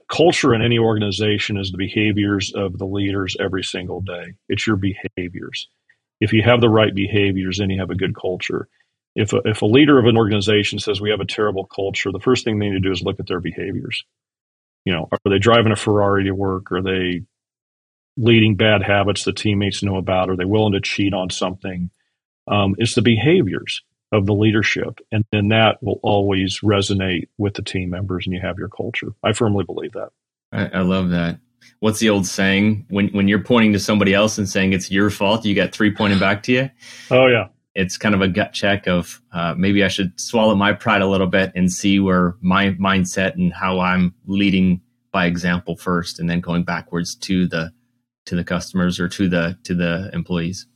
culture 0.08 0.54
in 0.54 0.62
any 0.62 0.80
organization 0.80 1.58
is 1.58 1.71
the 1.71 1.78
behaviors 1.78 2.54
of 2.56 2.78
the 2.78 2.86
leaders 2.86 3.36
every 3.39 3.63
single 3.63 4.02
day. 4.02 4.36
It's 4.48 4.65
your 4.65 4.78
behaviors. 4.78 5.67
If 6.21 6.32
you 6.32 6.43
have 6.43 6.62
the 6.62 6.69
right 6.69 6.93
behaviors, 6.93 7.58
then 7.58 7.69
you 7.69 7.80
have 7.80 7.89
a 7.89 7.95
good 7.95 8.15
culture. 8.15 8.67
If 9.15 9.34
a, 9.34 9.41
if 9.45 9.62
a 9.62 9.65
leader 9.65 9.97
of 9.97 10.06
an 10.06 10.17
organization 10.17 10.80
says 10.80 10.99
we 10.99 11.12
have 11.12 11.21
a 11.21 11.25
terrible 11.25 11.65
culture, 11.65 12.12
the 12.12 12.19
first 12.19 12.43
thing 12.43 12.60
they 12.60 12.67
need 12.67 12.73
to 12.73 12.80
do 12.80 12.91
is 12.91 13.01
look 13.01 13.19
at 13.19 13.28
their 13.28 13.39
behaviors. 13.39 14.04
You 14.84 14.93
know, 14.93 15.08
are 15.12 15.32
they 15.32 15.39
driving 15.39 15.71
a 15.71 15.78
Ferrari 15.78 16.25
to 16.25 16.32
work? 16.32 16.71
Are 16.71 16.82
they 16.82 17.23
leading 18.17 18.56
bad 18.56 18.84
habits 18.84 19.23
that 19.23 19.38
teammates 19.38 19.84
know 19.84 19.97
about? 19.97 20.30
Are 20.30 20.36
they 20.36 20.45
willing 20.45 20.73
to 20.73 20.82
cheat 20.82 21.13
on 21.13 21.30
something? 21.30 21.89
Um, 22.47 22.75
it's 22.78 22.95
the 22.95 23.01
behaviors 23.01 23.82
of 24.12 24.25
the 24.25 24.34
leadership, 24.34 24.99
and 25.12 25.25
then 25.32 25.49
that 25.49 25.82
will 25.82 25.99
always 26.04 26.60
resonate 26.62 27.28
with 27.38 27.56
the 27.56 27.63
team 27.63 27.89
members, 27.89 28.28
and 28.28 28.34
you 28.34 28.41
have 28.41 28.58
your 28.58 28.69
culture. 28.69 29.13
I 29.23 29.34
firmly 29.34 29.65
believe 29.65 29.93
that. 29.93 30.10
I, 30.51 30.80
I 30.80 30.82
love 30.82 31.10
that. 31.10 31.39
What's 31.80 31.99
the 31.99 32.10
old 32.10 32.28
saying? 32.28 32.86
When 32.89 33.08
when 33.10 33.28
you're 33.28 33.43
pointing 33.43 33.73
to 33.73 33.80
somebody 33.80 34.13
else 34.13 34.38
and 34.38 34.47
saying 34.47 34.73
it's 34.73 34.91
your 34.91 35.10
fault, 35.10 35.45
you 35.45 35.56
got 35.56 35.71
three 35.71 35.93
pointing 35.93 36.19
back 36.19 36.43
to 36.43 36.51
you. 36.51 36.69
Oh 37.10 37.28
yeah, 37.28 37.47
it's 37.75 37.97
kind 37.97 38.15
of 38.15 38.21
a 38.21 38.27
gut 38.27 38.53
check 38.53 38.88
of 38.88 39.21
uh, 39.33 39.53
maybe 39.57 39.83
I 39.83 39.89
should 39.89 40.19
swallow 40.19 40.55
my 40.55 40.73
pride 40.73 41.01
a 41.01 41.07
little 41.07 41.27
bit 41.27 41.51
and 41.55 41.71
see 41.71 41.99
where 41.99 42.35
my 42.41 42.69
mindset 42.71 43.33
and 43.35 43.53
how 43.53 43.79
I'm 43.79 44.15
leading 44.25 44.81
by 45.11 45.25
example 45.25 45.75
first, 45.75 46.19
and 46.19 46.29
then 46.29 46.41
going 46.41 46.63
backwards 46.63 47.15
to 47.15 47.47
the 47.47 47.71
to 48.25 48.35
the 48.35 48.43
customers 48.43 48.99
or 48.99 49.07
to 49.09 49.29
the 49.29 49.57
to 49.63 49.75
the 49.75 50.09
employees. 50.13 50.67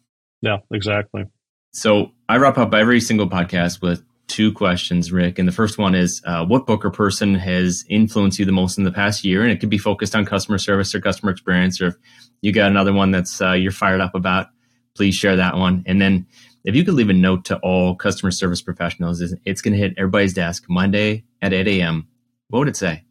Yeah, 0.42 0.58
exactly. 0.72 1.26
So 1.72 2.12
I 2.28 2.38
wrap 2.38 2.58
up 2.58 2.74
every 2.74 3.02
single 3.02 3.30
podcast 3.30 3.82
with 3.82 4.04
two 4.28 4.52
questions, 4.52 5.12
Rick. 5.12 5.40
And 5.40 5.48
the 5.48 5.54
first 5.54 5.78
one 5.78 5.96
is 5.96 6.22
uh, 6.26 6.46
what 6.46 6.66
book 6.66 6.86
or 6.86 6.92
person 6.92 7.36
has 7.36 7.84
influenced 7.90 8.40
you 8.40 8.46
the 8.46 8.52
most 8.52 8.78
in 8.78 8.84
the 8.84 8.92
past 8.92 9.26
year? 9.26 9.42
And 9.42 9.52
it 9.52 9.60
could 9.60 9.70
be 9.70 9.78
focused 9.78 10.16
on 10.16 10.26
customer 10.26 10.58
service 10.58 10.94
or 10.94 11.02
customer 11.02 11.32
experience, 11.32 11.82
or 11.82 11.88
if 11.88 11.96
you 12.42 12.54
got 12.54 12.70
another 12.70 12.94
one 12.94 13.12
that's 13.12 13.42
uh, 13.42 13.54
you're 13.54 13.72
fired 13.72 14.02
up 14.02 14.16
about, 14.16 14.48
please 14.96 15.16
share 15.16 15.36
that 15.36 15.58
one. 15.58 15.84
And 15.86 16.00
then 16.00 16.28
if 16.64 16.76
you 16.76 16.84
could 16.84 16.94
leave 16.94 17.10
a 17.10 17.14
note 17.14 17.46
to 17.46 17.58
all 17.58 17.96
customer 17.96 18.32
service 18.32 18.62
professionals, 18.62 19.22
it's 19.46 19.62
going 19.62 19.74
to 19.74 19.80
hit 19.80 19.94
everybody's 19.98 20.34
desk 20.34 20.64
Monday 20.70 21.24
at 21.42 21.54
8 21.54 21.68
a.m. 21.68 22.08
What 22.50 22.60
would 22.60 22.68
it 22.68 22.78
say? 22.78 23.04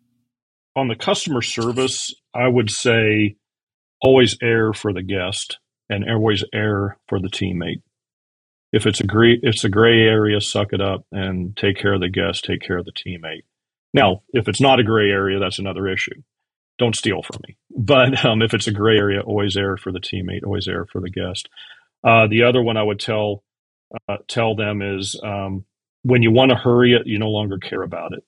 On 0.77 0.89
the 0.89 0.97
customer 0.97 1.43
service, 1.43 2.15
I 2.35 2.49
would 2.49 2.71
say 2.71 3.37
always 4.01 4.37
err 4.43 4.73
for 4.73 4.93
the 4.93 5.03
guest 5.03 5.59
and 5.89 6.05
always 6.09 6.45
err 6.55 6.99
for 7.09 7.19
the 7.21 7.29
teammate 7.29 7.83
if 8.73 8.87
it's 8.87 9.01
a 9.01 9.07
gray 9.07 9.39
it's 9.43 9.65
a 9.65 9.69
gray 9.69 10.01
area, 10.01 10.41
suck 10.41 10.73
it 10.73 10.81
up 10.81 11.07
and 11.11 11.57
take 11.57 11.79
care 11.79 11.95
of 11.95 12.01
the 12.01 12.09
guest, 12.09 12.45
take 12.45 12.61
care 12.61 12.79
of 12.79 12.85
the 12.85 12.93
teammate. 12.93 13.45
Now, 13.95 14.23
if 14.33 14.49
it's 14.49 14.61
not 14.61 14.81
a 14.81 14.85
gray 14.85 15.11
area, 15.11 15.39
that's 15.39 15.59
another 15.59 15.89
issue. 15.89 16.23
Don't 16.79 16.95
steal 16.95 17.23
from 17.23 17.41
me. 17.49 17.57
But 17.71 18.25
um, 18.25 18.43
if 18.43 18.55
it's 18.55 18.67
a 18.67 18.73
gray 18.73 18.99
area, 18.99 19.21
always 19.21 19.57
err 19.57 19.77
for 19.77 19.91
the 19.91 20.01
teammate, 20.01 20.45
always 20.45 20.69
err 20.69 20.87
for 20.87 21.01
the 21.01 21.11
guest. 21.11 21.49
Uh, 22.05 22.27
the 22.27 22.45
other 22.45 22.63
one 22.63 22.77
I 22.77 22.83
would 22.83 23.01
tell 23.01 23.43
uh, 24.09 24.19
tell 24.29 24.55
them 24.55 24.83
is 24.83 25.19
um, 25.23 25.65
when 26.03 26.23
you 26.23 26.31
want 26.31 26.51
to 26.51 26.57
hurry 26.57 26.93
it, 26.93 27.07
you 27.07 27.19
no 27.19 27.31
longer 27.31 27.59
care 27.59 27.83
about 27.83 28.13
it. 28.13 28.25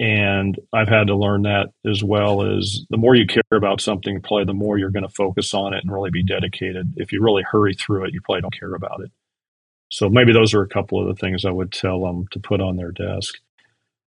And 0.00 0.58
I've 0.72 0.88
had 0.88 1.06
to 1.06 1.16
learn 1.16 1.42
that 1.42 1.68
as 1.88 2.02
well 2.02 2.42
as 2.42 2.80
the 2.90 2.96
more 2.96 3.14
you 3.14 3.26
care 3.26 3.42
about 3.52 3.80
something, 3.80 4.20
probably 4.20 4.44
the 4.44 4.52
more 4.52 4.76
you're 4.76 4.90
going 4.90 5.06
to 5.06 5.14
focus 5.14 5.54
on 5.54 5.72
it 5.72 5.84
and 5.84 5.92
really 5.92 6.10
be 6.10 6.24
dedicated. 6.24 6.94
If 6.96 7.12
you 7.12 7.22
really 7.22 7.44
hurry 7.48 7.74
through 7.74 8.06
it, 8.06 8.12
you 8.12 8.20
probably 8.20 8.42
don't 8.42 8.58
care 8.58 8.74
about 8.74 9.00
it. 9.02 9.10
So 9.90 10.08
maybe 10.08 10.32
those 10.32 10.52
are 10.54 10.62
a 10.62 10.68
couple 10.68 11.00
of 11.00 11.06
the 11.06 11.20
things 11.20 11.44
I 11.44 11.52
would 11.52 11.70
tell 11.70 12.00
them 12.00 12.26
to 12.32 12.40
put 12.40 12.60
on 12.60 12.76
their 12.76 12.90
desk. 12.90 13.34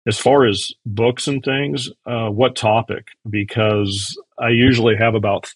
As 0.07 0.17
far 0.17 0.45
as 0.45 0.71
books 0.85 1.27
and 1.27 1.43
things, 1.43 1.89
uh, 2.05 2.29
what 2.29 2.55
topic? 2.55 3.07
Because 3.29 4.17
I 4.39 4.49
usually 4.49 4.95
have 4.95 5.15
about. 5.15 5.53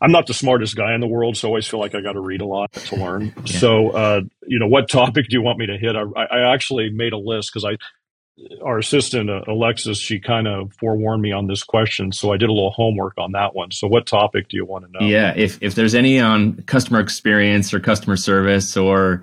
I'm 0.00 0.12
not 0.12 0.26
the 0.26 0.34
smartest 0.34 0.76
guy 0.76 0.94
in 0.94 1.00
the 1.00 1.06
world, 1.06 1.36
so 1.36 1.48
I 1.48 1.50
always 1.50 1.66
feel 1.66 1.80
like 1.80 1.94
I 1.94 2.00
got 2.00 2.12
to 2.12 2.20
read 2.20 2.40
a 2.40 2.46
lot 2.46 2.72
to 2.72 2.96
learn. 2.96 3.32
Yeah. 3.44 3.58
So, 3.58 3.90
uh, 3.90 4.20
you 4.46 4.58
know, 4.58 4.66
what 4.66 4.88
topic 4.88 5.28
do 5.28 5.36
you 5.36 5.42
want 5.42 5.58
me 5.58 5.66
to 5.66 5.78
hit? 5.78 5.96
I, 5.96 6.22
I 6.24 6.54
actually 6.54 6.90
made 6.90 7.12
a 7.12 7.18
list 7.18 7.50
because 7.52 7.64
I 7.64 7.76
our 8.62 8.78
assistant 8.78 9.30
uh, 9.30 9.42
Alexis, 9.48 9.98
she 9.98 10.20
kind 10.20 10.46
of 10.46 10.72
forewarned 10.74 11.22
me 11.22 11.32
on 11.32 11.46
this 11.46 11.62
question, 11.62 12.12
so 12.12 12.32
I 12.32 12.36
did 12.36 12.48
a 12.48 12.52
little 12.52 12.70
homework 12.70 13.14
on 13.18 13.32
that 13.32 13.54
one. 13.54 13.70
So, 13.70 13.86
what 13.86 14.06
topic 14.06 14.48
do 14.48 14.56
you 14.56 14.64
want 14.64 14.84
to 14.84 14.90
know? 14.92 15.06
Yeah, 15.06 15.32
if 15.34 15.62
if 15.62 15.74
there's 15.74 15.94
any 15.94 16.20
on 16.20 16.62
customer 16.62 17.00
experience 17.00 17.72
or 17.72 17.80
customer 17.80 18.16
service 18.16 18.76
or 18.76 19.22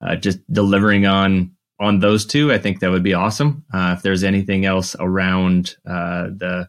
uh, 0.00 0.16
just 0.16 0.38
delivering 0.52 1.06
on 1.06 1.52
on 1.78 1.98
those 1.98 2.24
two, 2.24 2.52
I 2.52 2.58
think 2.58 2.80
that 2.80 2.90
would 2.90 3.02
be 3.02 3.14
awesome. 3.14 3.64
Uh, 3.72 3.94
if 3.96 4.02
there's 4.02 4.24
anything 4.24 4.64
else 4.64 4.96
around 4.98 5.76
uh, 5.86 6.28
the 6.28 6.68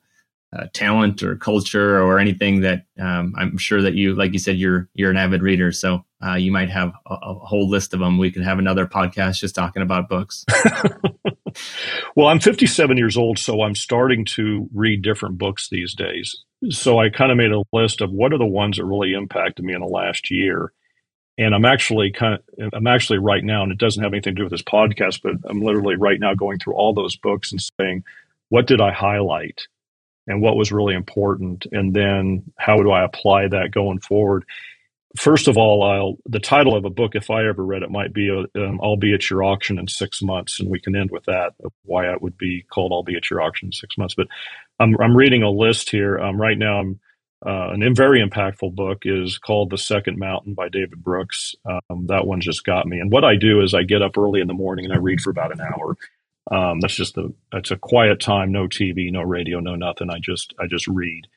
uh, 0.55 0.67
talent 0.73 1.21
or 1.23 1.35
culture 1.35 2.01
or 2.01 2.19
anything 2.19 2.61
that 2.61 2.85
um, 2.99 3.33
I'm 3.37 3.57
sure 3.57 3.81
that 3.81 3.95
you, 3.95 4.15
like 4.15 4.33
you 4.33 4.39
said, 4.39 4.57
you're 4.57 4.87
you're 4.93 5.11
an 5.11 5.17
avid 5.17 5.41
reader, 5.41 5.71
so 5.71 6.05
uh, 6.25 6.35
you 6.35 6.51
might 6.51 6.69
have 6.69 6.93
a, 7.05 7.13
a, 7.13 7.33
whole 7.33 7.69
list 7.69 7.93
of 7.93 7.99
them. 7.99 8.17
We 8.17 8.31
could 8.31 8.43
have 8.43 8.59
another 8.59 8.85
podcast 8.85 9.39
just 9.39 9.55
talking 9.55 9.81
about 9.81 10.09
books. 10.09 10.45
well, 12.15 12.27
I'm 12.27 12.39
57 12.39 12.97
years 12.97 13.17
old, 13.17 13.37
so 13.37 13.61
I'm 13.61 13.75
starting 13.75 14.25
to 14.35 14.69
read 14.73 15.01
different 15.01 15.37
books 15.37 15.67
these 15.69 15.93
days. 15.93 16.35
So 16.69 16.99
I 16.99 17.09
kind 17.09 17.31
of 17.31 17.37
made 17.37 17.51
a 17.51 17.63
list 17.73 18.01
of 18.01 18.11
what 18.11 18.33
are 18.33 18.37
the 18.37 18.45
ones 18.45 18.77
that 18.77 18.85
really 18.85 19.13
impacted 19.13 19.65
me 19.65 19.73
in 19.73 19.81
the 19.81 19.87
last 19.87 20.31
year. 20.31 20.71
And 21.37 21.53
I'm 21.53 21.65
actually 21.65 22.11
kind 22.11 22.39
of, 22.59 22.69
I'm 22.73 22.87
actually 22.87 23.19
right 23.19 23.43
now, 23.43 23.63
and 23.63 23.71
it 23.71 23.77
doesn't 23.77 24.01
have 24.01 24.13
anything 24.13 24.35
to 24.35 24.39
do 24.39 24.43
with 24.43 24.51
this 24.51 24.63
podcast, 24.63 25.21
but 25.21 25.33
I'm 25.49 25.61
literally 25.61 25.95
right 25.95 26.19
now 26.19 26.33
going 26.33 26.59
through 26.59 26.75
all 26.75 26.93
those 26.93 27.17
books 27.17 27.51
and 27.51 27.61
saying, 27.79 28.03
what 28.49 28.67
did 28.67 28.79
I 28.79 28.91
highlight? 28.91 29.67
And 30.27 30.41
what 30.41 30.57
was 30.57 30.71
really 30.71 30.95
important? 30.95 31.67
And 31.71 31.93
then 31.93 32.51
how 32.57 32.77
do 32.77 32.91
I 32.91 33.03
apply 33.03 33.49
that 33.49 33.71
going 33.71 33.99
forward? 33.99 34.45
first 35.17 35.47
of 35.47 35.57
all, 35.57 35.83
I'll 35.83 36.17
the 36.25 36.39
title 36.39 36.75
of 36.75 36.85
a 36.85 36.89
book, 36.89 37.15
if 37.15 37.29
I 37.29 37.47
ever 37.47 37.63
read 37.63 37.83
it, 37.83 37.89
might 37.91 38.13
be 38.13 38.29
uh, 38.29 38.59
um, 38.59 38.79
"I'll 38.83 38.97
be 38.97 39.13
at 39.13 39.29
your 39.29 39.43
auction 39.43 39.79
in 39.79 39.87
six 39.87 40.21
months," 40.21 40.59
and 40.59 40.69
we 40.69 40.79
can 40.79 40.95
end 40.95 41.11
with 41.11 41.25
that. 41.25 41.53
Why 41.83 42.11
it 42.11 42.21
would 42.21 42.37
be 42.37 42.63
called 42.71 42.91
"I'll 42.91 43.03
be 43.03 43.15
at 43.15 43.29
your 43.29 43.41
auction 43.41 43.67
in 43.67 43.71
six 43.71 43.97
months." 43.97 44.15
But 44.15 44.27
I'm 44.79 44.95
I'm 44.99 45.15
reading 45.15 45.43
a 45.43 45.49
list 45.49 45.89
here. 45.89 46.17
Um, 46.19 46.39
right 46.39 46.57
now, 46.57 46.79
I'm 46.79 46.99
uh, 47.45 47.71
an 47.71 47.95
very 47.95 48.23
impactful 48.25 48.75
book 48.75 49.03
is 49.03 49.37
called 49.37 49.69
"The 49.69 49.77
Second 49.77 50.17
Mountain" 50.17 50.53
by 50.53 50.69
David 50.69 51.03
Brooks. 51.03 51.55
Um, 51.65 52.07
that 52.07 52.27
one 52.27 52.41
just 52.41 52.63
got 52.63 52.87
me. 52.87 52.99
And 52.99 53.11
what 53.11 53.23
I 53.23 53.35
do 53.35 53.61
is 53.61 53.73
I 53.73 53.83
get 53.83 54.01
up 54.01 54.17
early 54.17 54.41
in 54.41 54.47
the 54.47 54.53
morning 54.53 54.85
and 54.85 54.93
I 54.93 54.97
read 54.97 55.21
for 55.21 55.29
about 55.29 55.51
an 55.51 55.61
hour. 55.61 55.95
Um, 56.51 56.79
that's 56.79 56.95
just 56.95 57.15
the 57.15 57.33
it's 57.53 57.71
a 57.71 57.77
quiet 57.77 58.19
time, 58.19 58.51
no 58.51 58.67
TV, 58.67 59.11
no 59.11 59.21
radio, 59.21 59.59
no 59.59 59.75
nothing. 59.75 60.09
I 60.09 60.19
just 60.19 60.53
I 60.59 60.67
just 60.67 60.87
read. 60.87 61.27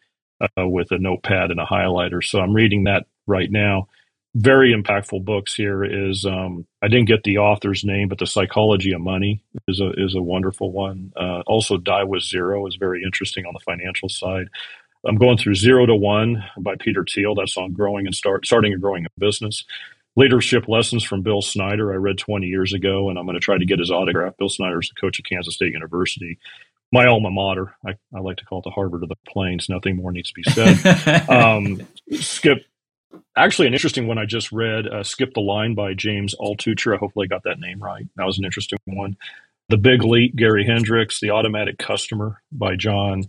Uh, 0.40 0.68
with 0.68 0.92
a 0.92 0.99
notepad 0.99 1.51
and 1.51 1.59
a 1.59 1.64
highlighter. 1.64 2.23
So 2.23 2.38
I'm 2.38 2.53
reading 2.55 2.85
that 2.85 3.07
right 3.27 3.51
now. 3.51 3.88
Very 4.37 4.73
impactful 4.73 5.25
books 5.25 5.53
here 5.53 5.83
is 5.83 6.25
um, 6.25 6.64
I 6.81 6.87
didn't 6.87 7.09
get 7.09 7.25
the 7.25 7.38
author's 7.38 7.83
name, 7.83 8.09
but 8.09 8.18
the 8.18 8.27
Psychology 8.27 8.92
of 8.92 9.01
Money 9.01 9.42
is 9.66 9.81
a 9.81 9.90
is 9.97 10.14
a 10.14 10.23
wonderful 10.23 10.71
one. 10.71 11.12
Uh, 11.16 11.40
also, 11.49 11.77
Die 11.77 12.05
with 12.05 12.23
Zero 12.23 12.68
is 12.68 12.77
very 12.77 13.03
interesting 13.03 13.47
on 13.47 13.53
the 13.53 13.61
financial 13.61 14.09
side. 14.09 14.47
I'm 15.05 15.16
going 15.16 15.38
through 15.38 15.57
Zero 15.57 15.87
to 15.87 15.97
One 15.97 16.44
by 16.59 16.77
Peter 16.79 17.05
Thiel. 17.05 17.35
That's 17.35 17.57
on 17.57 17.73
growing 17.73 18.07
and 18.07 18.14
start 18.14 18.47
starting 18.47 18.73
and 18.73 18.81
growing 18.81 19.07
a 19.07 19.09
business. 19.18 19.64
Leadership 20.19 20.69
Lessons 20.69 21.05
from 21.05 21.23
Bill 21.23 21.41
Snyder. 21.41 21.93
I 21.93 21.97
read 21.97 22.19
20 22.19 22.47
years 22.47 22.75
ago, 22.75 23.09
and 23.09 23.19
I'm 23.19 23.25
going 23.25 23.35
to 23.35 23.41
try 23.41 23.57
to 23.57 23.65
get 23.65 23.79
his 23.79 23.91
autograph. 23.91 24.37
Bill 24.37 24.49
Snyder 24.49 24.81
is 24.81 24.89
the 24.89 25.01
coach 25.01 25.19
at 25.19 25.25
Kansas 25.25 25.55
State 25.55 25.73
University 25.73 26.39
my 26.91 27.07
alma 27.07 27.31
mater. 27.31 27.75
I, 27.87 27.97
I, 28.15 28.21
like 28.21 28.39
to 28.39 28.45
call 28.45 28.61
it 28.61 28.65
the 28.65 28.71
Harvard 28.71 29.03
of 29.03 29.11
the 29.11 29.17
Plains. 29.29 29.69
Nothing 29.69 29.97
more 29.97 30.11
needs 30.11 30.33
to 30.33 30.35
be 30.35 30.43
said. 30.45 31.29
um, 31.29 31.87
Skip 32.13 32.65
Actually, 33.37 33.69
an 33.69 33.75
interesting 33.75 34.07
one 34.07 34.19
I 34.19 34.25
just 34.27 34.53
read, 34.53 34.87
uh, 34.87 35.03
Skip 35.03 35.33
the 35.33 35.41
Line 35.41 35.75
by 35.75 35.95
James 35.95 36.35
Altucher. 36.41 36.95
I 36.95 36.99
hopefully, 36.99 37.29
got 37.29 37.45
that 37.45 37.61
name 37.61 37.81
right. 37.81 38.05
That 38.17 38.27
was 38.27 38.39
an 38.39 38.45
interesting 38.45 38.79
one. 38.85 39.17
The 39.69 39.77
Big 39.77 40.03
Leap, 40.03 40.35
Gary 40.35 40.67
Hendricks. 40.67 41.21
The 41.21 41.31
Automatic 41.31 41.79
Customer 41.79 42.43
by 42.51 42.75
John 42.75 43.25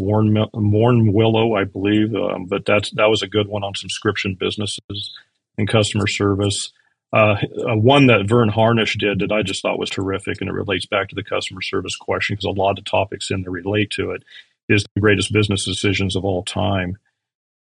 Warrillow, 0.00 1.60
I 1.60 1.64
believe. 1.64 2.14
Um, 2.14 2.46
but 2.46 2.64
that's, 2.64 2.90
that 2.92 3.10
was 3.10 3.22
a 3.22 3.28
good 3.28 3.48
one 3.48 3.62
on 3.62 3.74
subscription 3.74 4.34
businesses 4.38 5.12
and 5.58 5.68
customer 5.68 6.06
service. 6.06 6.72
Uh, 7.12 7.34
uh, 7.68 7.76
one 7.76 8.06
that 8.06 8.28
Verne 8.28 8.48
Harnish 8.48 8.96
did 8.96 9.18
that 9.18 9.32
I 9.32 9.42
just 9.42 9.62
thought 9.62 9.78
was 9.78 9.90
terrific, 9.90 10.40
and 10.40 10.48
it 10.48 10.54
relates 10.54 10.86
back 10.86 11.08
to 11.08 11.14
the 11.14 11.24
customer 11.24 11.60
service 11.60 11.96
question 11.96 12.34
because 12.34 12.44
a 12.44 12.60
lot 12.60 12.78
of 12.78 12.84
topics 12.84 13.30
in 13.30 13.42
there 13.42 13.50
relate 13.50 13.90
to 13.92 14.12
it, 14.12 14.22
is 14.68 14.84
the 14.94 15.00
greatest 15.00 15.32
business 15.32 15.64
decisions 15.64 16.14
of 16.14 16.24
all 16.24 16.44
time. 16.44 16.96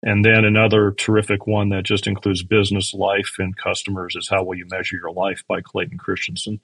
And 0.02 0.24
then 0.24 0.44
another 0.44 0.92
terrific 0.92 1.46
one 1.46 1.70
that 1.70 1.84
just 1.84 2.06
includes 2.06 2.42
business, 2.42 2.94
life, 2.94 3.36
and 3.38 3.56
customers 3.56 4.14
is 4.16 4.28
How 4.28 4.44
Will 4.44 4.56
You 4.56 4.66
Measure 4.70 4.96
Your 4.96 5.12
Life 5.12 5.42
by 5.48 5.60
Clayton 5.60 5.98
Christensen. 5.98 6.60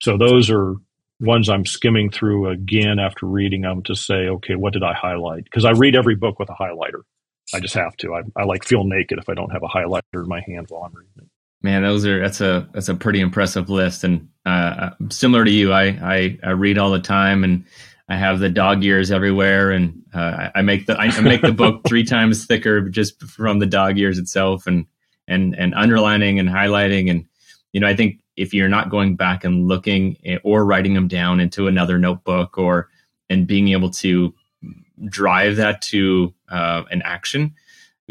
So 0.00 0.16
those 0.16 0.50
are 0.50 0.74
ones 1.20 1.48
I'm 1.48 1.64
skimming 1.64 2.10
through 2.10 2.48
again 2.48 2.98
after 2.98 3.26
reading 3.26 3.62
them 3.62 3.82
to 3.84 3.94
say, 3.94 4.28
okay, 4.28 4.56
what 4.56 4.72
did 4.72 4.82
I 4.82 4.94
highlight? 4.94 5.44
Because 5.44 5.64
I 5.64 5.70
read 5.70 5.94
every 5.94 6.16
book 6.16 6.38
with 6.38 6.50
a 6.50 6.54
highlighter. 6.54 7.02
I 7.54 7.60
just 7.60 7.74
have 7.74 7.96
to. 7.98 8.14
I, 8.14 8.22
I 8.36 8.44
like 8.44 8.64
feel 8.64 8.84
naked 8.84 9.18
if 9.18 9.28
I 9.28 9.34
don't 9.34 9.50
have 9.50 9.62
a 9.62 9.68
highlighter 9.68 10.22
in 10.22 10.28
my 10.28 10.40
hand 10.46 10.66
while 10.68 10.84
I'm 10.84 10.94
reading 10.94 11.12
it. 11.18 11.24
Man, 11.62 11.82
those 11.82 12.04
are 12.06 12.20
that's 12.20 12.40
a 12.40 12.68
that's 12.72 12.88
a 12.88 12.94
pretty 12.94 13.20
impressive 13.20 13.70
list, 13.70 14.02
and 14.02 14.28
uh, 14.44 14.90
similar 15.10 15.44
to 15.44 15.50
you, 15.50 15.72
I, 15.72 15.84
I 15.84 16.38
I 16.42 16.50
read 16.50 16.76
all 16.76 16.90
the 16.90 16.98
time, 16.98 17.44
and 17.44 17.64
I 18.08 18.16
have 18.16 18.40
the 18.40 18.50
dog 18.50 18.84
ears 18.84 19.12
everywhere, 19.12 19.70
and 19.70 20.02
uh, 20.12 20.48
I 20.54 20.62
make 20.62 20.86
the 20.86 20.98
I 20.98 21.20
make 21.20 21.42
the 21.42 21.52
book 21.52 21.82
three 21.86 22.04
times 22.04 22.46
thicker 22.46 22.88
just 22.88 23.22
from 23.22 23.60
the 23.60 23.66
dog 23.66 23.98
ears 23.98 24.18
itself, 24.18 24.66
and 24.66 24.86
and 25.28 25.54
and 25.56 25.74
underlining 25.74 26.38
and 26.38 26.48
highlighting 26.48 27.10
and 27.10 27.26
you 27.72 27.80
know 27.80 27.86
I 27.86 27.94
think 27.94 28.20
if 28.36 28.54
you're 28.54 28.68
not 28.68 28.90
going 28.90 29.16
back 29.16 29.44
and 29.44 29.68
looking 29.68 30.16
eh, 30.24 30.38
or 30.42 30.64
writing 30.64 30.94
them 30.94 31.08
down 31.08 31.40
into 31.40 31.68
another 31.68 31.98
notebook 31.98 32.58
or 32.58 32.88
and 33.30 33.46
being 33.46 33.68
able 33.68 33.90
to 33.90 34.34
drive 35.06 35.56
that 35.56 35.82
to 35.82 36.32
uh, 36.48 36.82
an 36.90 37.02
action 37.02 37.54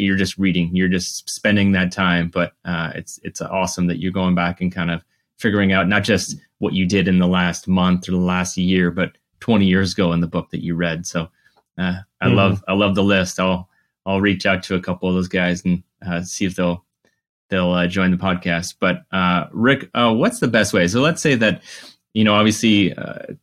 you're 0.02 0.18
just 0.18 0.38
reading 0.38 0.76
you're 0.76 0.88
just 0.88 1.30
spending 1.30 1.72
that 1.74 1.92
time. 1.92 2.30
But 2.30 2.54
uh, 2.66 2.92
it's 2.96 3.20
it's 3.24 3.42
awesome 3.42 3.88
that 3.88 4.00
you're 4.00 4.12
going 4.12 4.36
back 4.36 4.62
and 4.62 4.72
kind 4.72 4.92
of 4.92 5.04
figuring 5.38 5.74
out 5.74 5.88
not 5.88 6.04
just 6.04 6.38
what 6.60 6.74
you 6.74 6.86
did 6.86 7.08
in 7.08 7.20
the 7.20 7.28
last 7.28 7.68
month 7.68 8.08
or 8.08 8.12
the 8.12 8.18
last 8.18 8.58
year 8.58 8.92
but 8.92 9.18
20 9.40 9.66
years 9.66 9.94
ago 9.94 10.14
in 10.14 10.22
the 10.22 10.28
book 10.28 10.52
that 10.52 10.64
you 10.64 10.76
read. 10.76 11.08
So 11.08 11.30
uh, 11.78 12.02
i 12.20 12.28
mm-hmm. 12.28 12.36
love 12.36 12.64
i 12.68 12.74
love 12.74 12.96
the 12.96 13.04
list. 13.04 13.40
I'll 13.40 13.70
i'll 14.06 14.22
reach 14.22 14.46
out 14.46 14.64
to 14.64 14.76
a 14.76 14.82
couple 14.82 15.10
of 15.10 15.16
those 15.16 15.28
guys 15.28 15.64
and 15.66 15.84
uh, 16.06 16.22
see 16.22 16.46
if 16.46 16.56
they'll 16.56 16.86
they'll 17.50 17.72
uh, 17.72 17.88
join 17.88 18.12
the 18.12 18.18
podcast. 18.18 18.76
But 18.80 19.04
uh, 19.12 19.48
rick 19.52 19.90
what's 19.94 20.40
the 20.40 20.48
best 20.48 20.74
way? 20.74 20.88
So 20.88 21.02
let's 21.02 21.22
say 21.22 21.36
that 21.36 21.64
you 22.14 22.24
know 22.24 22.34
obviously 22.34 22.94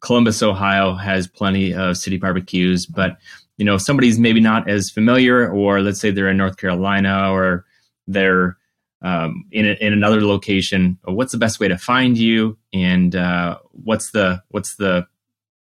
columbus 0.01 0.43
ohio 0.43 0.95
has 0.95 1.27
plenty 1.27 1.75
of 1.75 1.97
city 1.97 2.17
barbecues 2.17 2.87
but 2.87 3.19
you 3.59 3.65
know, 3.65 3.77
somebody's 3.77 4.19
maybe 4.19 4.41
not 4.41 4.71
as 4.71 4.89
familiar, 4.89 5.51
or 5.51 5.83
let's 5.83 6.01
say 6.01 6.11
they're 6.11 6.31
in 6.31 6.37
North 6.37 6.57
Carolina 6.57 7.31
or 7.33 7.67
they're 8.07 8.57
um, 9.03 9.45
in 9.53 9.67
a, 9.67 9.73
in 9.81 9.93
another 9.93 10.23
location, 10.23 10.99
what's 11.05 11.33
the 11.33 11.39
best 11.39 11.61
way 11.61 11.69
to 11.69 11.77
find 11.77 12.17
you, 12.17 12.57
and 12.73 13.15
uh, 13.15 13.59
what's 13.71 14.13
the 14.13 14.43
what's 14.49 14.77
the 14.77 15.07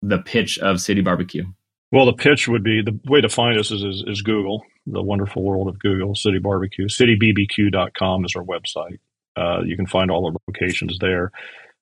the 0.02 0.18
pitch 0.18 0.58
of 0.58 0.80
City 0.80 1.00
Barbecue? 1.00 1.44
Well, 1.92 2.06
the 2.06 2.12
pitch 2.12 2.48
would 2.48 2.62
be 2.62 2.82
the 2.82 2.98
way 3.06 3.20
to 3.20 3.28
find 3.28 3.58
us 3.58 3.70
is, 3.70 3.82
is, 3.82 4.04
is 4.06 4.22
Google, 4.22 4.62
the 4.86 5.02
wonderful 5.02 5.42
world 5.42 5.68
of 5.68 5.78
Google, 5.80 6.14
City 6.14 6.38
Barbecue. 6.38 6.86
CityBBQ.com 6.86 8.24
is 8.24 8.36
our 8.36 8.44
website. 8.44 9.00
Uh, 9.36 9.62
you 9.64 9.76
can 9.76 9.86
find 9.86 10.10
all 10.10 10.30
the 10.30 10.38
locations 10.48 10.98
there. 11.00 11.32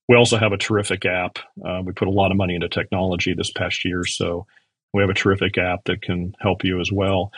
We 0.08 0.16
also 0.16 0.38
have 0.38 0.52
a 0.52 0.58
terrific 0.58 1.04
app. 1.04 1.38
Uh, 1.64 1.82
we 1.84 1.92
put 1.92 2.08
a 2.08 2.12
lot 2.12 2.30
of 2.30 2.36
money 2.36 2.54
into 2.54 2.68
technology 2.68 3.34
this 3.34 3.50
past 3.50 3.84
year, 3.84 4.04
so 4.06 4.46
we 4.92 5.02
have 5.02 5.10
a 5.10 5.14
terrific 5.14 5.58
app 5.58 5.84
that 5.84 6.02
can 6.02 6.34
help 6.40 6.64
you 6.64 6.80
as 6.80 6.90
well. 6.90 7.30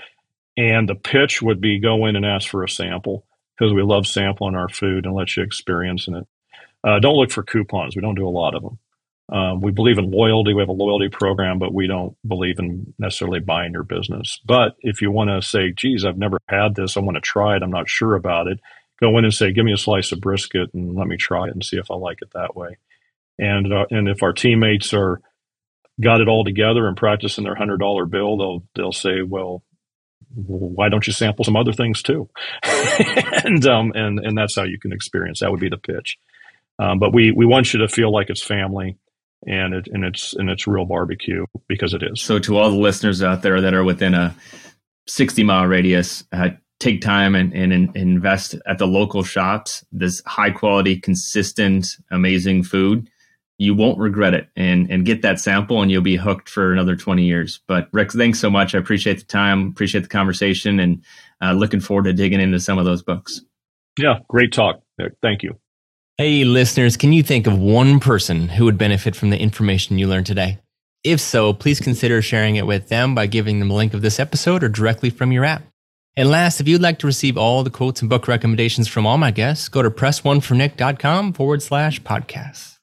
And 0.56 0.88
the 0.88 0.94
pitch 0.94 1.42
would 1.42 1.60
be 1.60 1.80
go 1.80 2.06
in 2.06 2.16
and 2.16 2.24
ask 2.24 2.48
for 2.48 2.62
a 2.62 2.68
sample 2.68 3.24
because 3.58 3.72
we 3.72 3.82
love 3.82 4.06
sampling 4.06 4.54
our 4.54 4.68
food 4.68 5.04
and 5.04 5.14
let 5.14 5.36
you 5.36 5.42
experience 5.42 6.06
it. 6.08 6.26
Uh, 6.82 6.98
don't 6.98 7.16
look 7.16 7.30
for 7.30 7.42
coupons. 7.42 7.94
We 7.94 8.02
don't 8.02 8.14
do 8.14 8.26
a 8.26 8.30
lot 8.30 8.54
of 8.54 8.62
them. 8.62 8.78
Um, 9.32 9.60
we 9.60 9.70
believe 9.70 9.98
in 9.98 10.10
loyalty. 10.10 10.54
We 10.54 10.62
have 10.62 10.68
a 10.68 10.72
loyalty 10.72 11.08
program, 11.08 11.58
but 11.58 11.72
we 11.72 11.86
don't 11.86 12.16
believe 12.26 12.58
in 12.58 12.92
necessarily 12.98 13.38
buying 13.40 13.72
your 13.72 13.84
business. 13.84 14.40
But 14.44 14.76
if 14.80 15.00
you 15.00 15.10
want 15.10 15.30
to 15.30 15.46
say, 15.46 15.72
geez, 15.72 16.04
I've 16.04 16.18
never 16.18 16.38
had 16.48 16.74
this, 16.74 16.96
I 16.96 17.00
want 17.00 17.14
to 17.16 17.20
try 17.20 17.56
it, 17.56 17.62
I'm 17.62 17.70
not 17.70 17.88
sure 17.88 18.16
about 18.16 18.48
it, 18.48 18.58
go 19.00 19.16
in 19.18 19.24
and 19.24 19.32
say, 19.34 19.52
give 19.52 19.64
me 19.64 19.72
a 19.72 19.78
slice 19.78 20.12
of 20.12 20.20
brisket 20.20 20.72
and 20.74 20.94
let 20.94 21.06
me 21.06 21.16
try 21.16 21.46
it 21.46 21.52
and 21.52 21.64
see 21.64 21.76
if 21.76 21.90
I 21.90 21.94
like 21.94 22.18
it 22.22 22.30
that 22.34 22.54
way. 22.54 22.78
And, 23.38 23.72
uh, 23.72 23.86
and 23.90 24.08
if 24.08 24.22
our 24.22 24.32
teammates 24.32 24.92
are 24.92 25.20
got 26.00 26.20
it 26.20 26.28
all 26.28 26.44
together 26.44 26.86
and 26.86 26.96
practicing 26.96 27.44
their 27.44 27.54
hundred 27.54 27.78
dollar 27.78 28.06
bill, 28.06 28.36
they'll 28.36 28.62
they'll 28.74 28.92
say, 28.92 29.22
well, 29.22 29.62
why 30.34 30.88
don't 30.88 31.06
you 31.06 31.12
sample 31.12 31.44
some 31.44 31.56
other 31.56 31.72
things 31.72 32.02
too? 32.02 32.28
and 32.62 33.64
um 33.66 33.92
and 33.94 34.18
and 34.20 34.36
that's 34.36 34.56
how 34.56 34.64
you 34.64 34.78
can 34.78 34.92
experience. 34.92 35.40
That 35.40 35.50
would 35.50 35.60
be 35.60 35.68
the 35.68 35.78
pitch. 35.78 36.18
Um, 36.78 36.98
but 36.98 37.12
we 37.12 37.30
we 37.30 37.46
want 37.46 37.72
you 37.72 37.80
to 37.80 37.88
feel 37.88 38.12
like 38.12 38.30
it's 38.30 38.42
family 38.42 38.96
and 39.46 39.74
it 39.74 39.88
and 39.92 40.04
it's 40.04 40.34
and 40.34 40.48
it's 40.48 40.66
real 40.66 40.84
barbecue 40.86 41.44
because 41.68 41.94
it 41.94 42.02
is. 42.02 42.20
So 42.22 42.38
to 42.40 42.58
all 42.58 42.70
the 42.70 42.76
listeners 42.76 43.22
out 43.22 43.42
there 43.42 43.60
that 43.60 43.74
are 43.74 43.84
within 43.84 44.14
a 44.14 44.34
60 45.06 45.42
mile 45.44 45.66
radius, 45.66 46.24
uh, 46.32 46.50
take 46.80 47.00
time 47.00 47.34
and, 47.34 47.52
and, 47.52 47.72
and 47.72 47.96
invest 47.96 48.56
at 48.66 48.78
the 48.78 48.86
local 48.86 49.22
shops. 49.22 49.84
This 49.92 50.22
high 50.26 50.50
quality, 50.50 50.98
consistent, 50.98 51.86
amazing 52.10 52.64
food 52.64 53.08
you 53.60 53.74
won't 53.74 53.98
regret 53.98 54.32
it. 54.32 54.48
And 54.56 54.90
and 54.90 55.04
get 55.04 55.22
that 55.22 55.38
sample 55.38 55.82
and 55.82 55.90
you'll 55.90 56.02
be 56.02 56.16
hooked 56.16 56.48
for 56.48 56.72
another 56.72 56.96
20 56.96 57.22
years. 57.24 57.60
But 57.68 57.88
rick 57.92 58.10
thanks 58.10 58.40
so 58.40 58.50
much. 58.50 58.74
I 58.74 58.78
appreciate 58.78 59.18
the 59.18 59.26
time 59.26 59.68
appreciate 59.68 60.00
the 60.00 60.08
conversation 60.08 60.80
and 60.80 61.04
uh, 61.42 61.52
looking 61.52 61.80
forward 61.80 62.04
to 62.04 62.12
digging 62.12 62.40
into 62.40 62.58
some 62.58 62.78
of 62.78 62.86
those 62.86 63.02
books. 63.02 63.42
Yeah 63.98 64.20
great 64.28 64.52
talk 64.52 64.80
thank 65.22 65.42
you. 65.42 65.58
Hey 66.16 66.44
listeners 66.44 66.96
can 66.96 67.12
you 67.12 67.22
think 67.22 67.46
of 67.46 67.58
one 67.58 68.00
person 68.00 68.48
who 68.48 68.64
would 68.64 68.78
benefit 68.78 69.14
from 69.14 69.28
the 69.28 69.38
information 69.38 69.98
you 69.98 70.08
learned 70.08 70.26
today? 70.26 70.58
If 71.04 71.20
so 71.20 71.52
please 71.52 71.80
consider 71.80 72.22
sharing 72.22 72.56
it 72.56 72.66
with 72.66 72.88
them 72.88 73.14
by 73.14 73.26
giving 73.26 73.60
them 73.60 73.70
a 73.70 73.74
link 73.74 73.92
of 73.92 74.00
this 74.00 74.18
episode 74.18 74.64
or 74.64 74.70
directly 74.70 75.10
from 75.10 75.32
your 75.32 75.44
app 75.44 75.64
and 76.20 76.28
last 76.30 76.60
if 76.60 76.68
you'd 76.68 76.82
like 76.82 76.98
to 76.98 77.06
receive 77.06 77.38
all 77.38 77.64
the 77.64 77.70
quotes 77.70 78.00
and 78.02 78.10
book 78.10 78.28
recommendations 78.28 78.86
from 78.86 79.06
all 79.06 79.18
my 79.18 79.30
guests 79.30 79.68
go 79.68 79.82
to 79.82 79.90
pressonefornick.com 79.90 81.32
forward 81.32 81.62
slash 81.62 82.00
podcast 82.02 82.76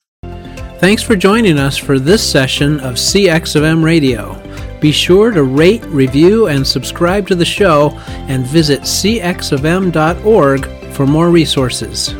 Thanks 0.79 1.01
for 1.01 1.15
joining 1.15 1.57
us 1.57 1.75
for 1.75 1.97
this 1.97 2.21
session 2.21 2.79
of 2.81 2.95
CX 2.95 3.55
of 3.55 3.63
M 3.63 3.83
Radio. 3.83 4.39
Be 4.79 4.91
sure 4.91 5.31
to 5.31 5.41
rate, 5.41 5.83
review, 5.85 6.45
and 6.49 6.65
subscribe 6.65 7.27
to 7.29 7.35
the 7.35 7.43
show 7.43 7.89
and 8.27 8.45
visit 8.45 8.81
cxofm.org 8.81 10.65
for 10.93 11.07
more 11.07 11.31
resources. 11.31 12.13